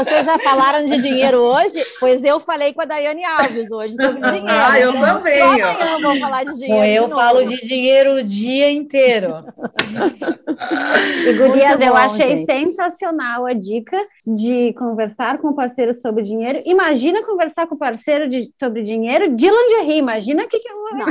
Vocês 0.03 0.25
já 0.25 0.39
falaram 0.39 0.85
de 0.85 1.01
dinheiro 1.01 1.37
hoje? 1.37 1.83
Pois 1.99 2.23
eu 2.23 2.39
falei 2.39 2.73
com 2.73 2.81
a 2.81 2.85
Daiane 2.85 3.23
Alves 3.23 3.71
hoje 3.71 3.95
sobre 3.95 4.19
dinheiro. 4.21 4.47
Ah, 4.49 4.79
eu 4.79 4.91
então, 4.91 5.01
também. 5.01 5.39
Só 5.39 5.51
amanhã 5.51 6.01
vou 6.01 6.19
falar 6.19 6.43
de 6.43 6.57
dinheiro. 6.57 6.75
Bom, 6.75 6.83
eu 6.83 7.07
de 7.07 7.13
falo 7.13 7.45
de 7.45 7.67
dinheiro 7.67 8.13
o 8.15 8.23
dia 8.23 8.71
inteiro. 8.71 9.33
e 11.28 11.34
Gurias, 11.34 11.78
bom, 11.78 11.84
eu 11.84 11.95
achei 11.95 12.38
gente. 12.38 12.45
sensacional 12.45 13.45
a 13.45 13.53
dica 13.53 13.97
de 14.26 14.74
conversar 14.74 15.38
com 15.39 15.49
o 15.49 15.55
parceiro 15.55 15.93
sobre 15.99 16.24
dinheiro. 16.24 16.62
Imagina 16.66 17.26
conversar 17.26 17.68
com 17.68 17.76
o 17.76 17.78
parceiro 17.78 18.30
de, 18.30 18.51
sobre 18.59 18.84
dinheiro 18.84 19.34
de 19.34 19.49
lingerie. 19.49 19.97
Imagina 19.97 20.47
que, 20.47 20.59
que 20.59 20.70
eu 20.70 20.76
vou 20.76 21.05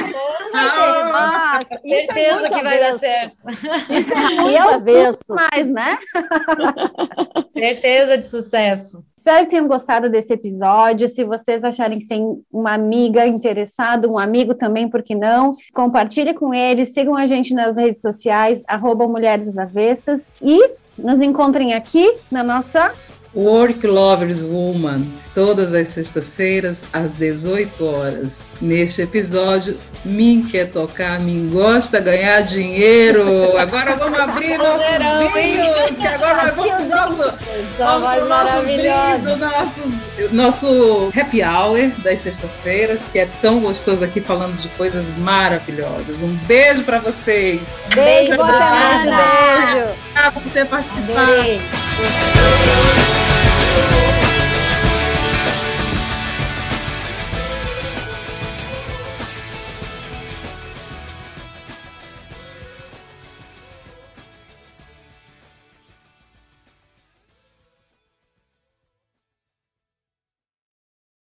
ah, 0.54 1.60
certeza 1.82 2.46
é 2.46 2.50
que 2.50 2.62
vai 2.62 2.78
dar 2.78 2.94
certo. 2.94 3.36
Isso 3.90 4.12
é 4.12 4.30
muito 4.40 4.68
avesso. 4.68 5.24
mais, 5.28 5.66
né? 5.68 5.98
certeza 7.50 8.18
de 8.18 8.26
sucesso. 8.26 9.04
Espero 9.20 9.44
que 9.44 9.50
tenham 9.50 9.68
gostado 9.68 10.08
desse 10.08 10.32
episódio. 10.32 11.06
Se 11.06 11.24
vocês 11.24 11.62
acharem 11.62 11.98
que 11.98 12.08
tem 12.08 12.42
uma 12.50 12.72
amiga 12.72 13.26
interessada, 13.26 14.08
um 14.08 14.18
amigo 14.18 14.54
também, 14.54 14.88
por 14.88 15.02
que 15.02 15.14
não? 15.14 15.52
Compartilhe 15.74 16.32
com 16.32 16.54
eles, 16.54 16.94
sigam 16.94 17.14
a 17.14 17.26
gente 17.26 17.52
nas 17.52 17.76
redes 17.76 18.00
sociais, 18.00 18.64
arroba 18.66 19.06
Mulheres 19.06 19.58
Avessas, 19.58 20.32
e 20.40 20.72
nos 20.96 21.20
encontrem 21.20 21.74
aqui 21.74 22.10
na 22.32 22.42
nossa 22.42 22.94
Work 23.36 23.86
Lovers 23.86 24.42
Woman, 24.42 25.06
todas 25.34 25.72
as 25.74 25.88
sextas-feiras, 25.88 26.82
às 26.92 27.14
18 27.14 27.84
horas. 27.84 28.40
Neste 28.60 29.02
episódio, 29.02 29.76
Min 30.04 30.46
quer 30.46 30.70
tocar, 30.70 31.20
Min 31.20 31.48
gosta 31.50 32.00
ganhar 32.00 32.42
dinheiro. 32.42 33.56
Agora 33.58 33.96
vamos 33.96 34.18
abrir 34.18 34.58
nossos 34.58 35.32
vinhos, 35.32 35.98
que 35.98 36.06
agora 36.06 36.54
nós 36.54 36.56
vamos 36.56 36.88
nosso, 36.88 37.32
vamos 37.78 38.28
nossos 38.28 38.64
drinks 38.64 39.20
do 39.22 39.36
nosso, 39.36 39.88
nosso 40.30 41.12
happy 41.18 41.42
hour 41.42 41.90
das 42.02 42.20
sextas-feiras, 42.20 43.04
que 43.12 43.18
é 43.18 43.26
tão 43.40 43.60
gostoso 43.60 44.04
aqui 44.04 44.20
falando 44.20 44.56
de 44.56 44.68
coisas 44.68 45.04
maravilhosas. 45.18 46.20
Um 46.22 46.36
beijo 46.46 46.84
para 46.84 47.00
vocês. 47.00 47.74
Beijo, 47.94 48.36
boa 48.36 48.52
semana. 48.52 49.16
Beijo. 49.16 49.90
Obrigada 50.00 50.32
por 50.32 50.52
ter 50.52 50.66
participado. 50.66 51.22
Adorei. 51.22 51.60